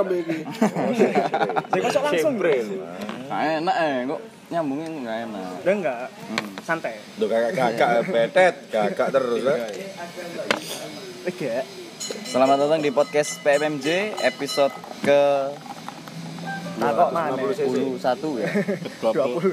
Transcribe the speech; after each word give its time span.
Welcome 0.00 0.16
iki. 0.16 0.38
Jadi 1.76 1.80
masuk 1.84 2.02
langsung. 2.08 2.34
Nah, 3.28 3.40
enak 3.60 3.76
eh 3.76 3.96
kok 4.08 4.20
nyambungnya 4.48 4.88
nggak 4.96 5.16
enak. 5.28 5.50
Udah 5.60 5.74
enggak? 5.76 5.98
Hmm. 6.08 6.48
Santai. 6.64 6.96
Tuh 7.20 7.28
kakak-kakak 7.28 8.08
betet, 8.08 8.54
kakak 8.72 9.08
terus. 9.12 9.44
eh. 9.44 9.60
Tiga. 11.28 11.68
Selamat 12.00 12.64
datang 12.64 12.80
di 12.80 12.88
podcast 12.88 13.44
PMMJ 13.44 14.16
episode 14.24 14.72
ke 15.04 15.20
Nah, 16.80 16.96
kok 16.96 17.12
mana? 17.12 17.36
21 17.36 18.40
ya. 18.40 18.48
20. 19.04 19.52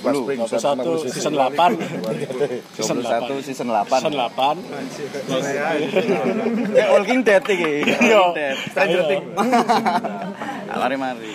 20. 0.00 0.48
21 0.48 1.12
season 1.12 1.36
8 1.36 1.76
season 2.72 3.04
21 3.04 3.44
season 3.44 3.68
8. 3.68 3.84
season 4.00 4.16
8 4.16 4.56
Kayak 6.72 6.88
Walking 6.96 7.20
Dead 7.20 7.44
iki. 7.44 7.74
Iya. 7.84 8.16
Walking 8.16 8.32
Dead. 8.32 8.56
Stranger. 8.72 9.02
Things. 9.04 9.28
Nah, 10.64 10.80
Mari 10.80 10.96
mari. 10.96 11.30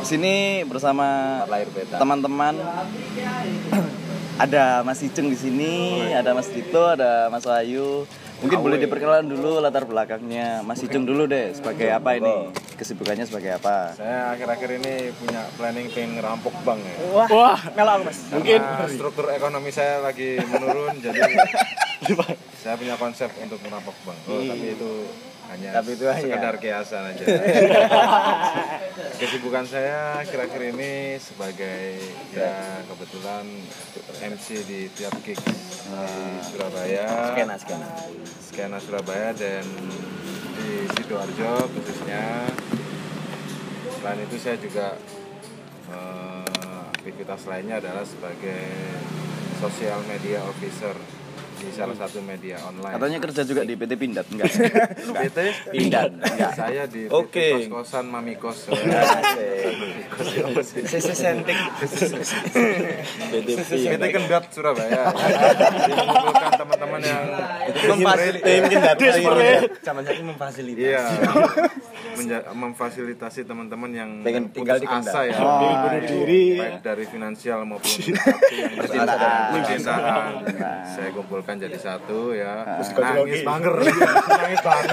Di 0.00 0.06
sini 0.06 0.62
bersama 0.64 1.42
teman-teman 1.90 2.54
ada 4.38 4.80
Mas 4.86 5.02
Iceng 5.02 5.28
di 5.28 5.36
sini, 5.36 5.74
ada 6.14 6.32
Mas 6.32 6.48
Dito, 6.48 6.80
ada 6.86 7.28
Mas 7.28 7.44
Wahyu. 7.44 8.06
Mungkin 8.42 8.58
boleh 8.60 8.78
diperkenalan 8.82 9.26
dulu 9.30 9.62
latar 9.62 9.86
belakangnya 9.86 10.66
Mas 10.66 10.82
Iceng 10.82 11.06
dulu 11.06 11.30
deh 11.30 11.54
sebagai 11.54 11.88
apa 11.94 12.18
ini? 12.18 12.50
Kesibukannya 12.74 13.24
sebagai 13.28 13.56
apa? 13.62 13.94
Saya 13.94 14.34
akhir-akhir 14.34 14.70
ini 14.82 14.94
punya 15.14 15.46
planning 15.54 15.86
pengen 15.94 16.18
ngerampok 16.18 16.54
bank 16.66 16.80
ya. 16.82 16.96
Wah, 17.14 17.28
wah 17.30 17.60
melok 17.78 17.92
aku, 17.94 18.02
Mas. 18.10 18.18
mungkin 18.34 18.60
Karena 18.60 18.86
struktur 18.90 19.26
ekonomi 19.30 19.70
saya 19.70 20.02
lagi 20.02 20.42
menurun 20.42 20.98
jadi 20.98 21.20
saya 22.62 22.74
punya 22.74 22.98
konsep 22.98 23.30
untuk 23.38 23.62
merampok 23.62 23.94
bank. 24.02 24.18
Oh, 24.26 24.42
tapi 24.42 24.66
itu 24.74 24.92
hanya 25.46 25.68
Tapi 25.74 25.90
itu 25.92 26.04
hanya- 26.06 26.22
sekedar 26.24 26.54
kiasan 26.56 27.04
aja. 27.10 27.24
Kesibukan 29.20 29.64
saya 29.64 30.18
akhir-akhir 30.20 30.62
ini 30.72 30.92
sebagai 31.16 32.00
ya 32.30 32.54
kebetulan 32.84 33.44
MC 34.20 34.46
di 34.64 34.80
tiap 34.90 35.14
gigs 35.20 35.42
di 35.42 35.54
Surabaya. 36.44 37.32
Skena 37.32 37.56
skena. 37.56 37.88
skena 38.42 38.78
Surabaya 38.78 39.30
dan 39.32 39.64
di 40.54 40.86
sidoarjo 40.90 41.52
khususnya 41.68 42.46
selain 43.94 44.20
itu 44.22 44.36
saya 44.36 44.56
juga 44.56 44.86
eh, 45.88 46.46
aktivitas 46.94 47.44
lainnya 47.44 47.78
adalah 47.78 48.02
sebagai 48.02 48.62
social 49.58 50.00
media 50.04 50.42
officer 50.42 50.94
di 51.54 51.68
salah 51.70 51.96
satu 51.96 52.18
media 52.20 52.58
online 52.62 52.94
Katanya 52.94 53.18
kerja 53.22 53.42
juga 53.42 53.62
di 53.62 53.74
PT 53.74 53.92
Pindad 53.94 54.26
enggak? 54.28 54.50
PT 55.22 55.38
Pindad 55.70 56.10
enggak. 56.10 56.52
saya 56.54 56.82
di 56.84 57.06
Oke. 57.06 57.30
PT 57.30 57.70
kos-kosan 57.70 58.04
Mami 58.10 58.34
Kos 58.36 58.68
Sisi 60.64 61.12
sentik. 61.14 61.56
PT 63.30 64.04
Kendot 64.10 64.44
Surabaya 64.50 65.10
mengumpulkan 65.88 66.50
teman-teman 66.56 67.00
yang 67.02 67.22
Zaman 69.84 70.02
saya 70.04 70.20
memfasilitasi. 70.22 70.84
Iya. 70.84 71.02
Menja- 72.18 72.46
memfasilitasi 72.54 73.40
teman-teman 73.42 73.90
yang 73.90 74.10
Pengen 74.22 74.46
tinggal 74.54 74.78
di 74.78 74.86
asa 74.86 75.26
ya. 75.26 75.34
Bunuh 75.34 76.02
diri. 76.06 76.44
Baik 76.62 76.78
dari 76.86 77.04
finansial 77.10 77.66
maupun 77.66 77.90
yang. 77.90 78.14
Percintaan. 78.78 80.30
Saya 80.86 81.08
kumpulkan 81.10 81.53
jadi 81.56 81.78
satu 81.78 82.32
ya. 82.32 82.64
Nangis 82.64 82.90
Nangis 82.94 83.42
banger. 83.42 83.74
Nangis 84.24 84.60
banger. 84.60 84.90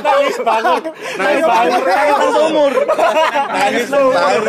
nangis 0.00 0.38
banget 0.40 0.82
Nangis 1.18 1.44
banger. 1.44 1.82
Nangis 1.84 2.36
umur. 2.40 2.72
Nangis 3.50 3.86
banger. 3.90 4.42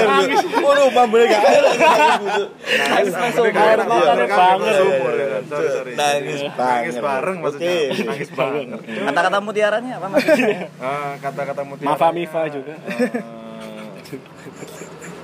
Waduh. 1.82 2.48
Nangis 2.72 3.14
Air 3.52 3.80
matanya 3.82 4.28
banger. 4.28 4.74
Sumur 4.78 5.14
ya 5.14 5.28
kan. 5.28 5.44
Sorry, 5.48 5.70
sorry. 5.70 5.92
Nangis 5.96 6.40
Nangis 6.52 6.96
bareng 6.98 7.38
maksudnya. 7.42 7.74
Nangis 8.06 8.30
banger. 8.32 8.80
Kata-kata 8.82 9.38
mutiaranya 9.42 9.92
apa 9.98 10.08
Mas? 10.08 10.26
Eh, 10.26 11.12
Kata-kata 11.22 11.62
mutiara. 11.64 11.90
Mafa 11.94 12.10
Mifa 12.12 12.42
juga 12.48 12.74
Eh, 12.82 13.41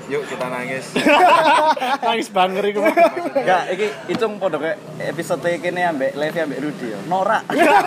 Yuk 0.08 0.24
kita 0.24 0.48
nangis. 0.48 0.86
nangis 2.08 2.32
banger 2.32 2.64
itu 2.72 2.80
Enggak, 2.80 3.64
iki 3.76 3.88
icung 4.16 4.40
podo 4.40 4.56
kayak 4.56 4.80
episode 5.04 5.44
kene 5.60 5.84
ambek 5.84 6.16
Levi 6.16 6.40
ambek 6.48 6.60
Rudi 6.64 6.96
yo. 6.96 7.00
Norak. 7.12 7.44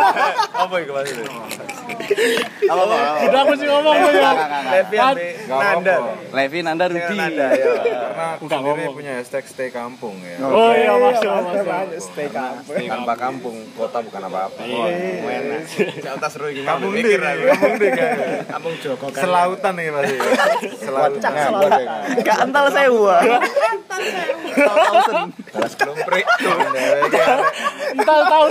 Apa 0.62 0.74
itu 0.84 0.92
maksudnya? 0.92 1.26
Apa 2.70 2.82
apa? 2.86 2.96
udah 3.26 3.40
aku 3.42 3.54
sih 3.58 3.66
ngomong 3.66 3.96
ya 4.14 4.32
Levi 4.78 4.96
ambek 5.00 5.32
Nanda. 5.48 5.96
Levi 6.30 6.58
Nanda 6.60 6.84
Rudi. 6.92 7.16
Karena 7.18 8.26
aku 8.36 8.44
sendiri 8.46 8.84
ngomong. 8.84 8.94
punya 8.94 9.12
hashtag 9.18 9.44
stay 9.48 9.68
kampung 9.72 10.14
ya. 10.22 10.36
oh 10.44 10.70
iya 10.76 10.92
masuk 10.94 11.30
masuk 11.32 11.66
stay 12.04 12.28
kampung. 12.28 12.76
Tanpa 12.84 13.14
kampung, 13.16 13.56
kota 13.74 13.98
bukan 14.04 14.22
apa-apa. 14.28 14.60
Enak. 14.60 15.62
Jalta 16.04 16.28
seru 16.28 16.52
iki. 16.52 16.62
Kampung 16.68 16.92
di, 16.92 17.16
kampung 17.16 17.74
di 17.80 17.88
Kampung 18.46 18.74
Joko 18.84 19.06
kan. 19.08 19.22
Selautan 19.24 19.72
nih 19.80 19.88
pasti. 19.90 20.16
Selautan. 20.84 21.32
Gak 22.24 22.38
antal 22.42 22.66
sewa. 22.74 23.18
Thousand. 24.50 25.28
Balas 25.54 25.74
kelomprik. 25.78 26.26
ental 27.94 28.20
tahu 28.26 28.48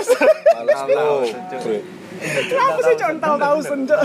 Kenapa 2.20 2.80
sih 2.84 2.96
contal 3.00 3.34
tahu 3.40 3.58
senjak? 3.64 4.00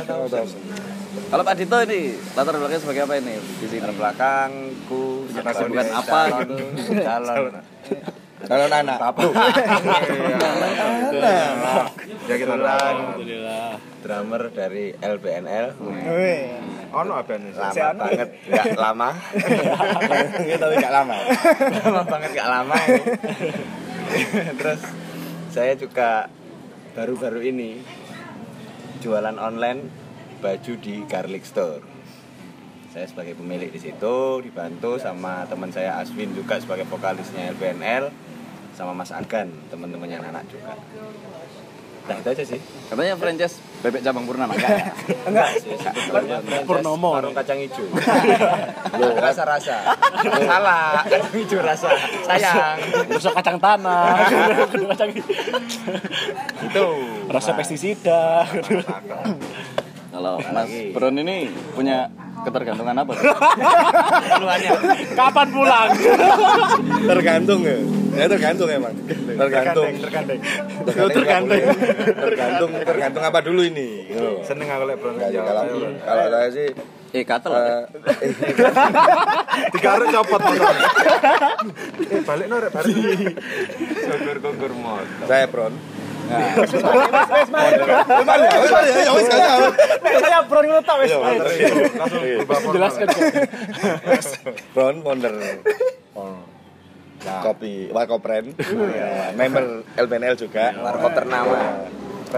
Kalau 1.31 1.43
Pak 1.43 1.55
Dito 1.59 1.77
ini 1.83 2.15
latar 2.35 2.55
belakangnya 2.55 2.81
sebagai 2.83 3.03
apa 3.07 3.15
ini 3.19 3.35
di 3.39 3.67
sini? 3.67 3.91
belakangku 3.91 5.27
Punya 5.31 5.43
kesibukan 5.43 5.89
apa 5.91 6.21
gitu? 6.43 6.57
Calon. 7.03 7.53
Kalau 8.45 8.65
anak 8.69 8.99
Ya 12.29 12.35
kita 12.37 12.55
alhamdulillah 12.55 13.81
drummer 14.05 14.43
dari 14.53 14.93
LBNL 15.01 15.67
Wih. 15.81 16.74
Ono 16.95 17.13
apa 17.19 17.35
nih? 17.35 17.51
lama 17.59 17.75
banget. 18.07 18.29
Nggak 18.47 18.67
lama. 18.79 19.09
Tapi 20.63 20.75
nggak 20.79 20.95
lama. 20.95 21.17
Lama 21.83 22.03
banget 22.07 22.31
nggak 22.39 22.51
lama 22.51 22.77
terus 24.61 24.83
saya 25.51 25.75
juga 25.75 26.31
baru-baru 26.95 27.41
ini 27.51 27.83
jualan 29.03 29.35
online 29.43 29.81
baju 30.39 30.73
di 30.79 31.03
Garlic 31.09 31.43
Store. 31.43 31.83
Saya 32.95 33.11
sebagai 33.11 33.35
pemilik 33.35 33.75
di 33.75 33.81
situ 33.83 34.39
dibantu 34.39 35.03
sama 35.03 35.43
teman 35.51 35.75
saya 35.75 35.99
Aswin 35.99 36.31
juga 36.31 36.63
sebagai 36.63 36.87
vokalisnya 36.87 37.51
LBNL 37.59 38.07
sama 38.75 38.95
Mas 38.95 39.11
Agan 39.11 39.51
teman-temannya 39.71 40.19
anak 40.23 40.47
juga 40.51 40.79
nah 42.05 42.17
itu 42.21 42.29
aja 42.37 42.45
sih. 42.45 42.61
Katanya 42.93 43.17
franchise 43.17 43.57
bebek 43.81 44.01
cabang 44.05 44.25
purnama? 44.29 44.53
Enggak. 44.53 44.71
Ya? 44.73 44.85
enggak 45.29 45.49
sih 45.61 45.73
Purnomo. 46.69 47.17
warung 47.17 47.33
kacang 47.37 47.61
hijau. 47.61 47.85
Loh, 49.01 49.13
rasa-rasa. 49.21 49.97
Salah. 50.25 51.05
Kacang 51.05 51.33
hijau 51.33 51.61
rasa. 51.65 51.89
Sayang. 52.29 52.77
Terus 53.09 53.25
kacang 53.33 53.57
tanah. 53.61 54.09
Kedua 54.69 54.89
kacang 54.93 55.11
itu 56.65 56.87
rasa 57.29 57.51
pestisida 57.57 58.45
Kalau 60.15 60.39
Mas 60.47 60.71
Bron 60.95 61.19
ini 61.19 61.37
punya 61.75 62.07
ketergantungan 62.45 62.95
apa? 62.95 63.13
keluarnya 64.31 64.71
kapan 65.13 65.49
pulang 65.49 65.89
tergantung 67.05 67.61
ya 67.63 67.77
ya 68.15 68.27
tergantung 68.29 68.69
emang 68.69 68.95
tergantung 69.35 69.91
tergantung 69.97 70.39
tergantung 71.11 71.61
tergantung 72.21 72.71
tergantung 72.85 73.23
apa 73.25 73.39
dulu 73.41 73.65
ini. 73.65 74.07
Seneng 74.45 74.69
aku 74.69 74.85
lek 74.87 74.97
bro. 74.97 75.11
Enggak, 75.11 75.31
kalau 75.35 75.63
kalau 75.99 76.25
saya 76.31 76.49
sih 76.51 76.69
Eh, 77.15 77.23
katel. 77.23 77.55
eh, 77.55 77.87
Digaruk 79.71 80.11
copot 80.15 80.41
motor. 80.43 80.75
Eh 82.05 82.21
balik 82.21 82.47
no 82.47 82.59
rek 82.59 82.71
balik. 82.71 82.95
Gugur-gugur 84.05 84.73
motor. 84.75 85.07
saya 85.25 85.47
Bron 85.47 85.75
Nah, 86.25 86.41
ya? 87.69 88.01
Ya? 88.41 89.05
Ya. 89.35 89.53
Saya 90.21 90.39
bro 90.49 90.61
ngono 90.65 90.81
Bron 94.73 94.97
founder 95.05 95.35
kopi 97.25 97.89
Warkopren 97.89 98.53
ya, 98.93 99.33
member 99.33 99.81
LBNL 99.97 100.37
juga 100.37 100.77
warkop 100.77 101.13
ternama 101.17 101.57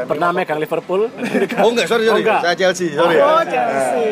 pernah 0.07 0.29
megang 0.31 0.61
Liverpool 0.63 1.11
oh 1.11 1.69
enggak 1.75 1.87
sorry 1.91 2.07
sorry 2.07 2.23
Oh, 2.23 2.39
saya 2.39 2.55
Chelsea 2.55 2.95
sorry 2.95 3.19
ya 3.19 3.27
Oh, 3.27 3.43
Chelsea. 3.43 4.07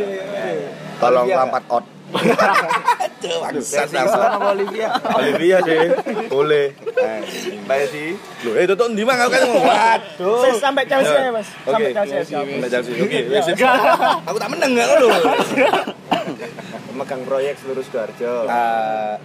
tolong 0.98 1.26
lampat 1.30 1.62
out 1.70 1.84
Waduh, 3.24 3.64
bangsat 3.64 3.88
apa 4.12 4.46
Olivia? 4.52 4.88
Olivia 5.18 5.56
sih. 5.64 5.80
Boleh. 6.28 6.66
Mbak 7.64 7.78
Edi. 7.88 8.06
Loh, 8.44 8.52
eh 8.54 8.62
itu 8.62 8.74
tuh 8.74 8.86
ndi 8.92 9.02
Mang? 9.02 9.16
Aku 9.16 9.30
kan 9.32 9.40
ngomong. 9.42 9.64
Waduh. 9.64 10.40
Wis 10.44 10.56
sampai 10.60 10.84
Chelsea 10.84 11.16
ya, 11.16 11.30
Mas. 11.32 11.48
Oke. 11.62 11.72
Sampai 11.72 11.90
Chelsea. 11.92 12.16
ya. 12.16 12.40
Sampai 12.44 12.68
Chelsea. 12.68 12.92
Oke, 13.00 13.18
wis. 13.26 13.44
Aku 14.24 14.36
tak 14.36 14.50
meneng 14.52 14.70
enggak 14.76 14.88
lho. 14.98 15.08
Megang 16.94 17.22
proyek 17.24 17.54
seluruh 17.58 17.82
Sidoarjo. 17.82 18.46
Ah, 18.46 19.18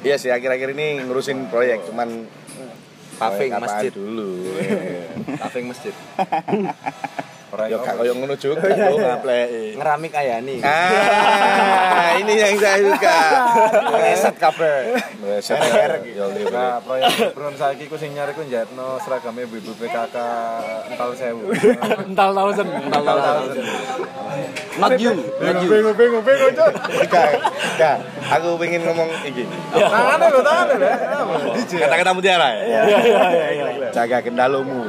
iya 0.00 0.14
sih 0.14 0.30
akhir-akhir 0.30 0.76
ini 0.76 1.02
ngurusin 1.02 1.50
proyek 1.50 1.82
cuman 1.88 2.28
Paving 3.16 3.52
masjid. 3.56 3.90
dulu. 3.90 4.52
Paving 5.40 5.66
masjid. 5.72 5.94
Ya 7.46 7.78
gak 7.78 7.94
koyo 8.02 8.12
ngono 8.18 8.34
juga 8.34 8.66
yo 8.74 8.98
ngapleki. 8.98 9.78
Ngeramik 9.78 10.12
Ayani. 10.18 10.58
Ah, 10.66 12.18
ini 12.18 12.34
yang 12.34 12.58
saya 12.58 12.82
suka. 12.82 13.18
Ngeset 13.94 14.34
kabeh. 14.34 14.98
Meset 15.22 15.62
ya 15.62 16.26
Nah, 16.50 16.82
proyek 16.82 17.32
Bron 17.38 17.54
saiki 17.54 17.86
ku 17.86 17.94
sing 17.94 18.18
nyari 18.18 18.34
ku 18.34 18.42
njatno 18.42 18.98
seragam 18.98 19.38
ibu-ibu 19.38 19.78
PKK 19.78 20.16
ental 20.90 21.10
sewu. 21.14 21.54
Ental 22.02 22.30
thousand. 22.34 22.66
Ental 22.66 23.04
tahun. 23.14 23.48
Not 24.76 24.92
you, 25.00 25.14
not 25.40 25.56
you. 25.62 25.68
Bingung 25.70 25.96
bingung 25.96 26.24
bingung. 26.26 26.52
Gak, 27.08 27.28
gak. 27.78 27.96
Aku 28.36 28.58
pengen 28.58 28.84
ngomong 28.90 29.08
iki. 29.22 29.46
Tangane 29.70 30.26
lho, 30.34 30.40
tangane 30.42 30.74
lho. 30.82 30.90
Kata-kata 31.78 32.10
mutiara 32.10 32.48
ya. 32.58 32.62
Iya 32.66 32.80
iya 32.82 33.48
iya 33.54 33.66
iya. 33.70 33.88
Jaga 33.94 34.18
kendalomu. 34.20 34.82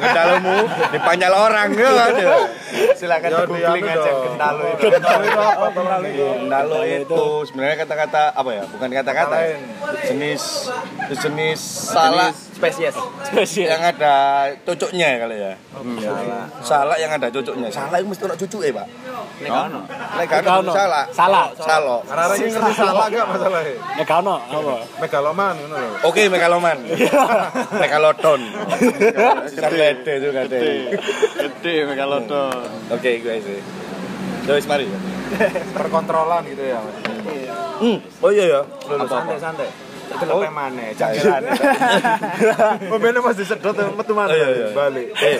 Kendalomu 0.00 0.56
dipanjal 0.94 1.32
orang 1.34 1.68
ya 1.80 1.90
ada. 2.12 2.28
Silakan 3.00 3.30
di 3.32 3.42
googling 3.48 3.86
aja 3.88 4.12
kendalo 4.24 4.62
itu. 4.76 4.86
Kendalo 6.44 6.78
itu 6.84 7.22
sebenarnya 7.48 7.76
kata-kata 7.82 8.22
apa 8.36 8.50
ya? 8.52 8.64
Bukan 8.68 8.88
kata-kata. 8.92 9.36
ya. 9.40 9.56
Jenis 10.12 10.42
jenis 11.20 11.60
salah 11.60 12.30
spesies. 12.60 12.96
Spesial. 13.24 13.68
yang 13.72 13.82
ada 13.82 14.14
cocoknya 14.68 15.06
ya 15.08 15.18
kali 15.24 15.36
ya. 15.40 15.52
Salah 16.60 16.96
yang 17.00 17.10
ada 17.16 17.32
cocoknya. 17.32 17.68
Salah 17.72 17.96
itu 17.96 18.06
mesti 18.12 18.22
ono 18.28 18.36
cucuke, 18.36 18.68
Pak. 18.68 18.86
Nek 19.40 19.50
ono. 19.50 19.80
Nek 19.88 20.28
salah. 20.76 21.04
Salah. 21.08 21.46
Salah. 21.56 22.00
Arek 22.04 22.36
iki 22.36 22.52
ngerti 22.52 22.72
salah 22.76 23.06
gak 23.08 23.26
masalahnya? 23.32 24.04
Gak 24.04 24.18
ono 24.20 24.36
apa? 24.44 24.74
Megaloman 25.00 25.54
ngono 25.56 25.76
lho. 25.80 25.90
Oke, 26.04 26.22
megaloman. 26.28 26.76
Megalodon. 27.82 28.40
Serlete 29.48 30.12
juga 30.20 30.44
deh. 30.44 30.92
Gede 31.40 31.76
megalodon. 31.88 32.68
Oke, 32.92 33.24
gue 33.24 33.36
sih. 33.40 33.60
Joyce 34.44 34.68
mari. 34.68 34.86
Perkontrolan 35.72 36.44
gitu 36.44 36.62
ya. 36.68 36.78
Mas. 36.84 36.96
Hmm. 37.80 37.96
Oh 38.20 38.28
iya 38.28 38.44
ya. 38.44 38.60
Lho 38.92 39.08
Itu 40.10 40.24
lho 40.26 40.36
mana? 40.50 40.90
Jangan. 40.92 41.42
Pembene 42.90 43.18
masih 43.22 43.44
sedot 43.46 43.74
metu 43.94 44.12
mana? 44.12 44.30
Oh, 44.30 44.36
iya, 44.36 44.48
iya. 44.50 44.66
Balik. 44.74 45.06
Eh, 45.14 45.36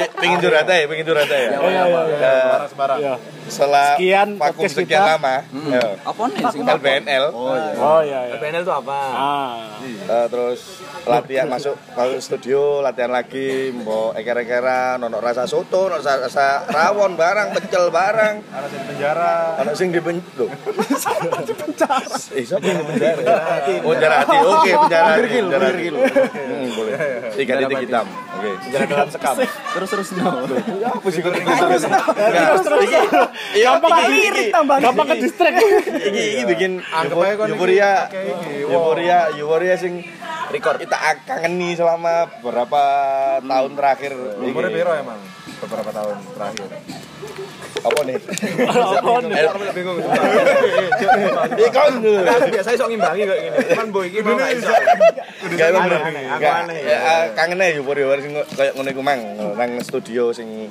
eh, 0.00 0.06
pengen 0.16 0.38
curhat 0.40 0.64
ya, 0.64 0.84
pengen 0.88 1.04
curhat 1.04 1.28
ya. 1.28 1.60
Oh 1.60 1.68
iya 1.68 1.82
iya 1.84 2.00
iya. 2.08 2.16
Eh, 2.16 2.68
Sembarang. 2.72 2.98
Iya. 3.00 3.14
setelah 3.46 3.94
Sekian 3.94 4.28
vakum 4.42 4.66
sekian 4.66 5.06
kita. 5.06 5.12
lama, 5.14 5.36
ya, 5.70 5.86
Apa 6.02 6.22
nih 6.26 6.42
sing 6.50 6.66
LBNL, 6.66 7.24
Oh 7.30 8.02
iya 8.02 8.20
iya. 8.26 8.34
PNL 8.42 8.66
itu 8.66 8.74
apa? 8.74 8.98
Ah. 9.14 9.78
eh, 9.86 10.26
terus 10.26 10.82
latihan 11.06 11.46
masuk 11.46 11.78
masuk 11.94 12.18
studio, 12.18 12.62
latihan 12.80 13.08
lagi, 13.08 13.70
mbok 13.70 14.14
eker-ekeran, 14.14 14.98
ono 15.00 15.16
rasa 15.16 15.46
soto, 15.46 15.86
ono 15.86 15.96
rasa, 15.96 16.18
rasa 16.20 16.46
rawon 16.66 17.14
barang, 17.14 17.54
pecel 17.54 17.88
barang, 17.88 18.34
Anak 18.44 18.68
di 18.68 18.78
penjara. 18.84 19.34
ono 19.56 19.70
sing 19.72 19.88
di 19.88 20.00
pen... 20.00 20.18
Loh. 20.34 20.50
Eh, 22.28 22.42
siapa 22.42 22.64
yang 22.64 22.82
di 22.82 22.86
penjara? 22.90 23.22
Oh, 23.80 23.92
penjara 23.92 24.16
hati. 24.20 24.36
Oke, 24.36 24.70
penjara 24.76 25.08
hati. 25.14 25.38
Penjara 25.38 25.66
hati. 25.68 25.86
Hmm, 25.86 26.68
boleh. 26.74 26.96
Tiga 27.32 27.52
titik 27.56 27.78
hitam. 27.80 28.06
Oke. 28.08 28.50
Penjara 28.60 28.84
dalam 28.86 29.08
sekam. 29.08 29.34
terus 29.46 29.88
terus 29.88 30.08
no. 30.12 30.30
Ya, 30.76 30.88
apa 30.90 31.08
sih 31.08 31.20
kok 31.20 31.30
terus 31.32 31.82
terus. 32.60 32.82
Iya, 33.54 33.68
Gampang 33.72 33.98
iki- 34.02 34.24
Irit 34.26 34.46
tambah. 34.50 34.76
Gampang 34.80 35.06
ke 35.06 35.16
distract. 35.20 35.56
iki 36.02 36.22
iki 36.34 36.42
bikin 36.46 36.72
euforia 37.46 38.08
euforia 38.66 39.18
euforia 39.32 39.74
sing 39.76 40.02
record 40.50 40.76
kita 40.78 40.96
kangeni 41.24 41.74
selama 41.74 42.28
beberapa 42.40 42.82
tahun 43.40 43.72
terakhir 43.74 44.12
Umurnya 44.38 44.70
Iki. 44.70 44.78
piro 44.78 44.92
emang? 44.94 45.18
Beberapa 45.56 45.90
tahun 45.90 46.16
terakhir. 46.36 46.68
apa 47.80 48.00
nih 48.04 48.16
Apa 48.68 49.12
nih? 49.24 49.34
Aku 49.48 49.58
bingung. 49.72 49.96
ikon 51.56 51.94
dulu 51.98 52.20
Aku 52.22 52.46
biasa 52.52 52.68
iso 52.76 52.84
ngimbangi 52.86 53.22
kayak 53.24 53.40
gini. 53.40 53.56
Cuman 53.72 53.86
boy 53.88 54.04
iki 54.06 54.18
mau 54.20 54.36
iso. 54.36 54.74
Gak 55.56 55.66
emang 55.72 55.82
bener. 55.88 56.00
ya, 56.82 56.98
kangen 57.32 57.62
aja 57.62 57.78
euforia 57.80 58.04
euforia 58.04 58.22
sing 58.22 58.32
kayak 58.52 58.72
ngono 58.76 58.88
iku 58.92 59.02
mang 59.02 59.20
nang 59.56 59.70
studio 59.80 60.30
sing 60.30 60.68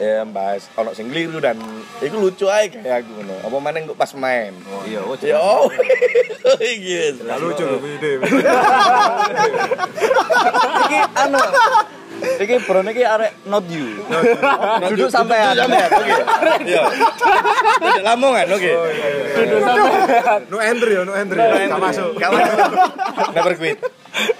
ya 0.00 0.24
bahas 0.24 0.64
ono 0.80 0.96
sing 0.96 1.12
keliru 1.12 1.44
dan 1.44 1.60
iku 2.00 2.16
lucu 2.16 2.48
aja 2.48 2.72
kayak 2.72 3.04
aku 3.04 3.20
ngono 3.20 3.36
apa 3.44 3.56
maneh 3.60 3.84
kok 3.84 4.00
pas 4.00 4.08
main 4.16 4.56
Iya, 4.88 5.04
oh 5.04 5.12
ya 5.20 5.36
oh 5.36 5.68
iki 6.72 7.20
Gak 7.20 7.36
lucu 7.36 7.62
lho 7.68 7.76
ide. 7.84 8.12
Iki 10.88 10.98
anu. 11.20 11.40
Iki 12.40 12.54
bro 12.64 12.80
iki 12.88 13.04
arek 13.04 13.32
not 13.44 13.64
you. 13.68 14.00
Duduk 14.88 15.12
sampean. 15.12 15.52
sampean 15.52 15.88
oke 15.92 16.12
iya 16.64 16.82
Duduk 17.76 18.02
lamongan 18.04 18.46
oke 18.56 18.72
No 20.48 20.56
entry 20.64 20.96
ya, 20.96 21.02
no 21.04 21.12
entry. 21.12 21.38
Gak 21.44 21.76
masuk. 21.76 22.16
Gak 22.16 22.30
masuk. 22.32 22.56
Never 23.36 23.54
quit. 23.60 23.78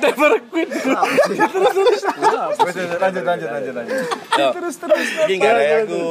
Never 0.01 0.33
quit. 0.51 0.69
Wes, 0.71 2.57
wes, 2.59 2.77
Lanjut 2.99 3.25
lanjut 3.25 3.49
lanjut 3.51 3.75
lanjut. 3.75 3.97
Terus 4.35 4.77
terus. 4.83 5.07
Iki 5.27 5.35
gak 5.39 5.53
ada 5.55 5.75
aku 5.87 6.05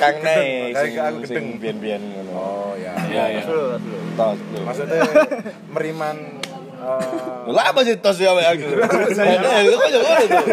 kang 0.00 0.16
naik 0.24 0.72
sing 0.78 0.92
aku 0.98 1.16
gedeng. 1.28 1.46
biyen-biyen 1.60 2.02
ngono. 2.02 2.32
Oh 2.32 2.72
ya. 2.80 2.92
Iya 3.08 3.24
iya. 3.38 3.42
Tos. 4.16 4.38
Maksudnya 4.40 5.00
meriman 5.68 6.16
eh, 6.80 7.52
Lah 7.52 7.64
apa 7.70 7.80
sih 7.84 7.94
tos 8.00 8.18
ya 8.18 8.32
aku? 8.32 8.68
Itu 9.68 9.76
kok 9.76 9.88
ngono 9.92 10.24
tuh. 10.24 10.44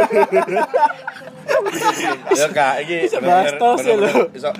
Ya 2.36 2.48
kak, 2.52 2.74
iki 2.88 3.12
bahas 3.22 3.52
tos 3.60 3.82
ya, 3.84 3.96
lho. 3.96 4.28
Iso 4.36 4.52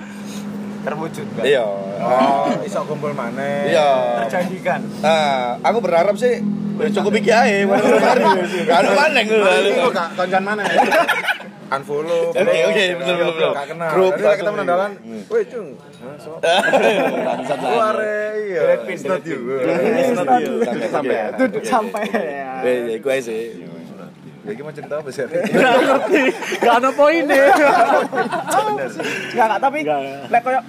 terwujud 0.82 1.26
kan? 1.38 1.44
iya. 1.46 1.62
Oh, 1.62 2.50
iso 2.66 2.82
kumpul 2.82 3.14
maneh. 3.14 3.70
Iya. 3.70 4.26
Terjanjikan. 4.26 4.80
Nah, 4.98 5.62
aku 5.62 5.78
berharap 5.78 6.18
sih 6.18 6.42
ya 6.42 6.71
cukup 6.90 7.12
iki 7.20 7.30
ae. 7.30 7.62
Gak 8.66 8.78
ono 8.82 8.90
maneng 8.98 9.26
lho. 9.30 9.46
Iku 9.70 9.88
gak 9.94 10.08
koncan 10.18 10.42
mana? 10.42 10.66
Unfollow. 11.72 12.36
Oke, 12.36 12.58
oke, 12.68 12.84
betul, 13.00 13.14
betul, 13.16 13.32
betul. 13.32 13.52
Gak 13.56 13.66
kenal. 13.72 13.88
Grup, 13.96 14.12
lagi 14.20 14.44
kita 14.44 14.50
menandalan. 14.52 14.92
Hmm. 15.00 15.24
Woi, 15.32 15.42
Cung. 15.48 15.68
Lu 15.72 15.80
lah. 17.72 17.88
are 17.88 18.12
iya. 18.44 18.60
It's 18.92 19.08
not 19.08 19.24
you. 19.24 19.56
It's 19.56 20.12
not 20.12 20.36
you. 20.42 20.60
Sampai 20.92 21.32
sampai. 21.64 22.04
Ya. 22.12 22.60
Eh, 22.60 22.76
ya 22.92 23.00
iku 23.00 23.08
ae 23.08 23.24
sih. 23.24 23.64
Ya, 24.42 24.58
mau 24.58 24.74
cerita 24.74 24.98
apa 24.98 25.06
sih? 25.14 25.22
Gak 25.54 25.74
ngerti. 25.86 26.22
Gak 26.60 26.74
ada 26.82 26.90
poinnya. 26.92 27.46
Enggak 27.46 28.90
enggak 29.32 29.58
tapi 29.62 29.78
Enggak. 29.86 30.02
lek 30.28 30.42
koyo 30.42 30.60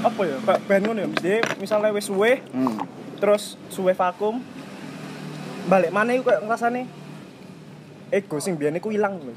apa 0.00 0.20
ya? 0.24 0.36
Kayak 0.40 0.60
band 0.66 0.82
ngono 0.88 0.98
ya. 0.98 1.06
Mesti 1.12 1.28
misalnya 1.60 1.92
wis 1.92 2.08
suwe 2.08 2.40
terus 3.20 3.60
suwe 3.68 3.92
vakum 3.92 4.40
balik 5.68 5.90
mana 5.92 6.16
iku 6.16 6.30
kayak 6.30 6.40
ngrasane 6.46 6.82
ego 8.10 8.36
sing 8.42 8.56
biyen 8.56 8.78
iku 8.78 8.90
ilang 8.94 9.18
lho. 9.20 9.34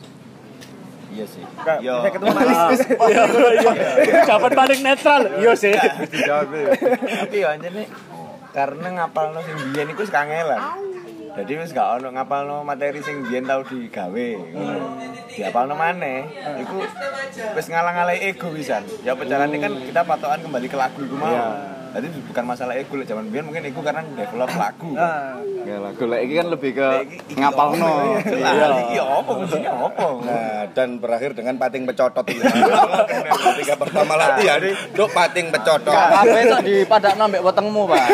Iya 1.13 1.25
sih. 1.29 1.43
Kayak 1.61 1.79
Yo. 1.85 1.95
bisa 2.01 2.09
ketemu 2.09 2.33
manis. 2.33 2.57
Iya 3.13 3.23
iya. 3.53 3.71
Jawaban 4.25 4.51
paling 4.57 4.79
netral. 4.81 5.21
Iya 5.37 5.53
sih. 5.53 5.73
Dijawab 6.09 6.49
ya. 6.49 6.65
tapi 7.21 7.37
ya 7.37 7.47
anjene 7.53 7.83
karena 8.53 8.87
ngapalno 9.01 9.39
sing 9.45 9.55
biyen 9.73 9.87
iku 9.93 10.01
wis 10.01 10.13
kangelan. 10.13 10.61
Jadi 11.33 11.51
wis 11.57 11.73
gak 11.73 12.01
ono 12.01 12.13
ngapalno 12.13 12.61
materi 12.61 13.01
sing 13.01 13.25
biyen 13.25 13.45
tau 13.45 13.61
digawe 13.61 14.27
ngono. 14.53 14.87
Diapalno 15.29 15.73
maneh 15.77 16.29
iku 16.65 16.81
wis 17.57 17.67
ngalang-alai 17.69 18.33
ego 18.33 18.49
wisan. 18.49 18.81
Ya 19.05 19.13
pecarane 19.13 19.57
kan 19.61 19.73
kita 19.85 20.01
patokan 20.01 20.41
kembali 20.41 20.65
ke 20.65 20.77
lagu 20.77 20.97
iku 20.97 21.13
mau. 21.17 21.73
Jadi 21.93 22.07
bukan 22.25 22.43
masalah 22.49 22.73
ego 22.73 22.97
lek 22.97 23.05
zaman 23.05 23.29
biyen 23.29 23.45
mungkin 23.45 23.69
ego 23.69 23.85
karena 23.85 24.01
develop 24.17 24.49
lagu. 24.57 24.89
Nah, 24.97 25.37
Ya 25.63 25.79
lah, 25.79 25.95
golek 25.95 26.27
iki 26.27 26.33
kan 26.35 26.47
lebih 26.51 26.71
ke 26.75 26.87
ngapalno. 27.39 28.19
Iya, 28.27 28.67
iki 28.83 28.97
apa 28.99 29.31
kuncinya 29.31 29.71
apa? 29.71 30.07
Nah, 30.19 30.61
dan 30.75 30.99
berakhir 30.99 31.31
dengan 31.39 31.55
pating 31.55 31.87
pecotot 31.87 32.25
itu. 32.27 32.43
Ketika 32.43 33.75
pertama 33.87 34.19
latihan, 34.19 34.59
dok 34.91 35.09
pating 35.15 35.55
pecotot. 35.55 35.95
Kabeh 35.95 36.41
sok 36.51 36.61
dipadakno 36.67 37.23
mbek 37.31 37.41
wetengmu, 37.47 37.81
Pak. 37.87 38.05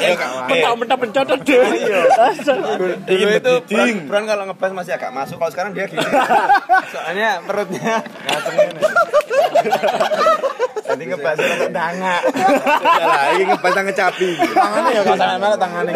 Ya, 0.00 0.14
Kak. 0.16 0.30
Mentah-mentah 0.48 0.98
pencotot 1.04 1.38
deh. 1.44 1.60
Dulu 3.04 3.28
itu 3.36 3.52
Bron 4.08 4.24
kalau 4.24 4.48
ngebas 4.48 4.72
masih 4.72 4.96
agak 4.96 5.12
masuk. 5.12 5.36
Kalau 5.36 5.52
sekarang 5.52 5.76
dia 5.76 5.84
gini. 5.84 6.00
Soalnya 6.88 7.44
perutnya 7.44 8.00
Tadi 10.92 11.08
ngebahas 11.08 11.40
rada 11.40 11.68
danga. 11.72 12.16
Ya 13.00 13.06
lah, 13.08 13.22
iki 13.32 13.44
ngebantang 13.48 13.84
ngecapi. 13.88 14.28
Tangannya 14.52 14.90
ya 14.92 15.02
tangan 15.08 15.38
mana 15.40 15.56
tangannya. 15.56 15.94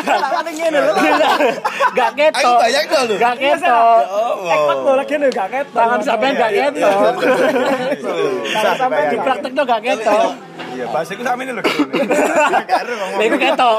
Tangannya 0.00 0.52
ngene 0.56 0.78
lho. 0.80 0.92
Gak 1.92 2.10
Aku 2.16 2.20
ketok. 2.32 2.56
bayang 2.64 2.86
dong 2.88 3.04
lu. 3.12 3.14
Gak 3.20 3.36
ketok. 3.36 4.00
Ekot 4.48 4.78
lho 4.80 4.92
lagi 4.96 5.14
nih 5.20 5.28
gak 5.28 5.48
ketok. 5.52 5.76
Tangan 5.76 6.00
sampean 6.00 6.32
gak 6.32 6.52
ketok. 6.56 7.14
Tangan 8.56 8.74
sampean 8.80 9.04
Di 9.12 9.18
praktekno 9.20 9.62
gak 9.68 9.80
ketok. 9.84 10.32
Iya, 10.78 10.86
bahasa 10.94 11.10
iku 11.18 11.24
sama 11.26 11.42
ini 11.42 11.52
lho. 11.58 11.62
Lah 11.66 13.24
iku 13.26 13.36
ketok. 13.36 13.78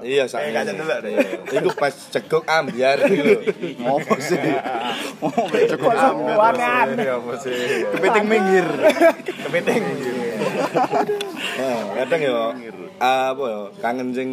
Iya, 0.00 0.24
sak. 0.24 0.40
Eh, 0.48 0.50
kaca 0.56 0.72
dulu 0.72 0.94
deh. 1.04 1.12
Iku 1.52 1.68
pas 1.76 1.92
cegok 1.92 2.48
ambiar 2.48 2.96
gitu. 3.04 3.34
Ngopo 3.84 4.16
sih? 4.16 4.40
Kok 5.20 5.94
sampean 6.00 6.88
Iya, 6.96 7.20
apa 7.20 7.32
sih? 7.36 7.84
Kepiting 7.92 8.24
minggir. 8.24 8.68
Kepiting. 9.44 9.82
Nah, 11.58 11.78
kadang 12.02 12.20
ya 12.24 12.38
apa 12.98 13.42
ya 13.46 13.60
kangen 13.78 14.08
sing 14.10 14.28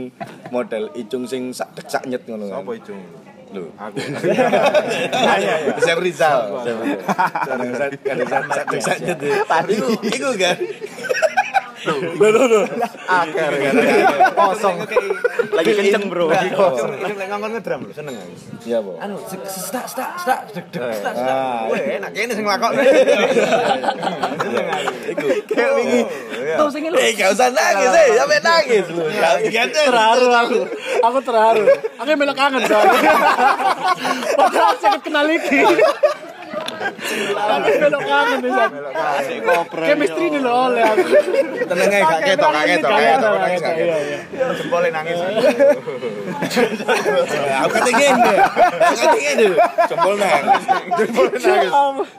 model 0.50 0.90
icung 0.98 1.30
sing 1.30 1.54
sak 1.54 1.76
dek 1.76 1.92
sak 1.92 2.08
nyet 2.08 2.24
ngono 2.26 2.50
kan. 2.50 2.64
Apa 2.64 2.72
itu? 2.78 2.96
Lho. 3.54 3.70
Aku. 3.78 3.98
Saya 5.86 5.96
Rizal. 6.02 6.40
Kadang 7.46 7.72
sak 7.78 7.90
kadang 8.02 8.28
sak 8.30 8.44
sak 8.50 8.66
dek 8.72 8.82
sak 8.82 9.00
Iku 11.86 11.96
iku 12.18 12.58
kan. 12.66 12.90
Akar 13.06 13.54
kan. 13.54 13.74
Kosong. 14.40 14.76
Lagi 15.56 15.72
kenceng, 15.78 16.04
Bro. 16.10 16.26
Lagi 16.28 16.50
kosong. 16.52 16.92
Ini 17.00 17.14
lek 17.16 17.28
ngongkon 17.30 17.50
ngedram 17.56 17.80
lho, 17.86 17.94
seneng 17.94 18.16
aku. 18.18 18.34
Iya, 18.66 18.78
Po. 18.82 18.92
Anu, 18.98 19.16
stak 19.22 19.86
stak 19.88 20.10
stak 20.20 20.40
deg 20.52 20.66
deg 20.74 20.82
stak 21.00 21.14
stak. 21.16 21.36
Ah. 21.38 21.70
Weh, 21.70 22.02
enak 22.02 22.12
kene 22.12 22.34
sing 22.34 22.44
nglakokne. 22.44 22.82
Seneng 24.46 24.68
aku. 24.68 24.94
Iku. 25.14 25.28
Kayak 25.54 25.72
wingi. 25.78 26.02
Tuh 26.58 26.68
sing 26.74 26.82
lho. 26.90 26.98
Eh, 26.98 27.12
gak 27.14 27.30
usah 27.32 27.48
nangis, 27.54 27.92
eh. 27.94 28.08
Sampai 28.18 28.40
nangis 28.42 28.86
lu. 28.90 29.04
Gak 29.54 29.66
Terharu 29.76 30.30
aku. 30.32 30.60
Aku 31.04 31.18
terharu. 31.22 31.66
Aku 32.02 32.08
yang 32.10 32.20
melok 32.20 32.38
kangen 32.38 32.64
soalnya. 32.66 33.14
Padahal 34.40 34.76
saya 34.82 34.98
kenal 35.00 35.28
iki. 35.30 35.62
Aku 37.36 37.70
melok 37.80 38.02
kangen 38.06 38.38
bisa. 38.44 38.66
Chemistry 39.86 40.26
ini 40.32 40.40
loh 40.44 40.70
oleh 40.72 40.84
aku. 40.84 41.08
Tenang 41.66 41.90
aja, 41.90 42.06
gak 42.06 42.22
ketok, 42.26 42.50
gak 42.52 42.66
ketok, 42.70 42.90
gak 42.92 43.04
ketok, 43.06 43.34
nangis 43.40 43.60
gak 43.62 43.76
ketok. 43.76 43.86
Iya, 43.86 43.98
iya. 44.06 44.20
Jempolnya 44.60 44.90
nangis. 44.96 45.18
Aku 47.56 47.70
kata 47.76 47.92
gini, 47.92 48.34
aku 48.76 48.96
kata 48.96 49.18
gini, 49.18 49.48
jempol 49.90 50.14
nangis, 50.20 50.64
jempol 51.00 51.26
nangis. 51.34 51.72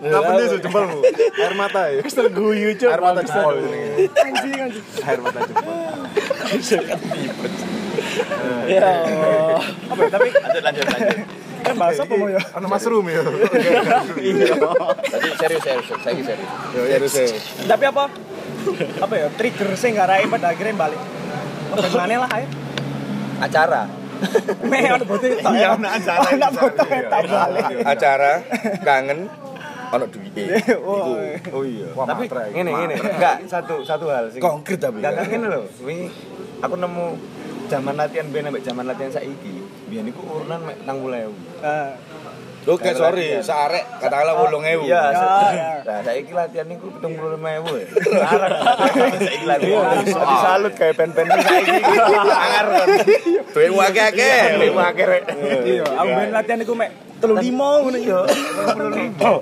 Apa 0.02 0.30
nih 0.36 0.46
jempolmu? 0.60 0.98
Air 1.36 1.54
mata 1.54 1.82
ya. 1.92 2.00
Terguyu 2.06 2.68
cok. 2.80 2.90
Air 2.90 3.02
mata 3.04 3.20
jempol 3.22 3.54
ini. 3.60 3.80
Anjing 4.10 4.58
anjing. 4.60 4.84
Air 5.04 5.20
mata 5.22 5.38
jempol. 5.44 5.74
Ya 8.66 8.82
Allah. 8.82 9.62
Apa 9.90 10.00
ya, 10.02 10.10
tapi 10.10 10.28
Lanjut 10.56 10.86
lanjut 10.88 11.16
bahasa 11.76 12.02
apa 12.08 12.14
mau 12.16 12.28
ya? 12.32 12.40
Ano 12.56 12.66
mushroom 12.66 13.06
ya? 13.06 13.20
Tadi 15.06 15.28
serius 15.36 15.62
serius, 15.62 15.86
saya 16.00 16.16
serius. 16.16 16.50
Ya 16.72 16.96
harus 16.96 17.12
ya. 17.12 17.26
Tapi 17.68 17.84
apa? 17.86 18.04
Apa 19.04 19.14
ya? 19.14 19.26
Trigger 19.36 19.70
sing 19.76 19.94
ngarai 19.94 20.26
pada 20.26 20.50
akhirnya 20.50 20.74
balik. 20.74 21.00
Bagaimana 21.76 22.26
lah 22.26 22.30
ayo? 22.40 22.48
Acara. 23.36 23.82
Meh 24.64 24.88
ada. 24.88 25.04
Iya, 25.52 25.76
ono 25.76 25.88
acara. 25.92 26.24
Ada 26.24 26.48
balik. 27.28 27.64
Acara, 27.84 28.32
kangen, 28.80 29.28
ono 29.92 30.04
duit. 30.08 30.32
Oh. 30.80 31.20
Oh 31.52 31.62
iya. 31.68 31.92
Wah, 31.92 32.08
tapi 32.08 32.24
ngene 32.32 32.70
ngene. 32.72 32.96
Enggak, 32.96 33.44
satu 33.44 33.84
satu 33.84 34.08
hal 34.08 34.32
sing 34.32 34.40
Konkret 34.40 34.80
tapi. 34.80 35.04
Enggak 35.04 35.20
enggak 35.20 35.26
ngene 35.36 35.46
lho. 35.52 35.60
Wingi 35.84 36.08
aku 36.64 36.80
nemu 36.80 37.06
zaman 37.68 37.92
latihan 37.92 38.26
ben 38.32 38.48
ambek 38.48 38.64
zaman 38.64 38.88
latihan 38.88 39.12
saiki. 39.12 39.65
Biyen 39.86 40.06
iku 40.10 40.20
urunan 40.26 40.60
mek 40.62 40.76
60.000. 40.82 41.62
Ah. 41.62 41.94
Oke, 42.66 42.90
sorry, 42.92 43.38
searek 43.38 43.86
katakanlah 44.02 44.34
wolong 44.42 44.66
ewu. 44.66 44.90
Iya, 44.90 45.14
Ya, 45.14 45.22
ya. 45.54 45.70
Nah, 45.86 46.02
saiki 46.02 46.34
latihan 46.34 46.66
niku 46.66 46.90
75.000 46.98 47.38
ya. 47.38 47.86
Saiki 49.22 49.46
latihan. 49.46 50.02
Tapi 50.02 50.34
salut 50.42 50.74
kayak 50.74 50.94
pen-pen 50.98 51.30
saiki. 51.30 51.78
Angar. 52.26 52.66
Duit 53.54 53.70
wake 53.70 54.02
akeh. 54.02 54.38
Lima 54.58 54.90
akhirnya. 54.90 55.22
Iya, 55.62 55.84
aku 55.86 56.10
ben 56.10 56.30
latihan 56.34 56.58
iku 56.58 56.74
mek 56.74 56.90
35 57.22 57.54
ngono 57.54 57.98
Iya. 58.02 58.20
ya. 58.26 59.32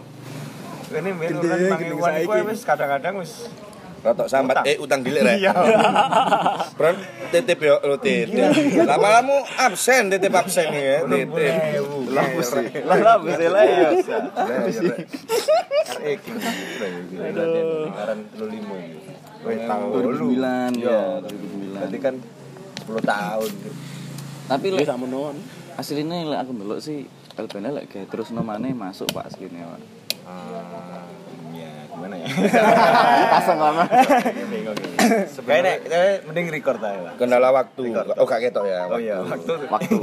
Ini 0.94 1.10
ben 1.16 1.28
urunan 1.32 1.56
gede 1.56 1.72
pangewan 1.72 2.12
iku 2.20 2.32
saiki. 2.36 2.44
wis 2.44 2.60
kadang-kadang 2.62 3.14
wis 3.18 3.32
Rotok 4.04 4.28
sambat, 4.28 4.60
eh 4.62 4.76
utang 4.76 5.00
dilik 5.00 5.24
rek. 5.24 5.36
Iya. 5.40 5.52
Bron, 6.78 6.92
titip 7.32 7.56
yo, 7.58 7.80
lo 7.80 7.96
titip. 7.96 8.52
Lama-lama 8.84 9.32
absen, 9.58 10.12
titip 10.12 10.28
absen 10.30 10.68
ya, 10.68 11.00
titip. 11.02 11.80
Lah 12.12 12.28
sih. 12.36 12.68
Lah 12.84 13.16
bisa 13.16 13.46
lah 13.48 13.64
ya. 13.64 13.88
Karek. 15.86 16.20
Latihan 17.16 18.18
35 18.28 18.44
iki. 18.92 19.12
Wis 19.44 19.60
tahun 19.64 19.86
2009 19.92 20.72
Iya. 20.74 20.88
ya 20.88 21.00
2009 21.20 21.72
Berarti 21.74 21.98
kan 22.00 22.14
10 22.84 23.00
tahun. 23.02 23.50
tapi 24.44 24.66
lek 24.70 24.84
tak 24.84 25.00
menon. 25.00 25.36
aslinya 25.74 26.16
lek 26.22 26.38
aku 26.38 26.50
ndelok 26.54 26.78
sih 26.78 27.04
LPN 27.34 27.72
lek 27.72 27.88
terus 28.06 28.28
nomane 28.30 28.72
masuk 28.72 29.08
pak 29.10 29.28
aslinya 29.28 29.64
pak 29.66 29.80
Ah, 30.24 31.03
gimana 31.94 32.14
ya? 32.18 32.26
pasang 33.38 33.58
lama 33.62 33.84
ini. 34.34 34.58
Kayaknya 35.46 36.02
mending 36.26 36.46
record 36.50 36.80
aja 36.82 37.00
lah. 37.00 37.12
Kendala 37.14 37.48
waktu. 37.54 37.82
Oh, 38.18 38.26
gak 38.26 38.40
ketok 38.42 38.64
ya. 38.66 38.90
Oh 38.90 38.98
iya, 38.98 39.22
waktu 39.22 39.52
waktu 39.70 39.96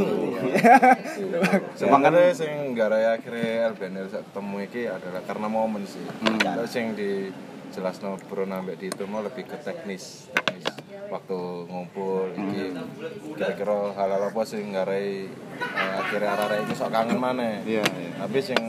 Sebenarnya 1.79 2.31
sing 2.31 2.74
gara 2.74 3.19
akhirnya 3.19 3.75
LBNL 3.75 4.07
sak 4.07 4.24
ketemu 4.31 4.55
iki 4.65 4.81
adalah 4.88 5.21
karena 5.27 5.48
momen 5.51 5.83
sih. 5.83 6.03
Terus 6.39 6.71
sing 6.71 6.95
di 6.95 7.29
jelasno 7.71 8.19
Bro 8.27 8.43
nambah 8.48 8.75
di 8.75 8.91
itu 8.91 9.03
mau 9.07 9.24
lebih 9.24 9.48
ke 9.48 9.55
teknis, 9.63 10.27
teknis 10.36 10.67
waktu 11.07 11.39
ngumpul 11.67 12.31
iki 12.36 12.71
kira-kira 13.36 13.95
hal-hal 13.95 14.31
apa 14.31 14.41
sing 14.48 14.75
ngarai 14.75 15.27
eh, 15.60 15.91
akhirnya 16.00 16.29
arah-arah 16.36 16.57
ini 16.63 16.74
sok 16.75 16.91
kangen 16.91 17.19
mana 17.19 17.60
Iya, 17.67 17.83
iya. 17.83 18.10
tapi 18.19 18.39
sing 18.39 18.60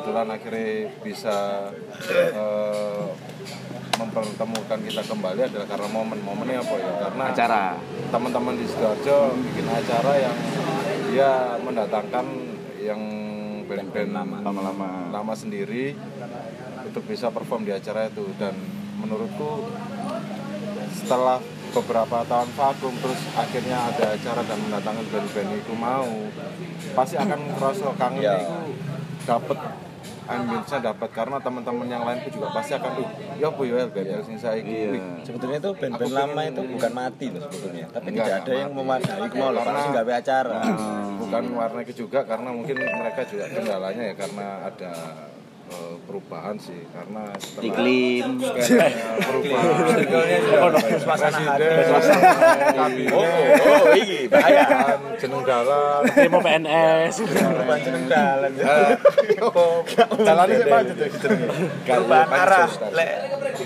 kebetulan 0.00 0.32
akhirnya 0.32 0.88
bisa 1.04 1.68
eh, 2.08 3.04
mempertemukan 4.00 4.80
kita 4.80 5.02
kembali 5.04 5.40
adalah 5.44 5.68
karena 5.68 5.88
momen-momennya 5.92 6.56
apa 6.64 6.74
ya? 6.80 6.92
Karena 7.04 7.24
acara. 7.28 7.64
teman-teman 8.08 8.56
di 8.56 8.64
sidoarjo 8.64 9.36
bikin 9.44 9.68
acara 9.68 10.12
yang 10.16 10.36
dia 11.12 11.32
mendatangkan 11.60 12.26
yang 12.80 13.02
band-band 13.68 14.40
lama-lama 14.40 15.12
lama 15.12 15.34
sendiri 15.36 15.92
untuk 16.80 17.04
bisa 17.04 17.28
perform 17.28 17.68
di 17.68 17.76
acara 17.76 18.08
itu. 18.08 18.24
Dan 18.40 18.56
menurutku 18.96 19.68
setelah 20.96 21.44
beberapa 21.76 22.24
tahun 22.24 22.50
vakum 22.56 22.96
terus 23.04 23.20
akhirnya 23.36 23.84
ada 23.92 24.16
acara 24.16 24.42
dan 24.48 24.58
mendatangkan 24.64 25.06
band-band 25.12 25.50
itu 25.60 25.72
mau 25.76 26.08
pasti 26.96 27.20
akan 27.20 27.38
ngerasa 27.52 27.84
kangen 28.00 28.24
Iya. 28.24 28.36
itu 28.40 28.58
dapat 29.28 29.58
ambience 30.28 30.74
dapat 30.74 31.08
karena 31.10 31.36
teman-teman 31.38 31.86
yang 31.86 32.02
lain 32.04 32.18
itu 32.20 32.36
juga 32.36 32.48
pasti 32.52 32.72
akan 32.76 32.90
tuh 32.96 33.06
ya 33.38 33.46
apa 33.48 33.62
ya 33.64 33.84
band 33.86 34.08
sing 34.26 34.36
saiki 34.36 34.74
sebetulnya 35.24 35.58
tuh 35.60 35.72
band-band 35.78 36.12
lama 36.12 36.40
itu 36.44 36.62
bukan 36.66 36.92
mati 36.92 37.26
loh 37.30 37.40
sebetulnya, 37.46 37.86
tapi 37.94 38.06
Enggak, 38.10 38.26
tidak 38.26 38.38
ada 38.42 38.52
yang 38.52 38.70
memadai. 38.74 39.20
Mau 39.38 39.50
loh, 39.50 39.62
Karena- 39.62 39.90
nggak 39.90 40.06
acara. 40.20 40.60
bukan 41.20 41.44
warna 41.54 41.78
itu 41.86 41.92
juga 42.04 42.18
karena 42.26 42.48
mungkin 42.50 42.74
mereka 42.80 43.22
juga 43.24 43.44
kendalanya 43.46 44.02
ya 44.02 44.14
karena 44.18 44.46
ada 44.66 44.92
eh, 45.70 45.94
perubahan 46.04 46.56
sih 46.58 46.80
karena 46.90 47.24
setelah 47.38 47.64
iklim 47.70 48.26
perubahan 50.50 50.98
suasana 51.00 51.38
hati. 51.38 51.66
kabinet 52.74 53.14
Oh, 53.14 53.26
oh, 53.70 53.84
ini 53.94 54.26
bahaya. 54.26 54.66
jeneng 55.16 55.42
dalan 55.46 56.02
Demo 56.10 56.38
PNS. 56.42 57.14
Perubahan 57.24 57.80
jeneng 57.80 58.04
dalan. 58.10 58.50
Jalannya 60.18 60.54
sih 60.58 60.66
pancet. 60.66 61.10
Perubahan 61.86 62.28
arah. 62.28 62.68
Lek 62.90 63.10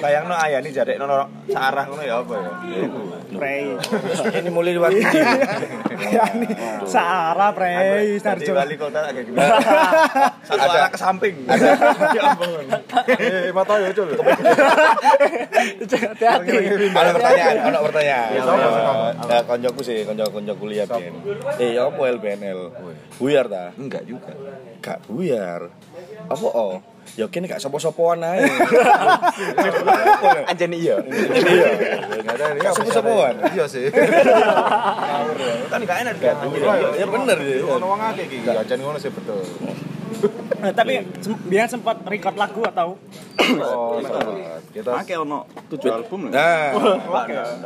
bayangno 0.01 0.35
jadi 0.75 0.99
nono 0.99 1.29
searah 1.49 1.85
ngono 1.89 2.03
ya 2.03 2.21
apa 2.21 2.35
ya? 2.35 2.53
Prei. 3.37 3.75
Ini 4.41 4.51
mulai 4.51 4.73
lewat 4.79 4.91
ini. 4.95 5.05
Ya 6.11 6.25
ini 6.35 6.49
Sarah 6.87 7.51
Prei 7.55 8.19
Sarjo. 8.23 8.53
wali 8.55 8.77
kota 8.79 9.11
agak 9.11 9.25
gimana? 9.27 9.57
Satu 10.49 10.67
arah 10.69 10.91
ke 10.91 10.99
samping. 10.99 11.35
Ya 11.49 12.23
ampun. 12.35 12.65
eh 13.19 13.51
mata 13.51 13.75
ya 13.81 13.91
cul 13.95 14.09
Hati-hati. 15.95 16.51
Ada 16.95 17.11
pertanyaan, 17.15 17.55
ada 17.63 17.79
pertanyaan. 17.83 18.29
Ya. 18.35 19.41
Ya, 19.43 19.75
sih, 19.83 19.99
konco-konco 20.07 20.53
kuliah. 20.59 20.87
Eh, 21.59 21.77
ya 21.77 21.89
apa 21.89 22.03
LBNL? 22.15 22.61
Buyar 23.19 23.47
ta? 23.49 23.73
Enggak 23.79 24.05
juga. 24.07 24.33
Gak 24.85 24.99
buyar. 25.09 25.73
Apa 26.29 26.47
oh? 26.53 26.94
Ya 27.15 27.27
kene 27.31 27.47
gak 27.47 27.63
sopo-sopoan 27.63 28.25
ae. 28.25 28.43
Anjen 30.51 30.73
iya. 30.75 30.99
Iya. 31.05 31.69
Enggak 32.21 32.35
ada 32.41 32.45
ya. 32.59 32.71
Sepu-sepuan. 32.75 33.35
Iya 33.55 33.65
sih. 33.69 33.87
Kan 35.71 35.81
gak 35.85 35.99
enak 36.03 36.17
kan. 36.19 36.37
Ya 36.99 37.07
bener 37.07 37.39
ya. 37.39 37.57
Ono 37.69 37.85
wong 37.95 38.01
akeh 38.01 38.25
iki. 38.27 38.39
Ajan 38.49 38.79
ngono 38.83 38.99
sih 38.99 39.13
betul. 39.13 39.45
Nah, 40.57 40.73
tapi 40.73 40.93
sem- 41.21 41.43
biar 41.45 41.67
sempat 41.67 42.01
record 42.05 42.35
lagu 42.35 42.65
atau 42.65 42.89
Oh, 43.45 44.01
kita 44.73 44.89
Pakai 44.89 45.21
ono 45.21 45.45
tujuh 45.69 45.93
album. 45.93 46.33
Nah, 46.33 46.73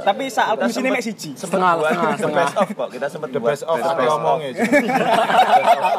tapi 0.03 0.27
saat 0.27 0.59
album 0.59 0.67
sini 0.69 0.91
mek 0.91 0.99
siji. 0.99 1.39
setengah 1.39 1.79
setengah 1.79 2.11
The 2.11 2.19
setengah 2.19 2.35
best 2.35 2.57
of 2.57 2.69
kok. 2.75 2.89
Kita 2.91 3.07
sempat 3.07 3.29
the 3.31 3.39
best 3.39 3.63
of 3.63 3.79
apa 3.79 4.03
omongnya. 4.11 4.51
The 4.53 4.65
best 4.67 4.91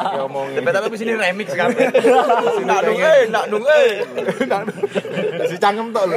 of 0.04 0.22
omongnya. 0.28 0.60
Tapi 0.60 0.70
tapi 0.84 0.96
sini 1.00 1.12
remix 1.16 1.48
kan. 1.56 1.68
Nak 2.60 2.80
nung 2.84 3.00
eh, 3.00 3.20
nak 3.26 3.44
nung 3.48 3.64
eh. 3.64 3.88
Si 5.50 5.56
cangkem 5.56 5.88
tok 5.90 6.04
lho. 6.04 6.16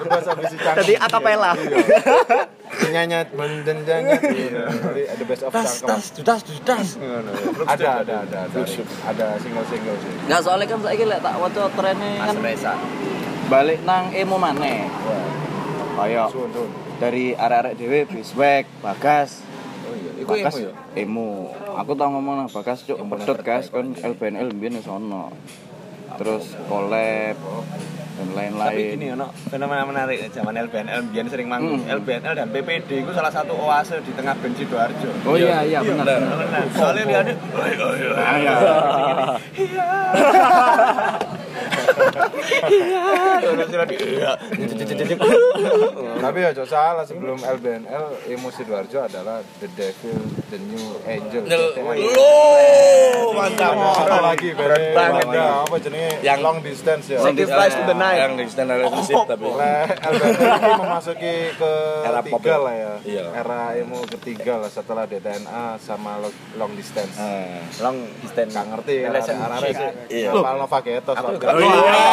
The 0.00 0.08
best 0.08 0.28
of 0.28 0.38
si 0.48 0.56
cangkem. 0.56 0.80
Jadi 0.80 0.94
akapela. 0.96 1.50
The 5.16 5.26
best 5.28 5.42
of 5.44 5.52
cangkem. 5.52 6.00
dudas 6.16 6.40
dudas. 6.48 6.88
Ada 7.68 7.88
ada 8.04 8.14
ada 8.24 8.38
ada. 8.48 8.60
Ada 9.06 9.26
single-single 9.40 9.96
sih. 10.00 10.12
Nggak 10.28 10.40
soalnya 10.40 10.66
kan 10.68 10.78
saya 10.80 11.04
lek 11.04 11.20
tak 11.20 11.34
waca 11.36 11.62
trennya 11.76 12.10
kan 12.24 12.36
balik 13.50 13.78
nang 13.82 14.14
emo. 14.14 14.36
Kayak 16.00 16.32
Suun 16.32 16.48
suun. 16.54 16.70
dari 17.02 17.34
arek-arek 17.36 17.74
dhewe 17.76 18.00
Biswek, 18.08 18.64
Bagas. 18.80 19.42
Oh 19.84 19.92
iya. 19.92 20.10
Iku 20.22 20.32
Bagas 20.38 20.54
emo 20.56 20.64
ya. 20.64 20.72
emo. 21.02 21.30
Aku 21.76 21.92
tau 21.98 22.08
ngomong 22.14 22.34
nang 22.40 22.48
Bagas 22.48 22.86
cuk 22.86 22.96
pedot 22.96 23.38
gas 23.42 23.68
kan 23.68 23.92
LBNL 23.92 24.54
mbiyen 24.54 24.78
wis 24.80 24.88
ono. 24.88 25.34
Terus 26.16 26.56
collab 26.70 27.36
dan 28.20 28.28
Tapi 28.28 28.36
lain-lain. 28.36 28.76
gini 28.92 29.06
ono 29.10 29.26
fenomena 29.48 29.82
menarik 29.82 30.28
zaman 30.28 30.52
LBNL 30.54 31.00
biyen 31.08 31.26
sering 31.26 31.48
manggung. 31.48 31.80
Hmm. 31.80 31.96
LBNL 31.96 32.34
dan 32.36 32.48
PPD 32.50 33.00
itu 33.00 33.10
salah 33.10 33.32
satu 33.32 33.56
oase 33.56 33.96
di 34.00 34.12
tengah 34.12 34.36
band 34.36 34.54
Sidoarjo. 34.54 35.10
Oh 35.24 35.34
iya 35.34 35.64
iya 35.64 35.80
benar. 35.80 36.04
Benar. 36.04 36.64
Soalnya 36.70 37.04
lihatnya, 37.06 37.34
Ah, 38.20 38.36
iya. 38.36 38.52
Tapi 46.20 46.38
ya 46.40 46.50
salah 46.62 47.04
sebelum 47.04 47.38
LBNL 47.38 48.04
emo 48.28 48.48
Sidoarjo 48.50 49.02
adalah 49.02 49.40
The 49.58 49.68
Devil, 49.72 50.18
The 50.46 50.58
New 50.60 50.86
Angel. 51.02 51.42
Lo 51.50 53.32
mantap. 53.32 53.72
Ada 54.00 54.18
lagi 54.22 54.48
band 54.52 54.92
banget 54.92 55.26
apa 55.30 55.76
jenenge 55.78 56.10
Yang- 56.20 56.40
long 56.40 56.58
distance 56.60 57.04
ya. 57.08 57.18
Sacrifice 57.20 57.74
to 57.74 57.84
the 57.86 57.96
night. 57.96 58.18
Yang 58.20 58.32
di 58.36 58.44
stand 58.48 58.70
relationship 58.70 59.24
tapi. 59.26 59.44
LBNL 60.00 60.78
memasuki 60.78 61.34
ke 61.54 61.72
Era 62.02 62.20
pop 62.20 62.40
tiga 62.40 62.50
ya? 62.50 62.58
lah 62.58 62.74
ya. 62.74 62.92
Iya. 63.02 63.24
Era 63.34 63.60
emo 63.74 63.98
ketiga 64.04 64.58
lah 64.58 64.68
setelah 64.68 65.04
DTNA 65.04 65.78
sama 65.78 66.18
lo- 66.18 66.32
long 66.54 66.72
distance. 66.74 67.14
Ah. 67.16 67.60
Long 67.80 67.96
distance. 68.20 68.52
Gak 68.52 68.66
ngerti 68.68 68.94
ya, 68.98 69.08
arah-arah 69.10 69.58
sih. 69.62 69.74
Iya. 70.22 70.30
Apa 70.32 70.48
Nova 70.56 70.78
Getos. 70.80 71.16
Oh 71.50 71.60
iya. 71.60 72.06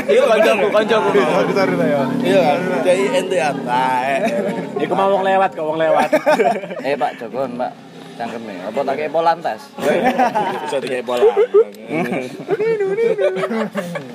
Iya 0.09 0.23
kancaku, 0.29 0.67
kancaku. 0.69 1.09
Sorry, 1.17 1.53
sorry 1.57 1.75
lah 1.81 1.89
ya. 1.89 2.03
Iya, 2.21 2.45
C 2.85 2.87
I 2.93 3.07
N 3.25 3.27
T 3.29 3.35
A 3.41 3.51
T 3.53 3.69
E. 3.69 4.17
Iku 4.85 4.93
mau 4.93 5.09
wong 5.13 5.25
lewat 5.25 5.51
kok 5.57 5.65
wong 5.65 5.79
lewat. 5.81 6.09
Eh 6.85 6.95
Pak 6.97 7.13
Jogon, 7.21 7.57
Pak. 7.57 7.94
Cangkem 8.15 8.43
nih. 8.47 8.59
Apa 8.71 8.81
tak 8.87 8.95
kayak 8.95 9.13
polantas? 9.13 9.61
Bisa 10.65 10.77
dikai 10.79 11.03
bola. 11.03 11.25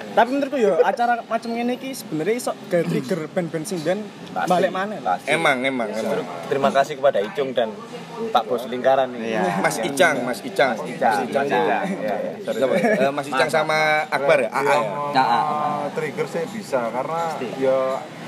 Tapi 0.09 0.29
menurutku 0.35 0.57
ya 0.57 0.81
acara 0.83 1.21
macam 1.23 1.49
ini 1.55 1.75
ki 1.77 1.91
sebenarnya 1.95 2.35
iso 2.35 2.51
gawe 2.67 2.83
trigger 2.83 3.19
band-band 3.31 3.65
sing 3.67 3.79
band 3.83 4.01
balik 4.47 4.71
mana 4.71 4.97
lah. 5.03 5.19
Emang, 5.27 5.63
emang, 5.63 5.87
emang. 5.91 6.23
Terima 6.47 6.69
kasih 6.73 6.97
kepada 6.99 7.19
Icung 7.23 7.51
dan 7.51 7.71
Pak 8.19 8.43
Bos 8.51 8.67
Lingkaran 8.67 9.15
ini. 9.15 9.35
Mas 9.63 9.79
Icang, 9.79 10.27
Mas 10.27 10.43
Icang. 10.43 10.75
Icang, 10.83 11.23
Icang, 11.23 11.45
Icang. 11.47 11.63
Iya, 12.03 12.15
iya. 12.19 13.03
Eh, 13.07 13.11
Mas 13.15 13.27
Icang 13.31 13.47
sama 13.47 14.07
Akbar 14.11 14.43
ya? 14.43 14.49
AA 14.51 15.41
trigger 15.95 16.27
sih 16.27 16.43
bisa 16.51 16.91
karena 16.91 17.35
ya 17.59 17.79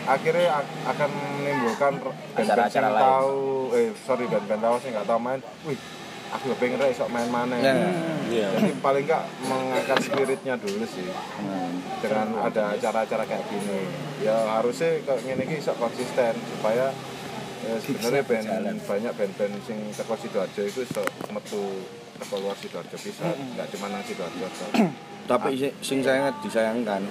akhirnya 0.04 0.48
ak- 0.56 0.74
akan 0.88 1.10
menimbulkan 1.38 1.94
band-band 1.98 2.42
Acara-acara 2.42 2.82
yang 2.84 2.94
lain. 2.94 3.06
tahu 3.06 3.38
eh 3.72 3.90
sorry 4.00 4.26
band-band 4.26 4.62
tahu 4.62 4.76
sih 4.78 4.90
nggak 4.90 5.06
tahu 5.06 5.20
main 5.20 5.40
wih 5.64 5.80
aku 6.30 6.44
ya 6.46 6.56
pengen 6.56 6.78
rek 6.78 6.94
sok 6.94 7.10
main 7.10 7.28
mana 7.28 7.56
Ya, 7.56 7.76
Iya. 8.26 8.48
jadi 8.56 8.72
paling 8.80 9.04
nggak 9.04 9.24
mengangkat 9.44 9.98
spiritnya 10.02 10.56
dulu 10.56 10.86
sih. 10.86 11.04
Dengan 12.00 12.28
ada 12.40 12.72
acara-acara 12.72 13.24
kayak 13.26 13.44
gini. 13.46 13.84
Ya 14.22 14.40
harusnya 14.50 14.96
kayak 15.02 15.22
gini 15.22 15.44
ki 15.46 15.60
sok 15.60 15.76
konsisten 15.78 16.32
supaya 16.50 16.96
eh, 17.62 17.78
sebenarnya 17.78 18.24
band 18.24 18.48
banyak 18.82 19.12
band-band 19.12 19.54
sing 19.62 19.78
teko 19.92 20.16
sidoarjo 20.16 20.62
itu 20.64 20.82
sok 20.88 21.04
metu 21.30 21.84
teko 22.18 22.36
luar 22.40 22.56
sidoarjo 22.56 22.96
bisa. 22.96 23.28
Nggak 23.28 23.68
cuma 23.70 23.92
nang 23.92 24.02
sidoarjo. 24.02 24.48
Tapi 25.28 25.50
si- 25.54 25.76
sing 25.82 26.00
sangat 26.00 26.40
disayangkan 26.40 27.04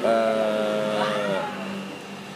eh 0.00 1.38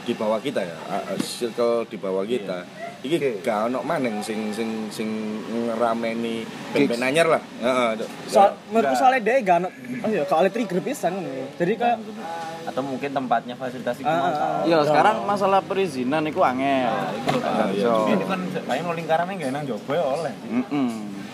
di 0.08 0.16
bawah 0.16 0.40
kita 0.40 0.64
ya, 0.64 0.76
circle 1.20 1.84
di 1.84 2.00
bawah 2.00 2.24
kita. 2.24 2.64
Iki 2.98 3.14
Oke. 3.14 3.30
gak 3.44 3.68
ono 3.68 3.84
maneng 3.84 4.18
sing 4.18 4.50
sing 4.50 4.88
sing 4.88 5.06
ngerameni 5.46 6.42
band-band 6.72 7.04
anyar 7.04 7.28
lah. 7.28 7.42
Heeh. 7.60 8.08
So, 8.26 8.42
menurutku 8.72 8.96
soalnya 8.96 9.20
dia 9.22 9.38
gak 9.38 9.56
ono 9.60 9.68
oh 10.02 10.08
iya 10.08 10.24
gak 10.24 10.34
oleh 10.34 10.50
trigger 10.50 10.80
pisan 10.80 11.14
ngono. 11.14 11.30
Jadi 11.54 11.72
kayak 11.76 11.98
Atau 12.68 12.84
mungkin 12.84 13.08
tempatnya 13.08 13.56
fasilitas 13.56 13.96
itu 13.96 14.04
Ah, 14.04 14.28
masalah. 14.28 14.60
Iya, 14.60 14.78
sekarang 14.84 15.16
masalah 15.24 15.60
perizinan 15.62 16.20
itu 16.24 16.36
angel. 16.42 16.92
Itu 17.16 17.28
loh 17.32 17.40
Ah, 17.40 17.64
Pak. 17.64 17.68
iya. 17.72 17.94
Ini 18.12 18.24
kan 18.24 18.40
paling 18.66 18.82
mau 18.82 18.92
lingkarannya 18.92 19.34
nggak 19.36 19.50
nang 19.52 19.64
Jogo 19.64 19.92
ya 19.92 20.04
oleh. 20.04 20.32
Mm-mm. 20.44 20.88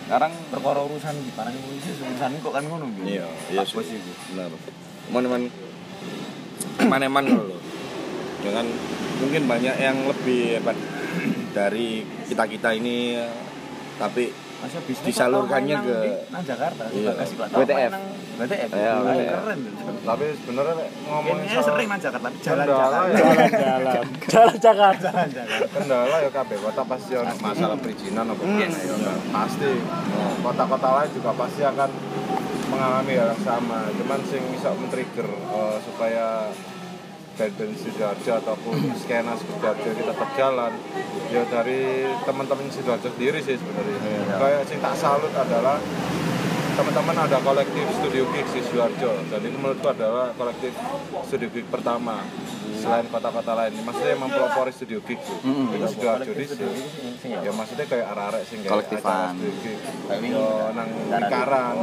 Sekarang 0.07 0.31
Perkara 0.47 0.79
urusan 0.85 1.11
di 1.17 1.31
mana 1.33 1.51
polisi 1.51 1.91
urusan 1.97 2.29
kok 2.39 2.51
kan 2.51 2.63
ngono 2.63 2.85
gitu. 2.93 3.07
Iya, 3.09 3.27
iya 3.51 3.61
sih. 3.63 3.99
Benar. 4.31 4.47
Moneman 5.09 5.41
maneman 6.91 7.23
loh. 7.25 7.57
Dengan 8.37 8.65
mungkin 9.17 9.41
banyak 9.45 9.75
yang 9.77 9.97
lebih 10.05 10.59
hebat 10.59 10.77
dari 11.57 12.01
kita-kita 12.25 12.73
ini 12.73 13.19
tapi 13.95 14.27
Masa 14.55 14.79
bisnis 14.81 15.13
Disalurkannya 15.13 15.77
ke- 15.77 16.25
nang- 16.31 16.41
Jakarta. 16.41 16.83
Iya. 16.89 17.11
Kasih. 17.13 17.37
WTF. 17.37 17.91
WTF. 18.39 18.69
WTF. 18.71 19.29
Keren. 19.35 19.59
tapi 20.01 20.25
sebenarnya 20.33 20.73
ngomongin 21.05 21.43
Ini 21.43 21.53
soal 21.53 21.65
sering 21.67 21.87
nang 21.87 22.01
Jakarta, 22.01 22.25
tapi 22.25 22.37
jalan 22.41 22.65
kendala 22.65 22.97
Jakarta. 23.05 23.91
ya 23.91 24.01
Jalan-jalan. 24.25 24.93
Jalan 24.97 25.27
Jakarta. 25.29 25.67
kendala 25.69 26.15
ya 26.17 26.29
kabeh 26.31 26.57
kota 26.57 26.81
pasti 26.83 27.11
ono 27.13 27.33
masalah 27.37 27.77
perizinan 27.77 28.25
apa 28.25 28.41
biasa 28.41 28.79
ya 28.79 28.95
pasti 29.29 29.69
kota-kota 30.41 30.87
lain 30.93 31.09
juga 31.13 31.31
pasti 31.35 31.61
akan 31.61 31.89
mengalami 32.65 33.13
hal 33.13 33.27
yang 33.29 33.43
sama 33.43 33.79
cuman 33.93 34.19
sing 34.25 34.41
bisa 34.49 34.69
men-trigger 34.73 35.27
eh, 35.29 35.77
supaya 35.83 36.49
band-band 37.35 37.75
Sidoarjo 37.75 38.31
ataupun 38.39 38.75
skena 38.95 39.35
Sidoarjo 39.35 39.87
ini 39.91 40.03
tetap 40.07 40.29
jalan. 40.39 40.73
Ya 41.29 41.43
dari 41.51 42.07
teman-teman 42.23 42.67
Sidoarjo 42.71 43.11
sendiri 43.11 43.39
sih 43.43 43.59
sebenarnya. 43.59 44.39
Kayak 44.39 44.61
sing 44.71 44.79
tak 44.79 44.95
salut 44.95 45.31
adalah 45.35 45.77
teman-teman 46.75 47.15
ada 47.15 47.37
kolektif 47.39 47.85
studio 47.99 48.23
gig 48.31 48.47
di 48.51 48.61
Sidoarjo. 48.63 49.11
Dan 49.31 49.39
itu 49.43 49.57
menurutku 49.59 49.87
adalah 49.91 50.31
kolektif 50.35 50.71
studio 51.27 51.47
gig 51.51 51.67
pertama 51.67 52.23
selain 52.85 53.05
kota-kota 53.09 53.51
lain 53.55 53.73
maksudnya 53.81 54.11
yang 54.13 54.21
mempelopori 54.21 54.69
studio 54.69 54.99
gig 55.01 55.17
sih 55.17 55.37
itu 55.41 55.85
Sidoarjo 55.89 56.31
di 56.31 56.45
ya 57.25 57.51
maksudnya 57.51 57.85
kayak 57.85 58.07
arek-arek 58.07 58.43
sing 58.45 58.57
kayak 58.61 58.71
Kolektifan. 58.71 59.33
yo 60.23 60.45
nang 60.71 60.89
lingkaran 61.09 61.75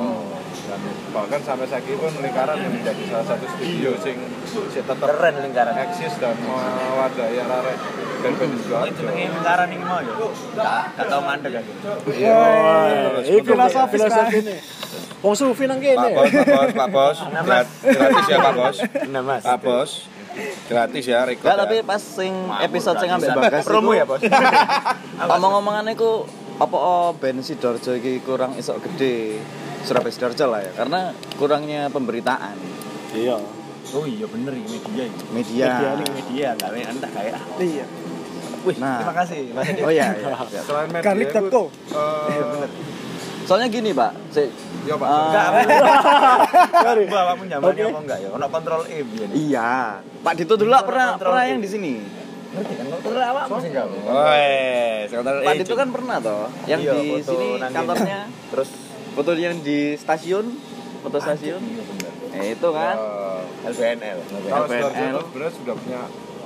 dan 0.62 0.78
bahkan 1.10 1.40
sampai 1.42 1.66
saat 1.66 1.82
ini 1.82 1.98
pun 1.98 2.12
lingkaran 2.16 2.54
yang 2.54 2.70
menjadi 2.70 3.02
salah 3.10 3.26
satu 3.28 3.46
studio 3.50 3.90
sing 3.98 4.16
sing 4.46 4.62
tetap 4.78 5.02
Keren 5.02 5.34
lingkaran. 5.42 5.74
eksis 5.76 6.14
dan 6.16 6.38
mewadahi 6.38 7.36
arek 7.36 7.78
band-band 8.22 8.48
di 8.48 8.54
Ini 8.54 8.62
Sidoarjo 8.62 8.92
jenenge 8.94 9.24
lingkaran 9.28 9.68
iki 9.68 9.82
mau 9.82 9.98
ya. 9.98 10.14
Gak 10.94 11.06
tau 11.10 11.20
mandek 11.20 11.50
kan. 11.52 11.64
Ini 12.06 13.40
filosofi 13.42 13.90
filosofi 13.92 14.38
ini. 14.40 14.56
Wong 15.22 15.34
sufi 15.34 15.64
nang 15.64 15.78
Pak 15.78 15.86
kene. 15.86 16.10
Bos, 16.12 16.30
Pak 16.30 16.46
Bos, 16.46 16.68
Pak 16.74 16.88
Bos, 16.90 17.18
Grat- 17.46 17.74
gratis 17.80 18.26
ya 18.26 18.38
Pak 18.38 18.52
Bos. 18.52 18.76
Nah, 19.06 19.22
Mas. 19.22 19.42
Pak 19.42 19.58
Bos, 19.60 19.90
gratis 20.64 21.04
ya 21.04 21.22
record. 21.22 21.48
Ya. 21.48 21.56
tapi 21.58 21.76
pas 21.80 21.98
sing 21.98 22.32
episode 22.58 22.96
sing 22.98 23.10
ambek 23.10 23.30
Bagas 23.32 23.62
Promo 23.62 23.92
ya, 23.92 24.04
Bos. 24.04 24.20
Omong-omongan 25.36 25.90
iku 25.90 26.24
apa 26.54 26.76
oh, 26.76 27.10
band 27.12 27.40
Sidoarjo 27.40 27.92
iki 27.92 28.20
kurang 28.20 28.54
isok 28.54 28.84
gede 28.84 29.40
Surabaya 29.82 30.10
Sidoarjo 30.10 30.46
lah 30.46 30.60
ya 30.60 30.72
karena 30.74 31.00
kurangnya 31.34 31.88
pemberitaan 31.88 32.54
Iya. 33.12 33.36
Oh 33.92 34.04
iya 34.04 34.24
bener 34.24 34.54
iki 34.54 34.68
media 34.72 35.04
iki. 35.04 35.22
media. 35.28 35.64
Media 35.68 35.88
nih 35.94 36.08
media, 36.14 36.48
gawe 36.56 36.78
entah 36.80 37.10
kayak 37.10 37.36
iya. 37.58 37.84
Wih, 38.62 38.76
Nah. 38.78 39.02
terima 39.02 39.14
kasih. 39.18 39.40
Mas. 39.50 39.68
Oh 39.76 39.90
iya, 39.90 40.14
iya. 40.14 40.32
Selain 40.62 40.88
media 40.94 41.02
Garlic 41.02 41.28
itu, 41.28 41.40
Teko. 41.44 41.62
eh, 41.90 42.68
Soalnya 43.42 43.68
gini, 43.68 43.90
Pak. 43.90 44.12
Si, 44.30 44.46
ya 44.82 44.94
Pak. 44.94 45.08
Enggak. 45.08 45.48
Bapak 47.04 47.34
punya 47.36 47.56
zamannya 47.56 47.84
apa 47.84 47.98
enggak 48.00 48.18
ya? 48.18 48.28
Ono 48.30 48.46
kontrol 48.48 48.82
E 48.86 48.96
biyen. 49.02 49.28
iya. 49.32 49.72
Pak 50.20 50.32
Dito 50.34 50.54
dulu 50.54 50.70
lah 50.70 50.82
pernah 50.82 51.06
Kontrol 51.14 51.32
pernah 51.32 51.44
E. 51.44 51.50
yang 51.50 51.60
di 51.60 51.68
sini. 51.68 51.94
Ngerti 52.52 52.74
kan 52.74 52.86
kontrol 52.90 53.16
awak 53.18 53.44
mesti 53.48 53.68
enggak? 53.70 53.86
Weh, 53.88 54.96
sekarang 55.06 55.24
Pak 55.40 55.54
Dito 55.56 55.74
kan 55.74 55.88
pernah 55.90 56.16
toh, 56.18 56.46
yang 56.64 56.80
Iya, 56.80 56.92
di 56.92 57.04
sini 57.20 57.48
kantornya, 57.58 58.20
Terus 58.52 58.68
foto 59.12 59.30
yang 59.34 59.56
di 59.60 59.78
stasiun, 59.94 60.46
foto 61.00 61.16
stasiun. 61.18 61.60
iya 61.60 61.82
bener. 61.82 62.12
Eh 62.32 62.46
itu 62.52 62.68
kan. 62.68 62.96
LBNL. 63.62 64.18
Kalau. 64.42 64.66
Sidoarjo 64.66 65.04
itu 65.04 65.20
sebenarnya 65.22 65.52
sudah 65.54 65.74
punya 65.76 66.00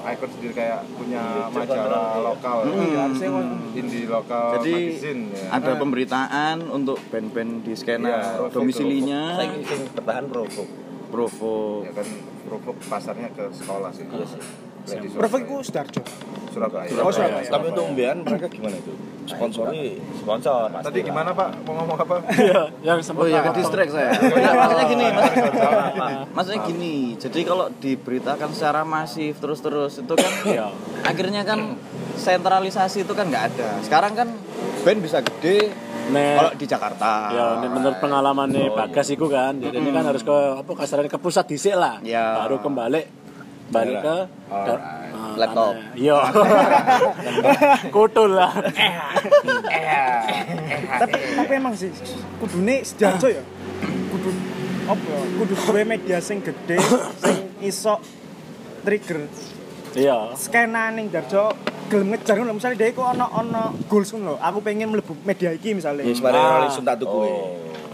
ikon 0.09 0.29
sendiri 0.29 0.55
kayak 0.55 0.81
punya 0.89 1.19
Iya, 1.19 1.45
majalah 1.49 2.11
lokal, 2.23 2.57
Hmm. 2.65 3.73
indie 3.73 4.07
lokal 4.07 4.47
Jadi 4.57 4.73
magazine 4.73 5.23
ya. 5.31 5.47
ada 5.53 5.73
pemberitaan 5.75 6.57
untuk 6.69 6.99
band-band 7.09 7.63
di 7.63 7.73
skena 7.73 8.09
Iya, 8.09 8.49
domisilinya 8.49 9.21
Saya 9.35 9.51
sing 9.59 9.83
bertahan 9.93 10.25
provo. 10.27 10.63
Provo. 11.07 11.57
ya 11.83 11.93
kan 11.93 12.07
Provok 12.47 12.77
pasarnya 12.87 13.27
ke 13.31 13.51
sekolah 13.51 13.91
sih. 13.91 14.07
Iya 14.87 14.93
sih. 14.93 14.99
Di 15.03 15.09
Perfect 15.13 15.45
ku 15.45 15.57
Sidoarjo. 15.61 16.03
Surabaya. 16.49 16.89
Oh, 16.97 17.11
Surabaya. 17.11 17.45
Tapi 17.45 17.65
untuk 17.69 17.85
umbian 17.85 18.17
mereka 18.23 18.47
gimana 18.47 18.75
itu? 18.75 18.93
Sponsori 19.27 19.99
Sponsor 20.17 20.71
pasti. 20.71 20.87
Tadi 20.87 20.99
gimana 21.03 21.31
Pak? 21.31 21.49
Mau 21.63 21.75
ngomong 21.77 21.99
apa? 21.99 22.15
Iya, 22.39 22.63
yang 22.81 22.97
Oh 22.97 23.05
sempat 23.05 23.27
iya, 23.27 23.41
ke 23.41 23.51
apa? 23.51 23.59
distract 23.59 23.91
saya. 23.91 24.11
Nah, 24.37 24.53
maksudnya 24.57 24.87
gini, 24.87 25.07
maksudnya 26.33 26.61
gini. 26.65 26.95
Jadi 27.17 27.41
kalau 27.43 27.67
diberitakan 27.73 28.49
secara 28.51 28.83
masif 28.83 29.37
terus-terus 29.37 29.99
itu 29.99 30.15
kan, 30.15 30.33
Iya. 30.45 30.67
akhirnya 31.03 31.43
kan 31.43 31.75
sentralisasi 32.17 33.03
itu 33.03 33.13
kan 33.13 33.27
nggak 33.27 33.45
ada. 33.53 33.69
Sekarang 33.83 34.13
kan 34.15 34.29
band 34.83 35.01
bisa 35.03 35.19
gede 35.21 35.75
Nek- 36.07 36.39
kalau 36.39 36.53
di 36.55 36.67
Jakarta. 36.67 37.11
Ya, 37.29 37.47
ini 37.59 37.67
menurut 37.69 37.99
pengalaman 37.99 38.47
nih 38.47 38.71
Bagas 38.71 39.11
itu 39.11 39.27
kan, 39.27 39.59
jadi 39.59 39.75
ini 39.75 39.91
kan 39.91 40.07
harus 40.07 40.23
ke 40.23 40.37
apa 40.57 40.71
kasarnya 40.73 41.11
ke 41.11 41.19
pusat 41.19 41.45
dhisik 41.45 41.75
lah. 41.75 41.99
Ya. 42.01 42.39
Baru 42.39 42.63
kembali 42.63 43.16
balik 43.67 43.99
ke 43.99 44.17
Alright. 44.47 45.11
ah, 45.11 45.35
Laptop. 45.37 45.75
tanah. 45.75 45.95
Iya. 45.99 46.19
Kutul 47.95 48.31
lah. 48.33 48.53
tapi 50.97 51.19
tapi 51.35 51.53
emang 51.53 51.75
sih 51.75 51.91
kudune 52.39 52.81
Sidoarjo 52.81 53.29
ya 53.29 53.43
kudu 54.11 54.31
apa 54.87 55.03
ya, 55.03 55.21
kudu 55.37 55.55
duwe 55.57 55.83
media 55.85 56.19
sing 56.21 56.41
gede 56.41 56.79
sing 57.19 57.37
iso 57.61 57.99
trigger 58.81 59.27
Iya. 59.93 60.37
skena 60.37 60.93
ning 60.93 61.09
Darjo 61.09 61.57
gelem 61.87 62.09
ngejar 62.11 62.35
ngono 62.37 62.53
misalnya 62.53 62.77
dia 62.77 62.89
iku 62.89 63.03
ono 63.03 63.27
ono 63.29 63.63
goals 63.85 64.11
ngono 64.11 64.37
aku 64.37 64.59
pengen 64.61 64.91
mlebu 64.91 65.13
media 65.23 65.51
iki 65.51 65.73
misalnya 65.73 66.03
Ya 66.03 66.13
semare 66.13 66.35
Ah. 66.35 66.49
Rolling 66.57 66.71
Stone 66.71 66.85
tak 66.85 66.97
tuku. 66.99 67.21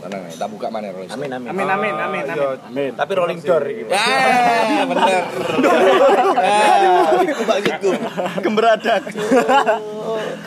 Tenang 0.02 0.22
ae, 0.24 0.34
tak 0.34 0.48
buka 0.50 0.66
mana 0.66 0.90
Rolling 0.90 1.06
Stone. 1.06 1.22
Amin 1.22 1.30
amin. 1.30 1.48
amin 1.48 1.66
amin 1.68 1.94
amin 1.94 2.22
amin 2.24 2.24
Iya, 2.32 2.48
Amin. 2.64 2.90
Tapi 2.92 3.12
rolling 3.14 3.38
door 3.38 3.62
iki. 3.64 3.82
Ah, 3.88 4.82
bener. 4.82 5.22
Ah, 6.42 7.22
itu 7.22 7.42
maksudku. 7.44 7.90
Gemberadak. 8.40 9.02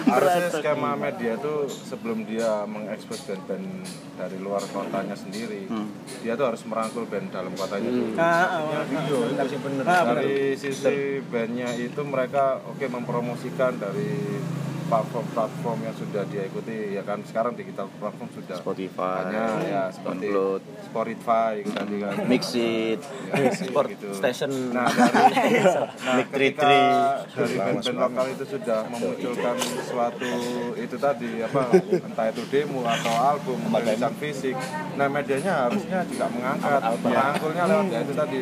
Harusnya 0.08 0.30
skema 0.54 0.92
media 0.96 1.34
tuh 1.36 1.58
sebelum 1.66 2.24
dia 2.24 2.64
mengekspos 2.66 3.26
band-band 3.26 3.66
dari 4.16 4.38
luar 4.38 4.62
kotanya 4.64 5.14
sendiri, 5.14 5.66
dia 6.22 6.34
tuh 6.34 6.46
harus 6.46 6.62
merangkul 6.64 7.04
band 7.06 7.30
dalam 7.30 7.52
kotanya 7.52 7.90
dulu. 7.90 8.14
ah 8.16 8.24
ah, 8.24 8.62
ah. 8.62 8.84
Bener. 8.86 9.06
Ah, 9.84 10.02
bener. 10.04 10.16
dari 10.16 10.36
sisi 10.56 10.96
bandnya 11.24 11.70
itu 11.76 12.02
mereka 12.02 12.44
oke 12.64 12.86
mempromosikan 12.86 13.76
dari 13.76 14.14
platform-platform 14.86 15.78
yang 15.82 15.96
sudah 15.98 16.24
dia 16.30 16.44
ikuti 16.46 16.94
ya 16.94 17.02
kan 17.02 17.20
sekarang 17.26 17.58
digital 17.58 17.90
platform 17.98 18.30
sudah 18.34 18.58
Spotify, 18.62 19.18
banyak 19.26 19.50
ya 19.66 19.84
seperti 19.90 20.28
download, 20.30 20.62
Spotify 20.86 21.52
gitu 21.62 21.72
tadi 21.74 21.96
kan 22.02 22.14
Mixit. 22.30 23.00
ya, 23.34 23.52
Sport 23.52 23.88
gitu. 23.98 24.08
station. 24.14 24.52
Nah 24.72 24.88
dari 24.90 25.58
nah, 26.06 26.16
ketika 26.30 26.70
33. 27.34 27.38
dari 27.38 27.56
band-band 27.58 27.98
lokal 27.98 28.26
itu 28.30 28.46
sudah 28.46 28.80
memunculkan 28.90 29.56
suatu 29.90 30.34
itu 30.78 30.96
tadi 31.02 31.32
apa 31.42 31.62
entah 31.82 32.26
itu 32.30 32.44
demo 32.54 32.82
atau 32.86 33.14
album 33.14 33.60
rilisan 33.74 34.14
fisik. 34.22 34.56
Nah 34.96 35.08
medianya 35.10 35.68
harusnya 35.68 36.06
juga 36.06 36.26
mengangkat 36.30 36.82
merangkulnya 37.02 37.64
lewat 37.66 37.88
ya 37.90 38.00
itu 38.06 38.14
tadi 38.14 38.42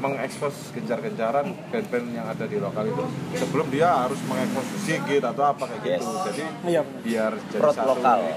mengekspos 0.00 0.72
gencar-gencaran 0.72 1.46
band-band 1.68 2.06
yang 2.10 2.24
ada 2.24 2.44
di 2.44 2.56
lokal 2.56 2.84
itu 2.84 3.04
sebelum 3.34 3.68
dia 3.68 3.88
harus 3.94 4.16
mengekspos 4.24 4.66
sigit 4.80 5.20
atau 5.20 5.44
apa 5.44 5.68
kayak 5.76 6.00
gitu. 6.00 6.10
Jadi 6.26 6.42
iya 6.66 6.82
biar 6.82 7.32
jadi 7.46 7.60
Prot 7.60 7.76
satu 7.76 7.88
lokal. 7.92 8.18
lah, 8.18 8.34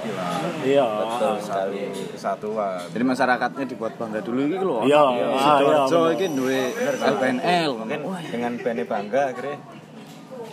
Iya. 0.62 0.86
Betul 0.86 1.34
satu 1.34 1.42
sekali. 1.42 1.84
kesatuan. 2.12 2.84
Jadi 2.92 3.04
masyarakatnya 3.06 3.66
dibuat 3.66 3.94
bangga 3.96 4.20
dulu 4.20 4.40
iki 4.44 4.58
lho. 4.60 4.78
Iya, 4.84 5.00
ah, 5.00 5.12
iya, 5.14 5.28
Sidoarjo 5.40 5.98
bener. 5.98 6.14
iki 6.14 6.26
duwe 6.30 6.62
LPNL. 7.02 7.72
Mungkin 7.80 8.00
dengan 8.28 8.52
bandnya 8.58 8.86
bangga 8.86 9.22
akhirnya 9.32 9.58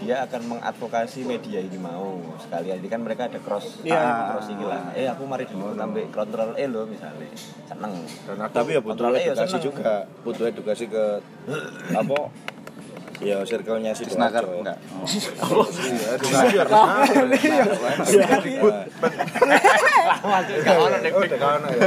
dia 0.00 0.24
akan 0.24 0.42
mengadvokasi 0.48 1.22
media 1.22 1.60
ini 1.60 1.76
mau 1.76 2.16
sekali 2.36 2.72
ini 2.72 2.88
kan 2.88 3.00
mereka 3.00 3.28
ada 3.28 3.36
cross 3.36 3.78
Iya. 3.80 4.32
cross 4.32 4.48
ini 4.48 4.64
lah 4.64 4.90
eh 4.92 5.04
aku 5.04 5.22
mari 5.24 5.44
dulu 5.44 5.72
sampai 5.72 6.08
kontrol 6.08 6.50
E 6.54 6.64
lo 6.64 6.82
misalnya 6.84 7.28
seneng 7.64 7.92
Dan 8.24 8.40
aku 8.40 8.52
Tapi 8.54 8.70
ya 8.70 8.80
butuh 8.80 8.90
Kontrol 8.96 9.12
E 9.12 9.20
ya 9.20 9.24
edukasi 9.30 9.48
seneng. 9.52 9.64
juga, 9.66 9.94
butuh 10.20 10.44
edukasi 10.46 10.84
ke 10.86 11.04
apa? 11.92 12.18
Ya 13.20 13.44
circle-nya 13.44 13.92
si 13.92 14.08
Disnaker 14.08 14.48
enggak? 14.48 14.80
Iya, 14.80 16.16
edukasi 16.16 16.56
biar 16.56 16.68
Gak 20.60 20.76
ono 20.80 20.96
Oh, 21.00 21.20
udah 21.20 21.38
kawan 21.38 21.60
ya. 21.60 21.84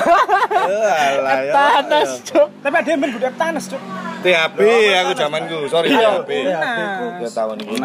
Alah 0.00 1.40
ya. 1.44 1.52
tanas 1.52 2.10
cuk 2.24 2.48
tapi 2.62 2.74
ada 2.80 2.88
yang 2.88 3.00
gudeg 3.12 3.34
tanas 3.36 3.64
cuk 3.68 3.82
THB 4.20 4.60
aku 5.00 5.12
zamanku, 5.16 5.58
sorry 5.72 5.88
THB. 5.90 6.30
Ya 6.44 7.28
tahun 7.32 7.56
ini. 7.64 7.76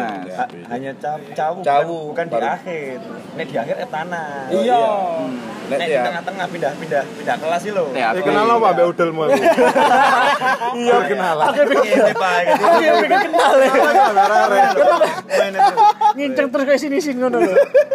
Hanya 0.68 0.90
cawu 1.00 1.64
cawu 1.64 1.96
bukan 2.12 2.24
di 2.28 2.36
akhir. 2.36 2.96
Ini 3.36 3.42
di 3.44 3.56
akhir 3.56 3.74
eh 3.80 3.88
tanah. 3.88 4.52
Iya. 4.52 4.84
Nek 5.66 5.78
Nek 5.82 5.86
di 5.90 5.98
tengah-tengah 5.98 6.46
pindah 6.46 6.72
pindah 6.78 7.36
kelas 7.42 7.60
sih 7.64 7.72
lo. 7.74 7.90
Eh, 7.90 8.22
kenal 8.22 8.46
apa 8.46 8.68
Mbak 8.70 8.86
Udelmu 8.94 9.20
aku? 9.26 9.34
Iya, 10.76 10.94
ini 11.10 12.12
pak 12.14 12.36
aku 12.54 12.80
yang 12.84 12.96
pengen 13.02 13.20
kenal 13.26 13.52
ya 13.58 14.68
terus 14.76 15.00
Nginceng 16.14 16.48
terus 16.52 16.64
kayak 16.68 16.80
sini 16.80 17.02
sini 17.02 17.18
ngono 17.18 17.42
lho. 17.42 17.54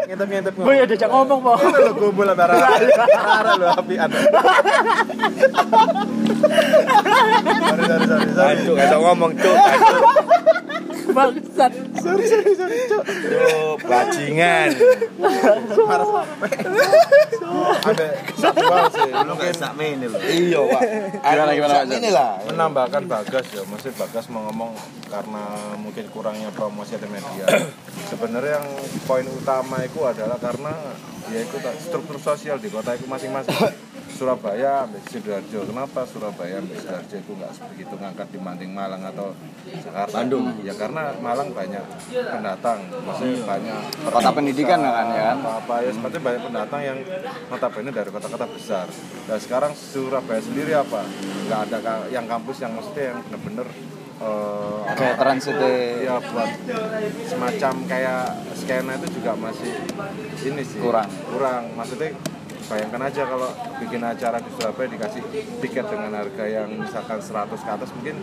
Ngintip-ngintip 0.10 0.54
Gue 0.60 0.76
ya 0.76 0.86
diajak 0.90 1.08
ngomong, 1.08 1.40
Po. 1.40 1.56
Itu 1.56 1.80
lo 1.80 1.92
gombol 1.96 2.28
apa 2.28 2.44
arah 2.52 3.56
lo 3.56 3.66
apian. 3.80 4.10
Sorry 7.72 7.84
sorry 7.88 8.06
sorry 8.10 8.30
sorry. 8.36 8.56
Aduh, 8.60 8.76
ngomong 9.00 9.32
cuk, 9.40 9.56
Bangsat. 11.12 11.72
Cuk, 12.90 13.06
bajingan. 13.84 14.70
Ada 17.82 18.06
satu 18.34 18.64
hal 18.64 18.86
sih 18.90 19.10
mungkin 19.12 19.54
sak 19.54 19.74
main 19.76 20.00
lo 20.00 20.18
Iya, 20.18 20.60
Pak. 20.66 20.82
Gimana, 21.22 21.52
gimana, 21.54 21.74
Pak? 21.78 21.86
Ini 21.92 22.10
lah. 22.10 22.32
menambahkan 22.48 23.04
Bagas 23.06 23.46
ya, 23.52 23.62
maksud 23.66 23.94
Bagas 23.96 24.26
mau 24.28 24.48
ngomong 24.48 24.72
karena 25.08 25.44
mungkin 25.78 26.06
kurangnya 26.10 26.50
promosi 26.52 26.96
di 26.96 27.08
media. 27.08 27.46
Sebenarnya 28.08 28.60
yang 28.60 28.68
poin 29.04 29.28
utama 29.28 29.84
itu 29.84 30.00
adalah 30.02 30.38
karena 30.38 30.72
ya 31.30 31.40
itu 31.40 31.56
tak- 31.60 31.80
struktur 31.80 32.18
sosial 32.18 32.58
di 32.58 32.68
kota 32.68 32.96
itu 32.96 33.06
masing-masing. 33.06 33.52
Surabaya 34.12 34.86
ambil 34.86 35.02
Sidoarjo. 35.08 35.60
Kenapa 35.66 36.04
Surabaya 36.06 36.60
ambil 36.60 36.76
Sidoarjo 36.78 37.16
itu 37.18 37.32
nggak 37.32 37.52
begitu 37.72 37.94
ngangkat 37.96 38.28
dibanding 38.36 38.72
Malang 38.76 39.02
atau 39.08 39.32
Jakarta? 39.72 40.12
Bandung. 40.12 40.46
Ya 40.62 40.74
karena 40.76 41.16
Malang 41.24 41.50
banyak 41.56 41.86
pendatang, 42.12 42.80
maksudnya 43.08 43.42
banyak 43.48 43.80
Kota 44.12 44.30
pendidikan 44.36 44.80
kan 44.84 45.08
ya 45.16 45.24
kan? 45.34 45.38
apa 45.42 45.76
ya 45.86 45.92
seperti 45.94 46.18
banyak 46.20 46.42
pendatang 46.44 46.82
yang 46.84 46.98
notabene 47.48 47.92
dari 47.94 48.10
kota-kota 48.12 48.48
besar 48.50 48.86
dan 49.30 49.40
sekarang 49.40 49.72
Surabaya 49.72 50.42
sendiri 50.44 50.76
apa 50.76 51.02
nggak 51.48 51.60
ada 51.72 51.78
yang 52.12 52.26
kampus 52.28 52.60
yang 52.64 52.76
maksudnya 52.76 53.16
yang 53.16 53.18
bener-bener 53.30 53.68
eh, 54.20 54.80
Kayak 54.92 55.16
transit 55.18 55.56
ya 56.04 56.16
buat 56.20 56.50
semacam 57.26 57.74
kayak 57.88 58.24
skena 58.60 58.94
itu 59.00 59.08
juga 59.22 59.32
masih 59.40 59.72
ini 60.46 60.62
sih 60.68 60.80
Kurang. 60.84 61.08
kurang 61.32 61.64
maksudnya 61.80 62.12
bayangkan 62.72 63.02
aja 63.04 63.22
kalau 63.28 63.50
bikin 63.84 64.00
acara 64.00 64.38
di 64.40 64.50
Surabaya 64.56 64.88
dikasih 64.88 65.24
tiket 65.60 65.86
dengan 65.92 66.12
harga 66.16 66.46
yang 66.48 66.70
misalkan 66.80 67.20
100 67.20 67.52
ke 67.52 67.70
atas 67.76 67.90
mungkin 67.92 68.16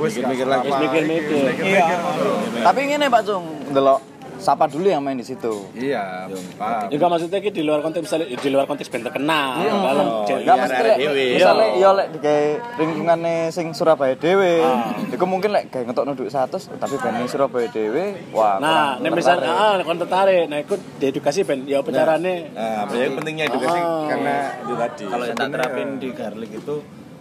wis 0.00 0.16
Mikir-mikir 0.16 0.46
lagi. 0.48 0.68
Mikir-mikir. 0.72 1.04
iki, 1.04 1.44
mikir-mikir 1.44 1.98
gitu. 2.08 2.30
Tapi 2.64 2.80
ngene 2.88 3.06
Pak 3.12 3.22
Cung, 3.28 3.44
ndelok 3.68 4.09
Sapa 4.40 4.64
dulu 4.64 4.86
yang 4.86 4.98
main 4.98 5.14
di 5.14 5.22
situ. 5.22 5.68
iya 5.72 6.24
paham 6.56 6.88
Juga 6.88 7.06
maksudnya 7.06 7.38
ki 7.38 7.50
di 7.50 7.60
luar 7.60 7.80
konteks 7.80 8.02
misalnya 8.02 8.26
di 8.32 8.48
luar 8.48 8.64
konteks 8.64 8.88
band 8.88 9.04
terkenal. 9.06 9.48
Dalam 9.60 10.06
cewek. 10.24 10.42
Enggak 10.42 10.56
mesti 10.58 10.82
lek 10.82 10.96
dhewe, 10.96 11.24
misale 11.36 11.64
yo 11.76 11.90
lek 11.92 12.06
di 12.08 12.18
kayak 12.18 12.48
lingkungane 12.76 13.34
sing 13.50 13.66
Surabaya 13.70 14.14
dhewe. 14.14 14.64
Iku 15.10 15.24
mungkin 15.24 15.50
lek 15.50 15.68
gawe 15.68 15.84
ngetokno 15.84 16.12
duit 16.14 16.30
100 16.30 16.48
tapi 16.74 16.94
band 16.96 17.14
ning 17.14 17.28
Surabaya 17.28 17.68
dhewe 17.68 18.04
wah. 18.30 18.56
Nah, 18.56 18.96
nek 18.96 19.12
misalnya 19.12 19.50
ah 19.50 19.76
kon 19.78 19.96
tertarik, 19.96 20.46
nah 20.46 20.58
ikut 20.58 20.80
diedukasi 20.96 21.42
band 21.42 21.64
ya 21.64 21.78
apa 21.78 21.90
carane? 21.90 22.48
Nah, 22.50 22.84
berarti 22.84 23.10
pentingnya 23.12 23.44
edukasi 23.46 23.78
Ah. 23.78 24.08
karena 24.08 24.34
itu 24.58 24.74
tadi. 24.74 25.04
kalau 25.06 25.24
yang 25.24 25.36
tak 25.36 25.48
terapin 25.50 25.88
di 25.96 26.08
garlic 26.10 26.50
itu 26.54 26.76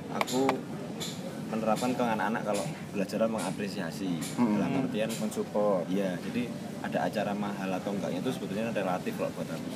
aku 0.10 0.42
menerapkan 1.50 1.92
ke 1.98 2.04
anak-anak 2.06 2.42
kalau 2.46 2.66
belajar 2.94 3.26
mengapresiasi 3.26 4.22
dalam 4.38 4.72
artian 4.86 5.10
mensupport. 5.18 5.84
Iya 5.90 6.16
jadi 6.22 6.46
ada 6.80 6.98
acara 7.10 7.34
mahal 7.36 7.70
atau 7.76 7.92
enggaknya 7.92 8.24
itu 8.24 8.32
sebetulnya 8.32 8.72
relatif 8.72 9.14
loh 9.20 9.28
buat 9.36 9.50
aku. 9.50 9.70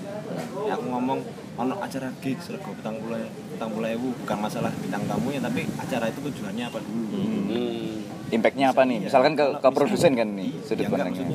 Ya, 0.69 0.79
aku 0.79 0.85
ngomong 0.87 1.19
ono 1.59 1.75
acara 1.81 2.07
gig 2.23 2.39
sergo 2.39 2.71
petang 2.77 3.01
puluh 3.01 3.19
petang 3.57 3.69
puluh 3.73 3.89
ewu 3.91 4.15
bukan 4.23 4.37
masalah 4.39 4.71
bintang 4.79 5.03
tamunya 5.09 5.41
tapi 5.43 5.67
acara 5.75 6.07
itu 6.07 6.19
tujuannya 6.21 6.63
apa? 6.69 6.77
Dulu 6.79 7.01
Hmm. 7.13 8.01
Impactnya 8.33 8.73
apa 8.73 8.81
nih? 8.87 9.05
Misalkan 9.05 9.33
ke 9.37 9.45
ke 9.61 9.69
produsen 9.73 10.13
kan 10.17 10.29
nih 10.33 10.49
ya 10.49 10.65
sudut 10.65 10.85
pandangnya. 10.89 11.25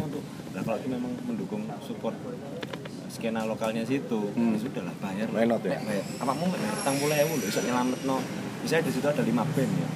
nah, 0.55 0.63
kalau 0.65 0.79
itu 0.83 0.89
memang 0.91 1.13
mendukung 1.29 1.63
support 1.85 2.15
skena 3.11 3.43
lokalnya 3.47 3.83
situ 3.83 4.31
ya 4.35 4.59
sudah 4.59 4.83
lah. 4.87 4.95
Bayar 5.03 5.27
Why 5.31 5.47
not, 5.47 5.63
ya? 5.63 5.79
Bayar. 5.83 6.05
Apa 6.23 6.33
mau 6.35 6.47
nggak 6.47 6.61
petang 6.83 6.97
puluh 6.99 7.15
ewu 7.15 7.33
loh 7.39 7.47
bisa 7.47 7.61
nyelamet 7.63 8.01
no 8.07 8.17
misalnya 8.63 8.91
di 8.91 8.93
situ 8.95 9.07
ada 9.07 9.23
lima 9.23 9.43
band 9.55 9.73
ya 9.79 9.89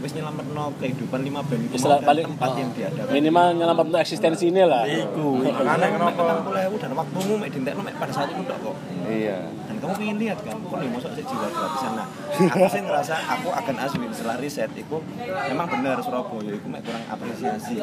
wis 0.00 0.12
nyelamet 0.16 0.46
no 0.56 0.72
kehidupan 0.80 1.20
lima 1.20 1.40
band 1.44 1.62
mau 1.68 2.00
paling 2.00 2.24
tempat 2.24 2.50
yang 2.56 2.70
diadakan 2.72 3.12
minimal 3.12 3.46
nyelamat 3.52 3.84
untuk 3.92 4.00
eksistensi 4.00 4.48
ini 4.48 4.64
lah. 4.64 4.88
Iku, 4.88 5.44
makanya 5.44 5.88
kenapa? 5.92 6.16
Petang 6.16 6.40
puluh 6.40 6.60
ewu 6.64 6.76
dan 6.80 6.90
waktumu 6.96 7.32
mek 7.36 7.48
dintekno 7.52 7.82
mek 7.84 7.94
pada 8.00 8.12
saat 8.12 8.32
itu 8.32 8.42
tok 8.48 8.58
kok. 8.64 8.76
Iya. 9.04 9.38
Dan 9.68 9.76
kamu 9.76 9.92
pengen 10.00 10.16
lihat 10.16 10.38
kan, 10.40 10.56
kok 10.56 10.76
nih 10.80 10.88
mosok 10.88 11.12
sih 11.14 11.24
jiwa 11.28 11.46
gratisan 11.52 11.92
nah. 12.00 12.06
Aku 12.32 12.66
sih 12.72 12.80
ngerasa 12.80 13.14
aku 13.28 13.48
akan 13.52 13.74
asli 13.76 14.06
setelah 14.10 14.36
riset 14.40 14.70
iku 14.72 15.04
memang 15.52 15.66
bener 15.68 15.96
Surabaya 16.00 16.52
iku 16.56 16.66
mek 16.72 16.80
kurang 16.80 17.04
apresiasi. 17.04 17.76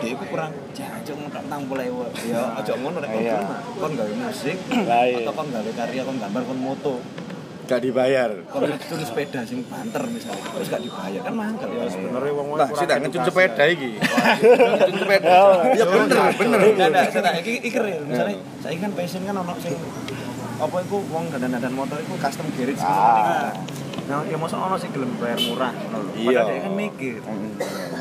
Dia 0.00 0.10
iku 0.12 0.24
kurang 0.28 0.52
jancuk 0.76 1.16
puluh 1.66 1.84
ewu. 1.88 2.00
Ya 2.28 2.52
aja 2.52 2.72
ngono 2.76 3.00
rek 3.00 3.10
kon 3.10 3.20
Iya. 3.24 3.38
Kon 3.80 3.92
gawe 3.96 4.12
musik 4.12 4.56
Baik. 4.68 5.24
atau 5.24 5.32
kon 5.32 5.48
gawe 5.48 5.70
karya, 5.72 6.02
kon 6.04 6.16
gambar, 6.20 6.42
kon 6.44 6.60
moto. 6.60 6.94
Gak 7.70 7.86
dibayar. 7.86 8.30
Kon 8.50 8.66
turun 8.66 9.04
sepeda 9.06 9.46
sing 9.46 9.62
banter 9.70 10.02
misalnya, 10.10 10.42
terus 10.42 10.66
gak 10.66 10.82
dibayar 10.82 11.20
kan 11.22 11.34
mahal 11.38 11.54
ya 11.70 11.86
sebenarnya 11.86 12.32
wong 12.34 12.46
Lah, 12.58 12.68
sih 12.74 12.86
tak 12.90 12.98
ngecun 12.98 13.22
sepeda 13.30 13.64
iki. 13.70 13.90
Ngecun 14.74 14.96
sepeda. 15.06 15.38
Ya 15.78 15.84
bener, 15.86 16.18
bener. 16.34 16.58
Enggak 16.66 16.88
ada, 16.90 17.02
saya 17.14 17.22
tak 17.22 17.34
iki 17.46 17.62
iki 17.62 17.78
real. 17.78 18.02
Misalnya 18.10 18.42
saya 18.58 18.74
kan 18.74 18.90
passion 18.98 19.22
kan 19.22 19.38
ono 19.38 19.54
sing 19.62 19.78
apa 20.60 20.76
iku 20.82 20.98
wong 21.08 21.24
dandan-dandan 21.30 21.72
motor 21.72 21.96
iku 22.02 22.18
custom 22.18 22.50
garage 22.58 22.82
ah. 22.82 23.54
Nah, 24.10 24.26
ya 24.26 24.34
mosok 24.34 24.58
ono 24.58 24.74
sing 24.74 24.90
gelem 24.90 25.14
bayar 25.22 25.38
murah. 25.38 25.70
Iya. 26.18 26.42
Padahal 26.42 26.60
kan 26.66 26.72
mikir. 26.74 27.22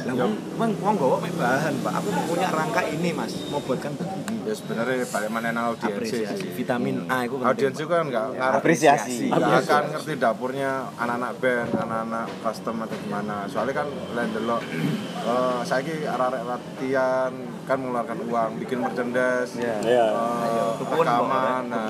Lah 0.09 0.13
wong 0.17 0.33
wong 0.57 0.71
wong 0.81 0.95
gowo 0.97 1.15
mek 1.21 1.33
bahan, 1.37 1.73
Pak. 1.85 1.93
Aku 2.01 2.09
punya 2.25 2.49
rangka 2.49 2.81
ini, 2.89 3.13
Mas. 3.13 3.33
Mau 3.53 3.61
buatkan 3.61 3.93
ya 4.49 4.53
sebenarnya 4.57 5.05
balik 5.13 5.29
mana 5.29 5.53
nang 5.53 5.77
audiensi 5.77 6.25
vitamin 6.57 7.05
A 7.05 7.21
iku 7.29 7.37
penting. 7.37 7.49
audiensi 7.53 7.83
kan 7.85 8.03
nggak 8.09 8.25
nggak 8.33 8.51
Apresiasi. 8.57 9.29
nggak 9.29 9.61
akan 9.61 9.83
ngerti 9.93 10.13
dapurnya 10.17 10.71
anak-anak 10.97 11.31
band 11.37 11.69
anak-anak 11.77 12.27
custom 12.41 12.75
atau 12.81 12.97
gimana 12.97 13.35
soalnya 13.45 13.85
kan 13.85 13.87
lain 14.17 14.29
delok 14.33 14.61
eh 15.29 15.61
saya 15.61 15.93
arek 16.17 16.43
latihan 16.49 17.31
kan 17.69 17.77
mengeluarkan 17.77 18.17
uang 18.25 18.51
bikin 18.57 18.81
merchandise 18.81 19.53
Iya. 19.53 19.77
Iya. 19.79 20.05
eh, 20.09 20.71
Ketuan, 20.75 21.05
rekaman 21.05 21.63
Pak. 21.63 21.69
nah 21.69 21.85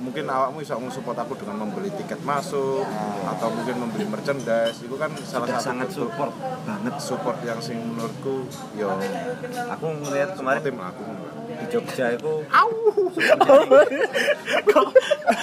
mungkin 0.00 0.24
awakmu 0.26 0.56
bisa 0.58 0.80
support 0.88 1.12
aku 1.14 1.36
dengan 1.36 1.56
membeli 1.60 1.92
tiket 1.92 2.24
masuk 2.24 2.80
atau 3.26 3.48
mungkin 3.50 3.76
membeli 3.78 4.06
merchandise 4.06 4.80
itu 4.80 4.94
kan 4.94 5.12
salah 5.20 5.44
Sudah 5.44 5.54
satu 5.54 5.66
sangat 5.66 5.86
bentuk 5.86 6.00
support 6.02 6.32
banget. 6.64 6.94
support 6.98 7.36
yang 7.42 7.60
sing 7.60 7.76
menurutku 7.78 8.48
yo 8.72 8.88
Aku 9.70 9.86
ngeliat 10.00 10.32
kemarin 10.32 10.60
tim 10.62 10.78
aku 10.78 11.04
di 11.44 11.66
Jogja 11.68 12.06
itu 12.10 12.32
kok 14.64 14.88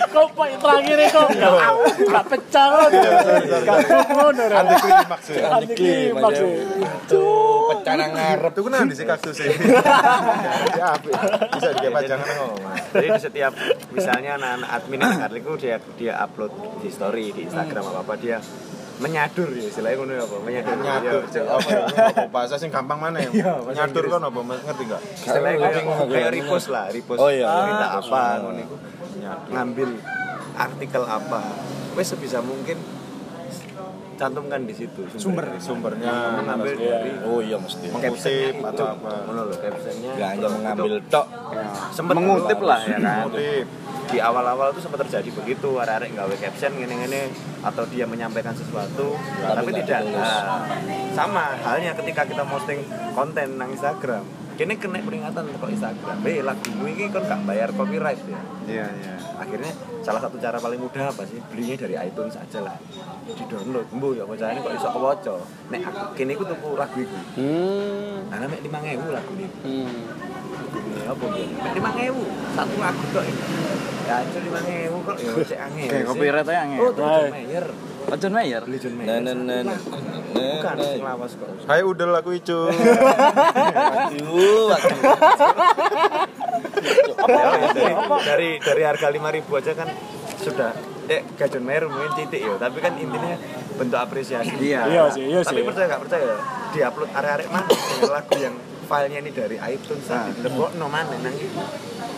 kok 0.09 0.27
poin 0.33 0.55
terakhir 0.55 0.97
kok 1.07 1.27
enggak 1.29 1.53
enggak 2.01 2.25
pecah 2.27 2.65
kok. 2.67 2.87
Enggak 2.91 3.77
ngono 4.09 4.43
ra. 4.43 4.57
anti 4.59 4.75
klimaks 4.81 5.27
ya 5.29 5.45
Anti 5.53 5.73
klimaks. 5.73 6.39
ya. 6.41 6.49
Pecah 7.71 7.93
nang 7.95 8.11
ngarep. 8.11 8.51
itu 8.51 8.61
kan 8.63 8.83
di 8.83 8.95
si 8.95 9.03
kaktus 9.03 9.37
ya 9.41 9.47
ya 10.73 10.85
apik. 10.93 11.13
bisa 11.51 11.69
dikayak 11.71 11.93
pajangan 11.95 12.27
kok 12.27 12.51
jadi 12.91 13.07
di 13.09 13.21
setiap 13.21 13.53
misalnya 13.89 14.31
anak-anak 14.35 14.69
admin 14.71 14.99
itu 15.33 15.51
dia 15.57 15.75
dia 15.95 16.13
upload 16.19 16.51
di 16.79 16.89
story 16.89 17.31
di 17.31 17.41
Instagram 17.45 17.83
apa 17.87 17.99
apa 18.03 18.13
dia 18.15 18.37
menyadur 19.01 19.49
ya 19.49 19.65
istilahnya 19.65 19.97
ngono 19.97 20.13
ya 20.13 20.21
apa? 20.21 20.35
Menyadur. 20.39 20.75
Nyadur 20.77 21.21
Ya, 21.25 21.41
apa 21.49 21.69
ya? 21.69 21.83
Bahasa 22.29 22.53
sing 22.55 22.69
gampang 22.69 23.01
mana 23.01 23.17
ya? 23.17 23.29
Nyadur 23.65 24.05
kan 24.07 24.21
apa 24.21 24.39
Mas? 24.45 24.61
ngerti 24.61 24.83
enggak 24.85 25.01
istilahnya 25.17 25.57
kayak, 25.57 25.83
kayak 26.05 26.29
repost 26.31 26.67
lah 26.69 26.85
repost 26.93 27.17
Oh, 27.17 27.33
iya. 27.33 27.49
berita 27.49 27.87
apa 27.97 28.21
ngono 28.39 28.59
iku 28.61 28.75
ngambil 29.49 29.89
artikel 30.53 31.03
apa. 31.03 31.41
Wes 31.91 32.07
sebisa 32.07 32.39
mungkin 32.39 32.77
cantumkan 34.21 34.61
di 34.69 34.73
situ 34.77 35.01
sumber. 35.17 35.57
Sumbernya. 35.57 36.37
Mengambil 36.37 36.77
dari 36.77 37.11
Oh 37.25 37.41
iya 37.41 37.57
mesti. 37.57 37.89
mengutip 37.89 38.53
itu 38.53 38.61
atau 38.61 38.85
apa. 38.93 39.09
Ngono 39.25 39.41
lho 39.49 39.55
captionnya 39.57 40.11
Gak 40.13 40.29
hanya 40.37 40.47
mengambil 40.53 40.93
tok. 41.09 41.25
sempat 41.89 42.13
Mengutip 42.13 42.59
lah 42.61 42.79
ya 42.85 42.97
kan. 43.01 43.17
mengutip. 43.25 43.65
Di 44.11 44.17
awal-awal 44.19 44.75
tuh 44.75 44.81
sempat 44.83 45.01
terjadi 45.07 45.29
begitu. 45.33 45.69
Arek-arek 45.73 46.13
nggawe 46.13 46.35
caption 46.37 46.71
gini-gini 46.77 47.33
atau 47.61 47.83
dia 47.89 48.05
menyampaikan 48.05 48.53
sesuatu 48.53 49.13
tapi 49.41 49.69
nggak 49.69 49.85
tidak. 49.85 50.01
nah, 50.17 50.65
sama 51.13 51.53
halnya 51.61 51.93
ketika 51.93 52.25
kita 52.25 52.41
posting 52.41 52.81
konten 53.13 53.61
nang 53.61 53.69
Instagram 53.69 54.25
kini 54.61 54.77
kena 54.77 55.01
peringatan 55.01 55.41
kok 55.57 55.69
Instagram. 55.73 56.17
Eh 56.21 56.45
lagumu 56.45 56.85
ini 56.85 57.09
kan 57.09 57.25
gak 57.25 57.41
bayar 57.49 57.73
copyright 57.73 58.21
ya. 58.29 58.41
Iya 58.69 58.85
iya. 58.93 59.13
Akhirnya 59.41 59.73
salah 60.05 60.21
satu 60.21 60.37
cara 60.37 60.61
paling 60.61 60.77
mudah 60.77 61.09
apa 61.09 61.25
sih? 61.25 61.41
Belinya 61.49 61.81
dari 61.81 61.97
iTunes 61.97 62.37
aja 62.37 62.61
lah. 62.61 62.77
Di 63.25 63.41
download 63.49 63.89
bu 63.89 64.13
ya 64.13 64.29
caranya 64.29 64.61
kok 64.61 64.73
iso 64.77 64.89
kewoco 64.93 65.35
nek 65.73 65.81
aku 65.81 66.01
kini 66.13 66.37
aku 66.37 66.45
tuku 66.45 66.69
lagu 66.77 66.97
itu 67.01 67.17
Hmm. 67.41 68.21
karena 68.29 68.45
mek 68.45 68.61
lima 68.61 68.77
ngewu 68.85 69.07
lagu 69.09 69.31
ini. 69.33 69.47
Hmm. 69.65 71.09
apa 71.09 71.25
ya? 71.33 71.45
Mek 71.57 71.73
lima 71.73 71.89
ngewu 71.97 72.23
satu 72.53 72.75
lagu 72.77 73.03
kok 73.17 73.23
ini 73.25 73.41
ya 74.05 74.15
cuma 74.29 74.39
lima 74.45 74.59
ngewu 74.61 74.97
kok 75.01 75.17
ya 75.17 75.31
cek 75.41 75.59
angin. 75.59 75.87
Kayak 75.89 76.05
copyright 76.05 76.45
aja 76.45 76.59
angin. 76.61 76.77
oh 76.77 76.91
tuh. 76.93 77.01
John 77.01 77.33
Mayer. 77.33 77.65
Oh, 78.01 78.17
John 78.17 78.33
Mayer. 78.37 78.61
beli 78.61 78.77
John 78.77 78.93
Nah, 78.93 79.05
Mayer. 79.09 79.21
nah, 79.25 79.33
nah, 79.33 79.59
nah. 79.65 79.77
Bukan 80.31 80.73
Nah, 80.73 80.87
sing 80.87 81.01
lawas 81.01 81.31
kok 81.33 81.47
Hai 81.65 81.81
udah 81.81 82.05
lagu 82.09 82.29
itu 82.41 82.57
Aduh, 82.67 84.69
aduh. 84.69 84.93
dari, 88.21 88.49
dari 88.57 88.81
harga 88.81 89.07
lima 89.09 89.29
ribu 89.29 89.53
aja 89.53 89.71
kan 89.73 89.87
sudah 90.37 90.71
eh 91.05 91.21
gak 91.31 91.47
John 91.49 91.63
Mayer 91.63 91.85
mungkin 91.85 92.11
titik 92.15 92.41
ya 92.41 92.53
tapi 92.57 92.79
kan 92.79 92.95
intinya 92.95 93.35
bentuk 93.75 93.95
apresiasi 93.95 94.51
Iya. 94.57 94.79
Iya 94.87 95.03
sih, 95.09 95.23
iya 95.27 95.39
tapi 95.41 95.59
sih. 95.59 95.65
percaya 95.65 95.85
gak 95.87 96.01
percaya 96.01 96.25
diupload 96.71 97.09
arek-arek 97.11 97.47
mana 97.47 97.67
dengan 97.67 98.09
lagu 98.11 98.35
yang 98.37 98.55
filenya 98.81 99.17
ini 99.19 99.31
dari 99.31 99.55
iTunes 99.61 100.03
nah. 100.05 100.27
dilebok 100.31 100.69
no 100.75 100.85
mana 100.85 101.15
nang 101.15 101.35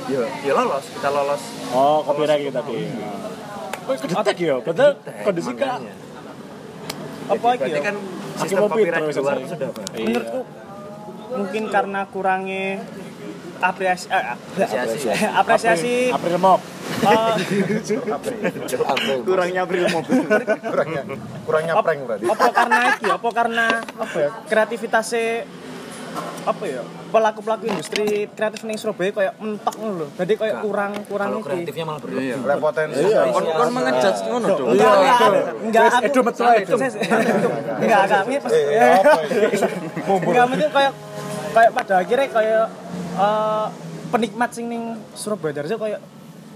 yo 0.05 0.21
yo 0.41 0.51
lolos 0.53 0.85
kita 0.89 1.09
lolos 1.09 1.41
Oh, 1.69 2.01
copyright 2.01 2.41
kita 2.43 2.61
tadi. 2.61 2.85
Kok 3.83 3.93
kedetek 3.99 4.35
ya? 4.37 4.55
Padahal 4.61 4.91
kondisi 5.25 5.51
kak. 5.53 5.79
Apa 7.33 7.49
berarti 7.53 7.71
ya? 7.71 7.81
kan 7.81 7.95
sistem 8.35 8.57
copyright 8.65 9.03
di 9.03 9.13
luar 9.15 9.37
sudah 9.43 9.67
apa 9.69 9.81
menurutku 9.93 10.39
mungkin 11.33 11.63
karena 11.67 12.01
kurangnya 12.07 12.65
apresiasi 13.57 14.11
eh, 14.11 14.25
apresiasi. 14.27 15.07
apresiasi. 15.31 15.95
April 16.11 16.37
Mop. 16.37 16.61
eh, 17.03 17.33
Kurangnya 19.23 19.61
April 19.63 19.83
mobil. 19.89 20.19
kurangnya 20.61 21.01
kurangnya 21.47 21.73
prank 21.79 21.99
berarti. 22.05 22.23
Apa 22.27 22.47
karena 22.51 22.79
iki 22.91 23.05
apa 23.07 23.29
karena 23.31 23.65
apa 23.81 24.17
ya 24.19 24.29
kreativitasnya 24.45 25.27
apa 26.43 26.63
ya 26.67 26.81
pelaku 27.07 27.39
pelaku 27.39 27.63
industri 27.71 28.27
kreatif 28.35 28.67
ning 28.67 28.75
Surabaya 28.75 29.11
kayak 29.15 29.33
mentok 29.39 29.75
ngono 29.79 29.93
lho. 30.03 30.07
Jadi 30.19 30.33
kayak 30.35 30.55
kurang 30.59 30.91
kurang 31.07 31.27
kalau 31.31 31.39
iki. 31.39 31.47
kreatifnya 31.47 31.85
malah 31.87 32.01
berlebih 32.03 32.43
Lah 32.43 32.57
potensi 32.59 33.03
Kon 33.03 33.45
kon 33.47 33.69
mengejudge 33.71 34.21
ngono 34.27 34.47
dong. 34.51 34.67
enggak 34.75 34.93
enggak 34.99 35.29
enggak. 35.63 35.83
Aku 35.87 36.05
Edo 36.05 36.21
metu 36.25 36.41
Edo. 36.43 36.75
enggak 37.79 38.01
pas 38.43 38.51
enggak. 38.51 40.45
Mungkin 40.51 40.69
kayak 40.73 40.93
kayak 41.53 41.71
pada 41.71 41.93
akhirnya 42.01 42.27
kayak 42.27 42.65
eh, 43.17 43.65
penikmat 44.11 44.49
sing 44.51 44.65
ning 44.67 44.83
Surabaya. 45.15 45.53
Darjo 45.63 45.75
kayak 45.79 45.99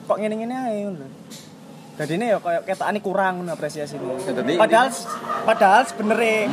kok 0.08 0.17
ngene-ngene 0.20 0.56
ae 0.56 0.78
ngono. 0.88 1.08
Jadi 1.98 2.14
ini 2.14 2.30
ya 2.30 2.38
kayak 2.38 2.62
ketane 2.64 3.02
kurang 3.02 3.42
apresiasi 3.48 3.98
ini. 3.98 4.22
Jadi- 4.22 4.54
Padahal 4.54 4.94
padahal 5.44 5.82
sebenarnya 5.82 6.46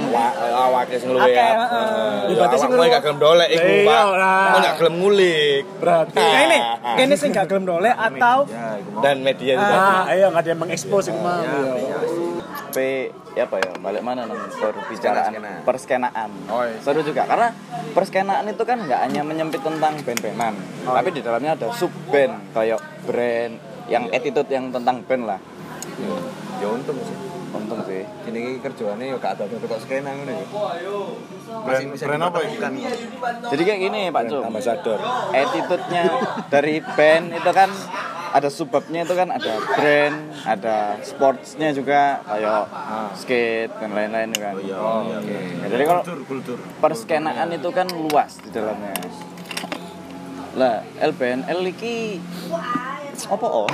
awake 0.56 0.96
sing 0.96 1.12
luwe 1.12 1.20
Akeh, 1.20 1.36
ya. 1.36 1.52
heeh. 1.60 1.88
Ya, 2.24 2.32
Ibaratnya 2.32 2.58
sing 2.58 2.70
luwe- 2.72 2.88
gak 2.88 3.02
gelem 3.04 3.18
dolek 3.18 3.48
iku, 3.50 3.68
Iya, 3.68 3.84
Pak. 3.84 4.04
Kok 4.24 4.58
gak 4.58 4.76
gelem 4.80 4.94
ngulik. 4.96 5.64
Berarti 5.78 6.16
Nah, 6.16 6.40
ini 6.40 6.58
ini 6.98 7.14
sing 7.14 7.30
gak 7.30 7.46
gelem 7.46 7.64
dolek 7.66 7.92
atau 7.92 8.38
Dan 8.98 9.16
media 9.20 9.52
juga. 9.54 9.76
Ah, 9.76 10.02
ayo 10.08 10.32
nggak 10.32 10.40
ada 10.40 10.50
yang 10.50 10.60
mengekspos 10.60 11.04
yang 11.06 11.20
mau. 11.20 11.44
P 12.70 12.76
ya 13.34 13.44
apa 13.44 13.56
ya 13.58 13.70
balik 13.78 14.02
mana 14.02 14.24
nang 14.24 14.38
perbicaraan 14.50 15.30
perskenaan 15.62 16.30
Oh, 16.46 16.62
iya. 16.62 16.78
seru 16.80 17.02
juga 17.02 17.22
karena 17.22 17.50
perskenaan 17.90 18.46
itu 18.46 18.62
kan 18.62 18.78
nggak 18.80 19.00
hanya 19.00 19.22
menyempit 19.22 19.58
tentang 19.58 19.94
band-bandan 19.96 20.54
Oh, 20.82 20.90
tapi 20.90 21.10
di 21.10 21.20
dalamnya 21.20 21.54
ada 21.54 21.70
sub 21.70 21.90
band 22.08 22.34
kayak 22.50 22.78
brand 23.04 23.54
yang 23.86 24.08
attitude 24.08 24.48
yang 24.48 24.68
tentang 24.68 25.00
band 25.02 25.24
lah 25.26 25.40
Ya 26.54 26.66
untung 26.66 26.96
sih. 26.98 27.16
untung 27.50 27.80
sih 27.82 28.02
Ini 28.24 28.58
kerjaane 28.58 29.04
yo 29.06 29.16
gak 29.16 29.36
ada 29.36 29.44
kok 29.46 29.78
skena 29.78 30.10
ngono 30.12 30.32
ya. 30.32 30.44
Brand, 31.56 31.86
brand 31.94 32.22
apa 32.24 32.38
ini? 32.42 32.82
jadi 33.46 33.62
kayak 33.62 33.80
gini 33.80 34.00
Pak 34.08 34.22
Cum 34.26 34.42
Ambasador. 34.44 34.98
attitude-nya 35.30 36.02
dari 36.48 36.78
band 36.80 37.30
itu 37.32 37.50
kan 37.52 37.70
ada 38.32 38.48
subbabnya 38.48 39.00
itu 39.02 39.14
kan 39.14 39.30
ada 39.30 39.52
brand 39.70 40.16
ada 40.42 40.76
sportsnya 41.00 41.70
juga 41.70 42.18
kayak 42.24 42.66
skate 43.14 43.70
dan 43.72 43.90
lain-lain 43.92 44.30
kan 44.32 44.54
Oh, 44.74 45.06
oke. 45.12 45.22
Ya, 45.22 45.66
jadi 45.68 45.84
kalau 45.84 46.02
perskenaan 46.80 47.48
itu 47.50 47.68
kan 47.70 47.86
luas 47.88 48.40
di 48.40 48.50
dalamnya. 48.50 48.90
Lah, 50.54 50.82
LBNL 50.96 51.60
iki 51.68 52.18
apa 53.14 53.46
oh? 53.46 53.68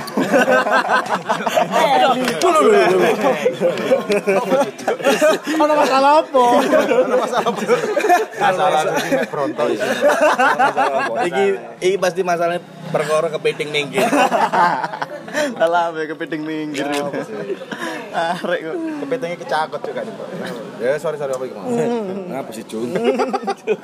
Ono 5.61 5.73
masalah 5.73 6.11
apa? 6.21 6.43
Masalah 8.37 8.79
iki 9.01 9.09
mek 9.17 9.29
bronto 9.33 9.63
iki. 9.69 9.89
Iki 11.27 11.45
iki 11.81 11.97
pasti 11.97 12.21
masalahnya 12.21 12.61
perkara 12.91 13.27
kepiting 13.31 13.69
minggir. 13.71 14.05
Alah, 15.63 15.95
be 15.95 16.05
kepiting 16.11 16.43
minggir. 16.43 16.85
Arek 18.11 18.59
kok. 18.67 18.75
Kepitingnya 19.07 19.37
kecakot 19.39 19.81
juga 19.81 20.03
nih. 20.03 20.15
Ya, 20.83 20.99
sorry 20.99 21.15
sorry 21.15 21.31
apa 21.31 21.43
iki, 21.47 21.55
Mas? 21.55 21.71
Ngapa 22.27 22.51
sih, 22.51 22.65
Jun? 22.67 22.91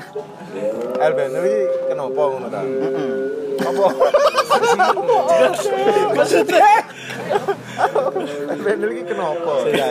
LBN 1.10 1.34
iki 1.40 1.62
kenapa 1.88 2.22
ngono 2.28 2.48
ta? 2.52 2.62
Apa? 3.58 3.86
maksudnya 6.14 6.70
LBN 8.58 8.80
iki 8.92 9.04
kenapa? 9.06 9.54
Ya, 9.72 9.88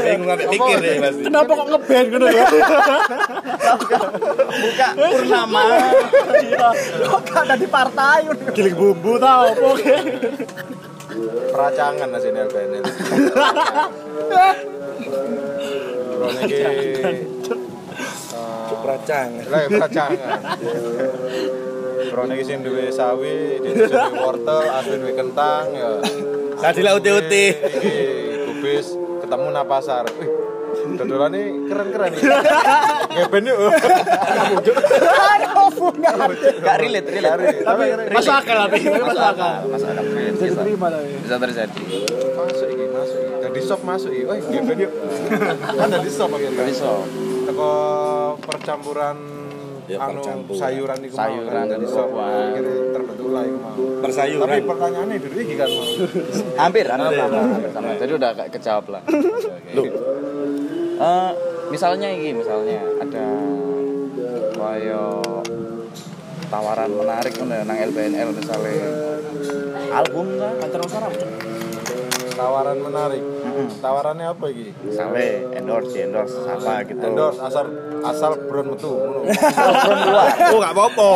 bingung 0.00 0.28
ngerti 0.28 0.46
mikir 0.54 0.78
deh 0.80 0.96
pasti. 1.02 1.22
Kenapa 1.26 1.50
kok 1.54 1.66
ngeband 1.72 2.06
gitu 2.12 2.26
ya? 2.30 2.46
Buka 4.54 4.88
purnama. 4.94 5.62
kok 7.04 7.20
gak 7.26 7.42
ada 7.44 7.54
di 7.58 7.68
partai 7.68 8.18
Giling 8.54 8.76
bumbu 8.76 9.18
tau 9.18 9.50
apa? 9.50 9.70
Peracangan 11.54 12.08
lah 12.10 12.20
sini 12.22 12.38
LBN 12.42 12.70
ini. 12.78 12.90
Bro 16.14 16.28
iki 16.30 16.56
Peracang. 18.84 19.28
lah 19.48 19.60
ya, 19.64 19.68
peracangan. 19.70 20.38
Bro 22.10 22.22
iki 22.32 22.44
sing 22.44 22.60
duwe 22.60 22.92
sawi, 22.92 23.62
dia 23.64 23.72
duwe 23.88 24.12
wortel, 24.20 24.60
asli 24.76 24.96
duwe 25.00 25.12
kentang 25.16 25.72
ya. 25.72 25.90
Tadi 26.64 26.80
lah 26.80 26.96
uti-uti. 26.96 27.44
Kubis 28.48 28.86
ketemu 29.20 29.46
na 29.52 29.62
pasar. 29.62 30.08
Wih, 30.16 30.30
dodolane 30.96 31.68
keren-keren 31.68 32.10
iki. 32.10 32.24
Ngeben 33.14 33.44
yuk. 33.44 33.58
Gak 36.64 36.76
relate, 36.80 37.08
relate. 37.10 37.44
Tapi 37.60 37.84
Masuk 38.10 38.32
akal 38.32 38.56
tapi 38.64 38.78
masuk 38.88 39.24
akal. 39.26 39.54
Masuk 39.68 39.88
akal. 39.88 40.04
Bisa 40.04 40.32
Bisa, 40.34 40.44
diterima 40.56 40.86
tapi. 40.88 41.06
bisa 41.20 41.36
terjadi. 41.36 41.82
masuk 42.34 42.66
iki, 42.66 42.84
masuk 42.88 43.18
iki. 43.18 43.34
Dari 43.44 43.60
shop 43.60 43.80
masuk 43.84 44.10
iki. 44.10 44.24
Wih, 44.24 44.40
ngeben 44.48 44.76
yuk. 44.80 44.92
Kan 45.68 45.88
dari 45.90 46.08
shop 46.08 46.30
akhirnya. 46.32 46.64
Bisa. 46.64 46.92
teko 47.44 47.72
percampuran 48.40 49.16
Ya, 49.84 49.98
anu 50.00 50.20
percampuran. 50.24 50.60
sayuran 50.64 50.98
iku 51.04 51.12
mau 51.12 51.20
Sayuran 51.20 51.52
kan 51.52 51.66
dari 51.68 51.84
dan 51.84 52.08
akhirnya 52.24 52.76
terbentuk 52.96 53.28
lah 53.28 53.42
iku 53.44 53.58
mau. 53.60 53.74
Persayuran. 54.00 54.48
tapi 54.48 54.62
pertanyaannya 54.64 55.16
dulu 55.20 55.36
iki 55.44 55.54
kan 55.60 55.68
mau. 55.68 55.84
Hampir, 56.64 56.84
hampir 56.88 57.18
sama, 57.20 57.38
hampir 57.44 57.70
sama. 57.76 57.90
Jadi 58.00 58.12
udah 58.16 58.30
gak 58.32 58.48
kejawab 58.56 58.84
lah. 58.88 59.02
Loh, 59.76 59.86
Eh, 60.94 61.30
misalnya 61.74 62.06
ini, 62.06 62.30
misalnya 62.38 62.78
ada 63.02 63.26
kayak 64.54 65.26
tawaran 66.46 66.90
menarik 66.94 67.34
nih 67.34 67.60
nang 67.66 67.78
LBNL 67.90 68.30
misalnya 68.30 68.86
album 69.90 70.38
lah 70.38 70.54
antar 70.62 70.80
sarap 70.86 71.12
tawaran 72.34 72.78
menarik. 72.82 73.22
Tawarannya 73.78 74.26
apa 74.34 74.44
iki? 74.50 74.74
Misalnya 74.82 75.54
endorse 75.54 75.94
di 75.94 75.98
endorse 76.02 76.34
apa 76.46 76.82
gitu. 76.82 76.98
Endorse 76.98 77.38
asal 77.38 77.66
asal 78.04 78.32
brand 78.44 78.68
metu. 78.70 78.92
Ngono 78.92 79.20
Album 79.24 79.98
luar 80.04 80.28
oh 80.52 80.58
gak 80.60 80.72
apa-apa. 80.76 81.08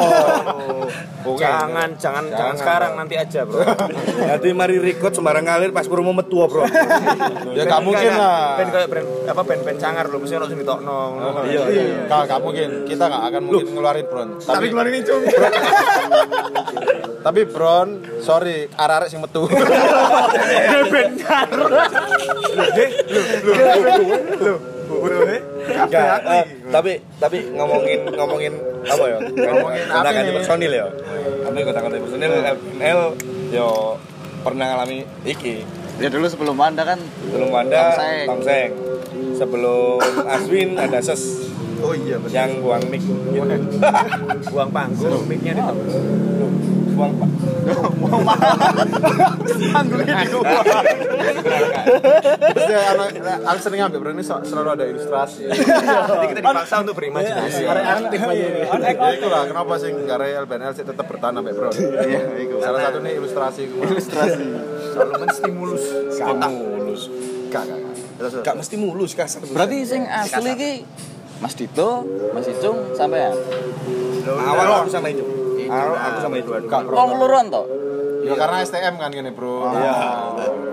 Oke. 1.28 1.44
Jangan, 1.44 1.88
jangan, 2.00 2.24
jangan 2.32 2.56
sekarang 2.56 2.92
nanti 2.96 3.14
aja, 3.20 3.44
Bro. 3.44 3.60
Nanti 4.24 4.48
mari 4.56 4.80
record 4.80 5.12
sembarang 5.12 5.44
ngalir 5.44 5.70
pas 5.76 5.84
promo 5.84 6.16
metu, 6.16 6.40
Bro. 6.48 6.64
ya 7.52 7.62
gak 7.68 7.82
mungkin 7.84 8.12
lah. 8.16 8.56
Band 8.56 8.70
kayak 8.72 8.88
brand 8.88 9.08
apa 9.28 9.42
band-band 9.44 9.78
cangar 9.78 10.04
lho, 10.08 10.16
mesti 10.18 10.34
ono 10.40 10.46
sing 10.48 10.58
ditokno. 10.58 10.98
iya 11.46 11.62
iya 11.68 11.82
gak 12.08 12.32
gak 12.32 12.40
mungkin. 12.40 12.68
Kita 12.88 13.04
gak 13.06 13.22
akan 13.28 13.42
mungkin 13.44 13.66
ngeluarin 13.76 14.06
brand 14.08 14.32
tapi 14.40 14.64
keluarin 14.72 14.92
ini 14.96 15.00
cum. 15.04 15.20
tapi 17.18 17.40
Bron 17.50 17.88
sorry 18.22 18.70
arek-arek 18.72 19.08
sing 19.10 19.20
metu 19.20 19.44
Enggak, 25.68 26.18
eh, 26.24 26.44
tapi 26.72 26.92
tapi 27.20 27.38
ngomongin 27.52 28.00
ngomongin 28.08 28.54
apa 28.88 29.04
ya? 29.04 29.18
Ngomongin 29.52 29.84
apa 29.92 30.08
ganti 30.10 30.30
nih? 30.30 30.36
personil 30.40 30.72
ya. 30.72 30.86
Kami 31.44 31.58
kota 31.64 31.78
ganti 31.84 31.98
personil 32.00 32.30
FNL 32.40 33.00
yo 33.52 33.68
pernah 34.42 34.64
ngalami 34.74 35.04
iki. 35.24 35.64
ya 35.98 36.06
dulu 36.06 36.30
sebelum 36.30 36.54
anda 36.62 36.86
kan 36.86 36.98
Sebelum 37.26 37.50
Tongseng. 37.50 38.26
Tongseng. 38.30 38.70
Sebelum 39.34 39.98
Aswin 40.30 40.78
ada 40.78 40.98
Ses 41.02 41.50
Oh 41.78 41.94
iya, 41.94 42.16
betul. 42.18 42.34
yang 42.34 42.50
buang 42.58 42.82
mic 42.86 43.02
gitu. 43.02 43.54
Buang 44.52 44.70
panggung, 44.70 45.22
mic-nya 45.26 45.52
di 45.54 45.62
buang 45.62 47.14
pak. 47.14 47.30
terus 52.48 52.66
ya 52.66 52.80
anak 52.90 53.08
aku 53.44 53.58
sering 53.60 53.80
ngambil 53.80 54.18
sel- 54.18 54.42
selalu 54.42 54.68
ada 54.72 54.84
ilustrasi 54.84 55.46
Jadi 55.46 56.26
kita 56.26 56.40
dipaksa 56.40 56.74
untuk 56.82 56.94
berimajinasi. 56.96 57.62
arek 57.64 57.84
aktif 57.86 58.18
aja 58.20 58.34
ini 58.34 58.60
ya 58.66 59.08
itulah 59.14 59.42
kenapa 59.46 59.72
sih 59.78 59.90
nggak 59.92 60.18
real 60.18 60.44
BNL 60.44 60.72
sih 60.74 60.82
tetap 60.82 61.06
bertahan 61.06 61.38
sampai 61.38 61.52
bro 61.52 61.70
iya 62.02 62.20
itu 62.36 62.56
salah 62.58 62.80
satu 62.82 62.98
nih 62.98 63.12
ilustrasi 63.14 63.62
ilustrasi 63.68 64.44
Selalu 64.88 65.12
menstimulus 65.20 65.82
otak. 66.10 66.50
mulus. 66.50 67.02
gak 67.48 67.62
gak 67.62 67.78
gak. 67.78 67.92
Terus, 68.18 68.30
terus. 68.34 68.42
Gak 68.42 68.56
mesti 68.58 68.74
mulus 68.76 69.12
kasar. 69.14 69.40
berarti 69.46 69.76
sing 69.86 70.02
asli 70.02 70.50
ki 70.52 70.72
Mas 71.38 71.54
Dito, 71.54 72.02
Mas 72.34 72.46
Icung, 72.46 72.92
sampai 72.92 73.30
ya? 73.30 73.32
awal 74.28 74.84
aku 74.84 74.90
sama 74.90 75.08
itu. 75.08 75.22
Awal 75.68 75.94
aku 75.94 76.18
sama 76.20 76.34
itu. 76.36 76.50
Oh, 76.92 77.06
ngeluruan 77.06 77.46
toh? 77.48 77.66
ya 78.18 78.34
karena 78.34 78.56
STM 78.60 78.94
kan 78.98 79.08
gini 79.08 79.30
bro 79.30 79.72
Iya. 79.72 79.94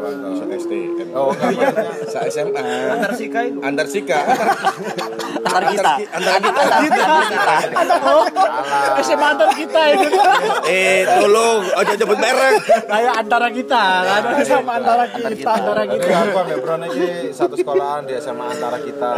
Oh, 0.05 0.11
Bisa 0.29 0.45
STM. 0.55 1.07
oh 1.11 1.33
enggak 1.33 1.73
Sa 2.05 2.19
SMA. 2.27 2.61
Antar 2.91 3.11
sika 3.11 3.39
itu. 3.43 3.57
Antar 3.59 3.87
Sika. 3.87 4.19
Antar 5.41 5.63
kita. 5.67 5.93
Antar 6.13 6.35
kita. 6.39 6.63
SMA 9.01 9.27
antar 9.27 9.49
kita 9.51 9.81
itu 9.91 10.07
Eh, 10.65 11.01
tolong, 11.07 11.61
ojo 11.63 11.93
nyebut 11.95 12.17
merek. 12.17 12.53
kayak 12.85 13.13
antara 13.15 13.47
kita 13.49 13.83
kan 14.03 14.21
sama 14.43 14.71
antara 14.75 15.05
kita 15.07 15.49
antara 15.51 15.83
kita 15.85 16.05
aku 16.05 16.37
ambil 16.39 16.57
bro 16.59 16.75
ini 16.83 17.05
satu 17.31 17.53
sekolahan 17.55 18.03
di 18.03 18.13
SMA 18.17 18.45
antara 18.47 18.77
kita 18.77 19.09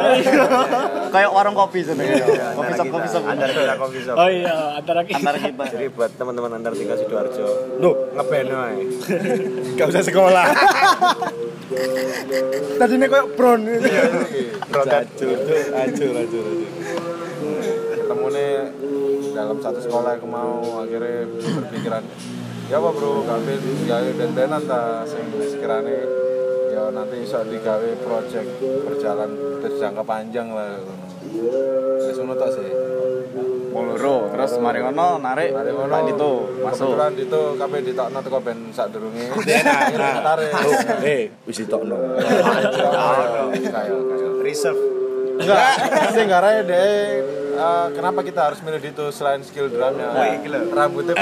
Kayak 1.09 1.29
warung 1.31 1.55
kopi 1.55 1.79
sebenarnya. 1.81 2.53
Kopi 2.53 2.71
shop, 2.73 2.87
kopi 2.89 3.07
shop. 3.07 3.23
Antar 3.25 3.47
kita 3.49 3.73
coffee 3.75 4.03
shop. 4.03 4.15
oh 4.15 4.29
iya 4.29 4.55
antara 4.75 5.01
kita 5.03 5.17
Antar 5.19 5.35
kita. 5.37 5.63
Jadi 5.69 5.85
buat 5.89 6.11
teman-teman 6.13 6.51
antar 6.53 6.71
tinggal 6.73 6.97
Sidoarjo, 6.97 7.47
Loh, 7.77 7.95
ngeband 8.13 8.49
ae. 8.49 8.75
gak 9.75 9.87
usah 9.87 10.03
sekolah. 10.03 10.45
Tadi 12.79 12.93
ini 12.95 13.05
kayak 13.09 13.27
bron 13.35 13.61
Hancur, 13.67 14.93
hancur, 14.93 15.37
hancur, 15.75 16.13
hancur. 16.15 16.45
ketemu 17.97 18.25
nih 18.31 18.51
dalam 19.35 19.57
satu 19.61 19.79
sekolah 19.83 20.17
aku 20.17 20.27
mau 20.29 20.81
akhirnya 20.81 21.27
berpikiran 21.29 22.03
ya 22.67 22.77
apa 22.79 22.89
bro 22.91 23.23
gawe 23.23 23.53
gawe 23.87 24.09
band-bandan 24.15 24.63
ta 24.67 25.03
sing 25.07 25.23
sekirane 25.39 25.97
ya 26.71 26.91
nanti 26.91 27.15
iso 27.23 27.41
digawe 27.47 27.89
project 28.03 28.49
berjalan 28.61 29.31
berjangka 29.63 30.03
panjang 30.03 30.51
lah. 30.51 30.77
Wis 32.07 32.17
sih 32.17 32.71
Loro, 33.85 34.33
terus 34.33 34.57
mari 34.57 34.81
ngono 34.81 35.21
narik. 35.21 35.53
Pak 35.53 36.01
Dito 36.09 36.31
masuk. 36.63 36.95
Kebetulan 36.95 37.11
Dito 37.13 37.41
kabeh 37.59 37.79
ditokno 37.85 38.17
teko 38.23 38.39
band 38.41 38.61
sadurunge. 38.73 39.25
Enak, 39.29 39.77
Akhirnya 39.93 40.11
ketarik. 40.17 40.49
Eh, 41.03 41.29
wis 41.45 41.57
ditokno. 41.61 41.97
Reserve 44.47 44.79
Enggak, 45.37 45.69
sing 46.17 46.25
garae 46.25 46.65
deh 46.65 47.36
eh, 47.57 47.87
kenapa 47.91 48.19
kita 48.21 48.39
harus 48.45 48.59
milih 48.61 48.79
Dito 48.79 49.09
selain 49.09 49.41
skill 49.41 49.67
drumnya? 49.67 50.13
Rambutnya 50.69 51.13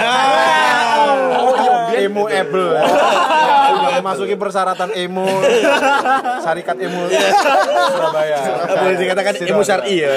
Oh, 1.35 1.53
iya, 1.57 1.75
emo 2.03 2.27
able. 2.27 2.75
Sudah 3.75 4.01
masuki 4.01 4.35
persyaratan 4.35 4.89
emo. 4.93 5.25
Syarikat 6.41 6.77
emo 6.77 7.01
Surabaya. 7.89 8.37
Boleh 8.67 8.97
dikatakan 8.97 9.33
ilmu 9.41 9.61
syar'i 9.61 9.95
ya. 9.99 10.11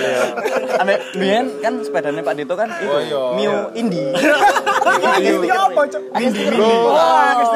Ame 0.78 0.94
biyen 1.12 1.58
kan 1.58 1.80
sepedanya 1.80 2.22
Pak 2.22 2.34
Dito 2.34 2.54
kan 2.54 2.68
itu 2.70 2.86
Oh, 2.88 3.00
iya. 3.00 3.22
Mio 3.34 3.56
Indi. 3.74 4.04
Ini 5.18 5.50
apa, 5.50 5.82
Cok? 5.84 6.02
Bro, 6.48 6.74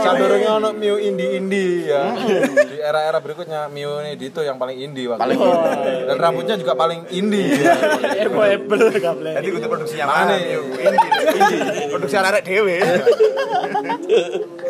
sadurunge 0.02 0.48
ono 0.50 0.68
Mio 0.74 0.96
indie 0.98 1.38
indie 1.38 1.88
ya. 1.88 2.12
Di 2.52 2.76
era-era 2.78 3.18
berikutnya 3.18 3.66
Mio 3.66 4.02
ini 4.02 4.14
Dito 4.14 4.42
yang 4.42 4.58
paling 4.58 4.76
indie 4.76 5.08
waktu 5.08 5.22
Paling 5.22 5.38
itu. 5.38 5.50
Dan 6.06 6.16
rambutnya 6.18 6.56
juga 6.58 6.72
paling 6.74 7.08
indie. 7.10 7.62
ya. 7.62 7.74
Ebo 8.53 8.76
ebel 8.76 9.00
gablek. 9.00 9.34
nanti 9.40 9.48
kudu 9.48 9.66
produksinya 9.68 10.05
Mana 10.05 10.34
ini 10.36 10.57
produksi 11.88 12.16
anak 12.20 12.44
dewe 12.44 12.76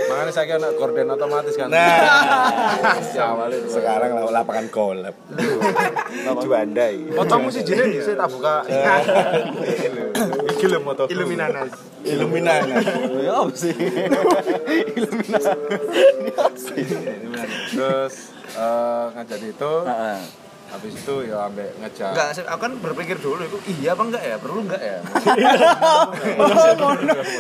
Makanya 0.03 0.33
saya 0.35 0.45
kira 0.45 0.71
gorden 0.77 1.09
otomatis 1.15 1.55
kan. 1.57 1.73
Nah, 1.73 2.05
awalnya 3.17 3.65
sekarang 3.65 4.11
lah 4.19 4.43
lapangan 4.43 4.67
golep. 4.69 5.15
Juandai 6.43 7.09
Fotomu 7.17 7.49
sih 7.49 7.63
jadi 7.65 8.03
saya 8.03 8.17
tak 8.21 8.29
buka. 8.31 8.61
Iki 10.53 10.67
lho 10.69 10.79
moto. 10.85 11.09
Illuminanas 11.09 11.73
Illuminati. 12.03 12.73
Ya 13.23 13.33
apa 13.41 13.55
sih? 13.55 13.75
Terus 17.73 18.15
eh, 18.59 19.05
ngajak 19.17 19.41
itu, 19.43 19.73
Heeh. 19.87 20.42
Habis 20.73 20.93
itu 20.97 21.15
ya 21.29 21.47
ambek 21.47 21.69
ngejak. 21.79 22.11
Enggak, 22.17 22.29
saya- 22.33 22.49
aku 22.49 22.61
kan 22.65 22.73
berpikir 22.81 23.17
dulu 23.21 23.45
itu 23.45 23.59
iya 23.77 23.93
apa 23.93 24.03
enggak 24.03 24.23
ya? 24.25 24.37
Perlu 24.41 24.61
enggak 24.65 24.81
ya? 24.81 24.99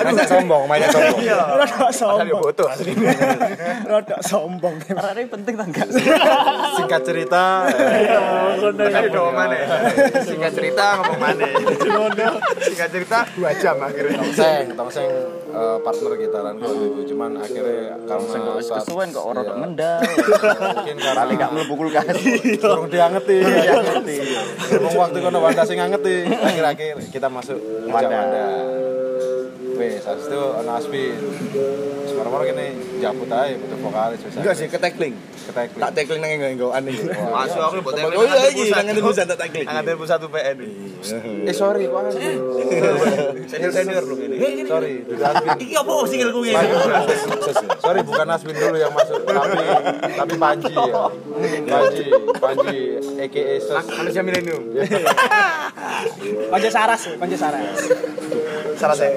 Banyak 0.03 0.26
sombong, 0.28 0.62
banyak 0.68 0.89
sombong. 0.93 1.18
Rodok 1.57 1.91
sombong. 1.91 2.43
foto 2.43 2.64
asli. 2.68 2.93
Rodok 3.91 4.20
sombong. 4.20 4.74
Karena 4.85 5.11
ini 5.16 5.26
penting 5.26 5.55
tak 5.57 5.66
enggak? 5.72 5.89
Singkat 6.76 7.03
cerita, 7.03 7.45
Kan 8.62 9.03
udah 9.09 9.24
mana? 9.33 9.57
Singkat 10.20 10.53
cerita 10.53 10.85
ngomong 11.01 11.18
mana? 11.18 11.45
Singkat 12.61 12.89
cerita 12.93 13.18
dua 13.33 13.51
jam 13.57 13.76
akhirnya. 13.80 14.20
Tongseng, 14.20 14.64
Tongseng 14.76 15.09
eh, 15.53 15.78
partner 15.84 16.12
gitaran 16.16 16.55
waktu 16.57 16.84
itu. 16.88 17.00
Cuman 17.14 17.30
akhirnya 17.38 17.96
karena 18.09 18.50
Wis 18.57 18.66
saat- 18.66 18.82
kesuwen 18.82 19.09
kok 19.12 19.24
ora 19.24 19.40
iya. 19.44 19.55
ngendal. 19.55 19.98
mungkin 20.76 20.96
karena 20.96 21.32
gak 21.36 21.50
mlebu 21.53 21.74
kulkas. 21.76 22.16
kurang 22.62 22.88
diangeti. 22.88 23.38
Ngomong 24.72 24.94
waktu 24.96 25.18
kono 25.20 25.38
Wanda 25.38 25.62
sing 25.68 25.76
ngangeti. 25.78 26.16
Akhir-akhir 26.26 26.96
kita 27.12 27.28
masuk 27.28 27.59
Wanda. 27.86 28.20
Wes, 29.83 30.07
habis 30.07 30.30
itu 30.30 30.39
ono 30.39 30.70
Aswin. 30.78 31.18
Sekarang 32.07 32.47
kene 32.47 32.66
jabut 33.03 33.26
aja 33.35 33.55
butuh 33.59 33.78
vokalis 33.83 34.20
wis. 34.22 34.35
Enggak 34.39 34.55
sih, 34.55 34.66
ke 34.70 34.78
tackling. 34.78 35.14
ketek. 35.43 35.68
Tak 35.74 35.91
tackling 35.91 36.20
nang 36.22 36.39
enggo 36.39 36.70
aneh. 36.70 36.95
Masuk 37.11 37.59
aku 37.59 37.74
buat 37.83 37.99
Oh 37.99 38.22
iya, 38.22 38.47
iya, 38.55 38.78
nang 38.87 38.97
pusat 39.03 39.26
tak 39.26 39.39
tackling. 39.43 39.66
Angkatan 39.66 39.99
pusat 39.99 40.18
UPN. 40.22 40.57
Eh 41.51 41.55
sorry 41.55 41.91
kok. 41.91 42.03
Senior 43.51 43.72
senior 43.74 44.05
lu 44.07 44.14
ini. 44.22 44.62
Sorry. 44.70 45.03
Iki 45.59 45.74
apa 45.74 45.93
singil 46.07 46.30
kuwi? 46.30 46.55
Sorry 47.83 48.01
bukan 48.07 48.26
Aswin 48.30 48.55
dulu 48.55 48.78
yang 48.78 48.95
masuk, 48.95 49.18
tapi 49.26 49.59
tapi 50.14 50.35
Panji 50.39 50.70
ya. 50.70 51.05
Panji, 51.66 52.05
Panji 52.39 52.78
aka 53.18 53.43
Sus. 53.59 53.87
Manusia 53.99 54.22
milenium. 54.22 54.62
Panja 56.53 56.70
Saras, 56.70 57.03
Panja 57.18 57.37
Saras. 57.39 57.78
Salah 58.83 58.97
saya. 58.99 59.14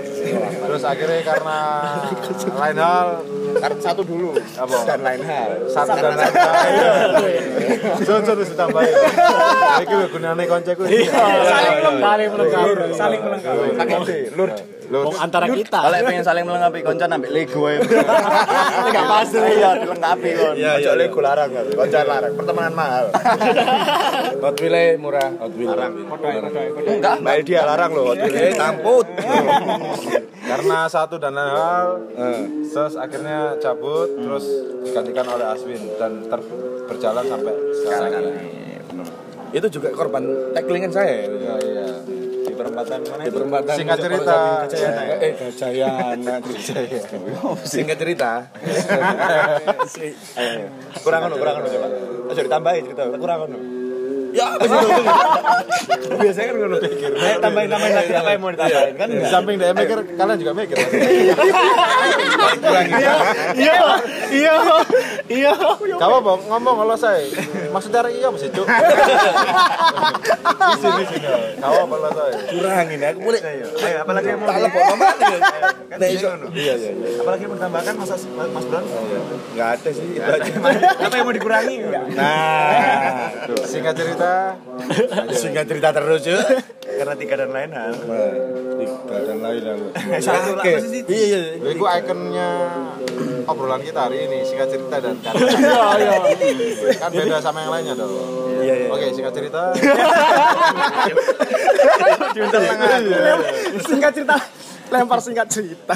Terus 0.61 0.83
akhirnya 0.85 1.25
karena 1.25 1.57
lain 2.53 2.77
hal 2.77 3.07
Karena 3.55 3.79
satu 3.81 4.05
dulu 4.05 4.37
apa? 4.37 4.77
dan 4.85 4.99
lain 5.01 5.21
hal. 5.25 5.49
Satu 5.73 5.97
dan 5.97 6.13
lain 6.13 6.33
hal. 6.37 6.53
Jojo 8.05 8.31
terus 8.37 8.53
tambahin. 8.53 8.93
Iki 9.81 9.93
lho 9.97 10.07
gunane 10.13 10.43
konceku. 10.45 10.85
Saling 10.85 12.29
melengkapi, 12.29 12.93
saling 12.93 13.21
melengkapi. 13.25 13.67
Pakai 13.73 13.95
D, 14.05 14.09
Lur. 14.37 14.49
Wong 15.03 15.17
antara 15.19 15.45
kita. 15.51 15.79
Kalau 15.83 15.97
pengen 16.07 16.23
saling 16.23 16.43
melengkapi 16.47 16.79
konco 16.79 17.03
ambil 17.03 17.31
Lego 17.33 17.61
ae. 17.67 17.77
Enggak 17.81 19.03
pas 19.09 19.29
ya 19.33 19.71
dilengkapi 19.81 20.29
kon. 20.31 20.53
Iya, 20.55 20.71
iya. 20.79 20.91
Lego 20.95 21.19
larang 21.19 21.49
kan. 21.51 21.65
Koncan 21.67 22.05
larang, 22.07 22.33
pertemanan 22.37 22.73
mahal. 22.73 23.05
Hot 24.45 24.55
Wheels 24.61 24.95
murah, 25.01 25.29
Hot 25.41 25.51
Wheels. 25.51 25.69
Larang. 25.73 25.91
Enggak. 26.87 27.15
Mbak 27.19 27.35
dia 27.43 27.61
larang 27.65 27.91
loh, 27.91 28.05
Hot 28.13 28.21
Wheels 28.21 28.55
tamput. 28.55 29.07
karena 30.45 30.85
satu 30.85 31.17
dan 31.17 31.33
lain 31.33 31.49
hal, 31.51 31.87
Eh. 32.15 32.41
Sus 32.69 32.93
akhirnya 32.95 33.57
cabut 33.57 34.07
terus 34.13 34.45
digantikan 34.85 35.25
oleh 35.25 35.45
Aswin 35.49 35.81
dan 35.97 36.21
berjalan 36.85 37.25
sampai 37.25 37.53
sekarang 37.81 38.11
ini. 38.29 38.45
Itu 39.51 39.67
juga 39.71 39.89
korban 39.89 40.53
tacklingan 40.53 40.91
saya. 40.91 41.25
Iya, 41.25 41.53
iya. 41.63 41.87
Perempatan 42.55 42.99
mana? 43.03 43.21
Di 43.27 43.31
perempatan 43.31 43.75
Singkat 43.75 43.97
cerita. 43.99 44.35
Kejayaan. 44.65 45.19
Eh, 45.19 45.33
Kejayaan. 45.35 46.17
Kejayaan. 46.47 47.57
Singkat 47.67 47.97
cerita. 47.99 48.29
Kurang 51.05 51.21
ono, 51.29 51.35
kurang 51.37 51.55
ono 51.61 51.67
coba. 51.69 51.87
Aja 52.31 52.41
ditambahin 52.41 52.81
cerita, 52.89 53.03
kurang 53.19 53.39
ono. 53.51 53.57
Ya, 54.35 54.45
apa 54.51 54.65
sih? 54.67 54.77
Biasanya 56.19 56.47
kan 56.51 56.55
ngono 56.59 56.77
pikir. 56.83 57.11
Eh, 57.15 57.35
tambahin 57.39 57.69
tambahin 57.71 57.95
lagi 57.95 58.13
apa 58.13 58.29
yang 58.35 58.41
mau 58.43 58.51
ditambahin 58.51 58.95
kan? 58.99 59.07
Di 59.07 59.27
samping 59.31 59.55
dia 59.55 59.71
mikir, 59.71 59.97
kalian 60.19 60.37
juga 60.39 60.51
mikir. 60.51 60.75
Iya, 63.55 63.73
iya, 64.31 64.55
iya. 65.31 65.51
Kamu 65.95 66.17
mau 66.21 66.35
ngomong 66.37 66.75
kalau 66.83 66.95
saya, 66.97 67.23
maksudnya 67.71 68.05
iya 68.11 68.27
mesti 68.29 68.47
cuk. 68.51 68.67
Di 70.55 70.77
sini 70.81 71.03
sini. 71.07 71.27
Kamu 71.61 71.75
apa 71.87 71.95
kalau 71.95 72.11
saya? 72.13 72.35
Kurangin 72.51 72.99
aku 73.05 73.19
boleh. 73.21 73.41
Ayo, 73.41 73.67
apalagi 74.01 74.27
yang 74.33 74.39
mau 74.41 74.49
Tak 74.49 74.59
lepok 74.65 74.81
mama. 74.93 75.07
Kan 75.15 75.97
Nah? 76.01 76.09
Iya, 76.11 76.31
iya, 76.51 76.73
iya. 76.75 76.91
Apalagi 77.21 77.41
yang 77.45 77.51
mau 77.53 77.57
ditambahkan 77.59 77.93
Mas 77.95 78.11
Mas 78.35 78.65
Bron? 78.67 78.85
Enggak 79.53 79.69
ada 79.79 79.89
sih. 79.93 80.07
Apa 80.19 81.13
yang 81.15 81.25
mau 81.25 81.35
dikurangi? 81.35 81.75
Nah, 82.17 83.31
Singkat 83.65 83.93
cerita, 83.95 84.24
singkat 85.33 85.65
cerita 85.67 85.89
terus 85.95 86.21
ya. 86.25 86.39
Karena 86.85 87.15
tiga 87.19 87.35
dan 87.35 87.49
lain 87.51 87.69
hal. 87.75 87.93
Tiga 88.79 89.17
dan 89.27 89.37
lain. 89.43 89.61
Satu 90.23 90.51
lah, 90.55 90.63
Oke. 90.63 90.71
apa 90.71 90.79
sih? 90.87 91.01
Iya, 91.05 91.25
iya. 91.59 91.69
itu 91.75 91.83
ikonnya 91.83 92.49
obrolan 93.45 93.81
kita 93.83 93.99
hari 94.09 94.25
ini 94.25 94.37
singkat 94.47 94.69
cerita 94.71 94.95
dan 95.03 95.15
karya. 95.19 96.13
kan 97.01 97.11
beda 97.11 97.37
sama 97.43 97.67
yang 97.67 97.71
lainnya 97.73 97.93
dong. 97.99 98.13
Iya, 98.63 98.73
iya. 98.73 98.87
Oke, 98.93 99.05
singkat 99.11 99.33
cerita. 99.35 99.61
Singkat 103.85 104.11
cerita, 104.15 104.35
lempar 104.91 105.19
singkat 105.19 105.47
cerita. 105.51 105.95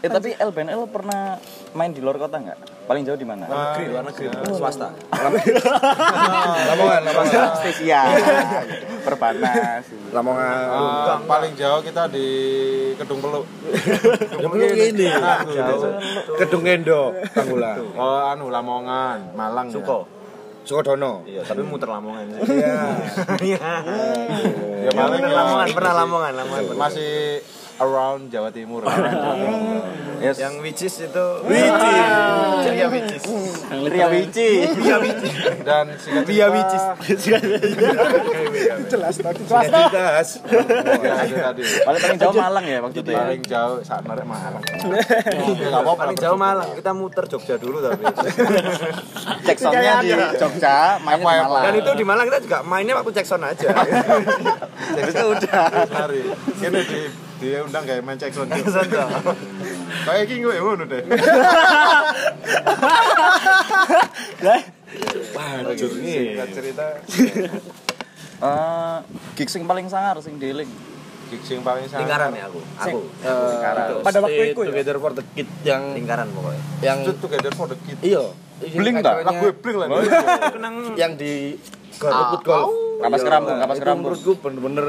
Eh 0.00 0.10
tapi 0.10 0.34
LBNL 0.34 0.88
pernah 0.90 1.36
main 1.76 1.92
di 1.92 2.00
luar 2.02 2.18
kota 2.18 2.40
nggak? 2.40 2.79
Paling 2.90 3.06
jauh 3.06 3.14
di 3.14 3.22
mana? 3.22 3.46
Negeri, 3.46 3.84
luar 3.86 4.02
negeri. 4.02 4.26
Swasta. 4.50 4.90
Lamongan, 5.14 7.00
Lamongan. 7.06 7.54
Spesial. 7.62 8.06
Perbanas. 9.06 9.86
Lamongan. 10.10 10.58
Eh, 10.74 11.18
paling 11.22 11.52
jauh 11.54 11.78
kita 11.86 12.10
di 12.10 12.26
Kedung 12.98 13.22
Peluk. 13.22 13.46
Ya 14.42 14.46
belum 14.50 14.74
ini. 14.74 15.06
Jauh. 15.54 16.02
Kedung 16.34 16.66
Endo, 16.66 17.14
Tanggula. 17.30 17.78
Oh, 17.94 18.26
anu 18.26 18.50
Lamongan, 18.50 19.38
Malang. 19.38 19.70
ya. 19.70 19.78
Suko. 19.78 20.10
Sukodono. 20.66 21.22
Iya, 21.30 21.46
tapi 21.46 21.62
muter 21.62 21.94
Lamongan. 21.94 22.26
Iya. 23.38 23.62
Ya 24.82 24.90
paling 24.90 25.22
Pernah 25.22 25.30
ya, 25.30 25.38
Lamongan, 25.38 25.68
pernah 25.78 25.92
Lamongan, 25.94 26.32
Lamongan. 26.42 26.74
masih 26.74 27.38
around 27.80 28.28
Jawa 28.28 28.52
Timur. 28.52 28.84
Yes. 30.20 30.36
Yang 30.36 30.54
which 30.60 30.84
is 30.84 30.94
itu 31.00 31.26
Wicis. 31.48 32.12
Ceria 32.60 32.86
Wicis. 32.92 33.24
Ria 33.72 34.06
Wici. 34.12 34.48
Dan 35.64 35.96
singkat 35.96 36.28
Ria 36.28 36.48
Wicis. 36.52 36.82
jelas 38.92 39.16
tadi 39.16 39.42
Jelas. 39.48 40.28
Ya, 41.00 41.14
itu 41.24 41.36
tadi. 41.40 41.62
Paling 41.88 42.00
paling 42.04 42.18
jauh 42.20 42.36
Malang 42.36 42.64
ya 42.68 42.78
waktu 42.84 43.00
itu 43.00 43.10
ya. 43.16 43.24
Paling 43.24 43.42
jauh 43.48 43.76
saat 43.80 44.04
merek 44.04 44.28
Malang. 44.28 44.60
Ya 44.60 45.40
enggak 45.40 45.80
apa-apa. 45.80 46.00
Paling 46.04 46.18
jauh 46.20 46.36
Malang. 46.36 46.68
Kita 46.76 46.92
muter 46.92 47.24
Jogja 47.24 47.56
dulu 47.56 47.80
tapi. 47.80 48.04
Cek 49.48 49.56
soundnya 49.56 50.04
di 50.04 50.12
Jogja, 50.36 51.00
mainnya 51.00 51.24
di 51.24 51.40
Malang. 51.48 51.64
Dan 51.64 51.74
itu 51.80 51.90
di 51.96 52.04
Malang 52.04 52.24
kita 52.28 52.38
juga 52.44 52.58
mainnya 52.60 52.94
waktu 53.00 53.10
cek 53.16 53.24
sound 53.26 53.48
aja. 53.48 53.72
itu 55.00 55.24
udah. 55.24 55.64
Hari. 55.88 56.20
Kene 56.60 56.80
di 56.84 57.29
dia 57.40 57.58
undang 57.60 57.82
kayak 57.82 58.00
main 58.00 58.14
cek 58.14 58.30
sound. 58.30 58.52
Kayak 60.00 60.22
iki 60.22 60.34
gue 60.38 60.54
ngono 60.54 60.84
deh. 60.84 61.02
Singkat 65.76 66.48
cerita 66.50 66.86
Eh, 68.40 68.96
gig 69.34 69.48
sing 69.48 69.64
paling 69.64 69.84
sangar 69.86 70.16
sing 70.18 70.36
dealing. 70.36 70.64
gig 71.28 71.44
sing 71.44 71.60
paling 71.60 71.84
sangat 71.86 72.08
Lingkaran 72.08 72.30
ya 72.32 72.44
aku. 72.48 72.60
Aku. 72.74 72.98
pada 74.00 74.18
waktu 74.18 74.50
itu 74.50 74.60
ya 74.60 74.72
Together 74.72 74.96
for 74.98 75.12
the 75.12 75.22
Kid 75.30 75.48
yang 75.62 75.82
Lingkaran 75.92 76.26
pokoknya. 76.30 76.62
yang 76.80 76.98
itu 77.04 77.12
together 77.16 77.52
for 77.52 77.68
the 77.68 77.76
kid. 77.78 77.98
iya 78.02 78.24
Bling 78.60 78.98
tak? 78.98 79.22
Lagu 79.22 79.52
bling 79.54 79.76
lah. 79.76 79.88
yang 80.96 81.14
di 81.14 81.54
Garut 81.96 82.40
Golf. 82.42 82.72
Kapas 83.00 83.20
kerambung, 83.22 83.56
kapas 83.56 83.76
menurutku 83.80 84.32
bener-bener 84.36 84.86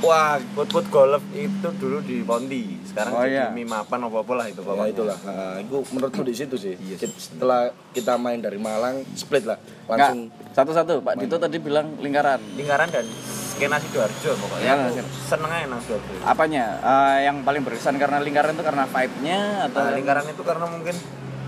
Wah, 0.00 0.40
put-put 0.56 0.88
golf 0.88 1.20
itu 1.30 1.68
dulu 1.76 2.00
di 2.00 2.20
Ponti. 2.20 2.80
Sekarang 2.82 3.12
Oh, 3.12 3.20
jadi 3.20 3.36
iya. 3.38 3.46
mie 3.50 3.62
mapan 3.62 4.00
apa-apa 4.00 4.32
lah 4.34 4.46
itu 4.46 4.58
Ya 4.58 4.66
pokoknya. 4.66 4.88
itulah. 4.90 5.18
Nah, 5.22 5.54
itu 5.56 5.76
menurutku 5.90 6.22
di 6.22 6.32
situ 6.32 6.56
sih. 6.56 6.72
Iya, 6.74 6.96
Kit- 6.96 7.12
Setelah 7.12 7.60
kita 7.92 8.16
main 8.16 8.36
dari 8.36 8.56
Malang, 8.56 9.04
split 9.12 9.44
lah. 9.44 9.60
Langsung 9.86 10.32
satu-satu. 10.50 11.00
Pak 11.00 11.14
Dito 11.16 11.36
tadi 11.36 11.56
bilang 11.58 12.00
lingkaran. 12.00 12.40
Lingkaran 12.54 12.88
dan 12.88 13.04
skena 13.50 13.76
Sidoarjo 13.76 14.30
pokoknya. 14.34 14.64
Ya, 14.64 14.72
Aku 14.74 14.88
skena. 14.90 15.08
seneng 15.28 15.50
aja 15.50 15.66
nang 15.66 15.80
Sidoarjo. 15.80 16.12
Apanya? 16.22 16.64
Eh, 16.80 17.18
yang 17.24 17.36
paling 17.40 17.60
berkesan 17.60 17.94
karena 17.94 18.18
lingkaran 18.18 18.52
itu 18.52 18.64
karena 18.64 18.84
vibe-nya 18.86 19.38
atau 19.68 19.80
Nah, 19.82 19.92
lingkaran 19.92 20.24
itu 20.26 20.40
karena 20.40 20.64
mungkin 20.64 20.96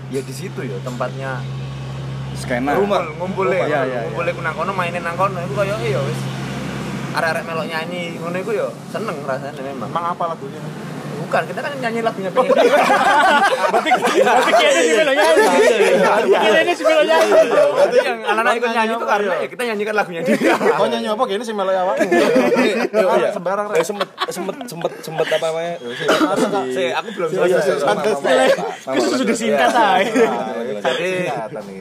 ya 0.07 0.21
di 0.21 0.29
situ 0.31 0.59
ya 0.61 0.77
tempatnya 0.79 1.41
skena? 2.35 2.73
rumah 2.73 3.01
ngumpul 3.11 3.49
ya 3.49 3.65
Iya, 3.65 3.79
iya, 3.83 3.99
ngumpul 4.05 4.29
nang 4.39 4.53
kono 4.53 4.71
mainin 4.71 5.01
nang 5.01 5.13
kono 5.13 5.37
iku 5.39 5.53
koyo 5.55 5.73
ya 5.75 5.97
wis 5.99 6.21
arek-arek 7.13 7.43
melok 7.43 7.65
nyanyi 7.65 8.17
ngono 8.17 8.37
iku 8.37 8.51
ya 8.51 8.67
seneng 8.89 9.17
rasanya 9.23 9.61
memang. 9.61 9.89
Emang 9.89 10.05
apa 10.11 10.23
lagunya? 10.29 10.61
bukan 11.13 11.49
kita 11.49 11.59
kan 11.61 11.71
nyanyi 11.81 12.01
lagunya 12.05 12.29
pengen 12.29 12.53
berarti 12.53 13.89
kayaknya 14.53 14.81
sih 14.81 14.93
belum 14.93 15.15
nyanyi. 15.15 15.45
Kayaknya 16.29 16.73
sih 16.73 16.83
belum 16.83 17.05
nyanyi. 17.05 17.31
Berarti 17.49 17.97
yang 18.05 18.19
anak-anak 18.21 18.53
ikut 18.53 18.69
nyanyi 18.69 18.93
itu 18.93 19.05
karena 19.07 19.33
ya 19.33 19.47
kita 19.49 19.61
nyanyikan 19.65 19.95
lagunya 19.97 20.21
dia. 20.21 20.35
Kau 20.53 20.85
nyanyi 20.85 21.07
apa? 21.09 21.23
Gini 21.25 21.41
sih 21.41 21.55
melok 21.55 21.73
awak? 21.73 21.95
iya. 22.05 23.29
Sembarang 23.33 23.65
Eh, 23.73 23.81
sempet 23.81 24.09
sempet 24.29 24.55
sempet 24.69 24.91
sempet 25.01 25.27
apa 25.31 25.45
namanya? 25.49 25.73
Sih, 26.69 26.87
aku 26.93 27.09
belum 27.17 27.29
Iya, 27.33 27.57
selesai. 27.61 28.49
itu 28.93 29.07
sudah 29.17 29.35
singkat 29.37 29.71
aja 29.73 30.27
jadi 30.83 31.11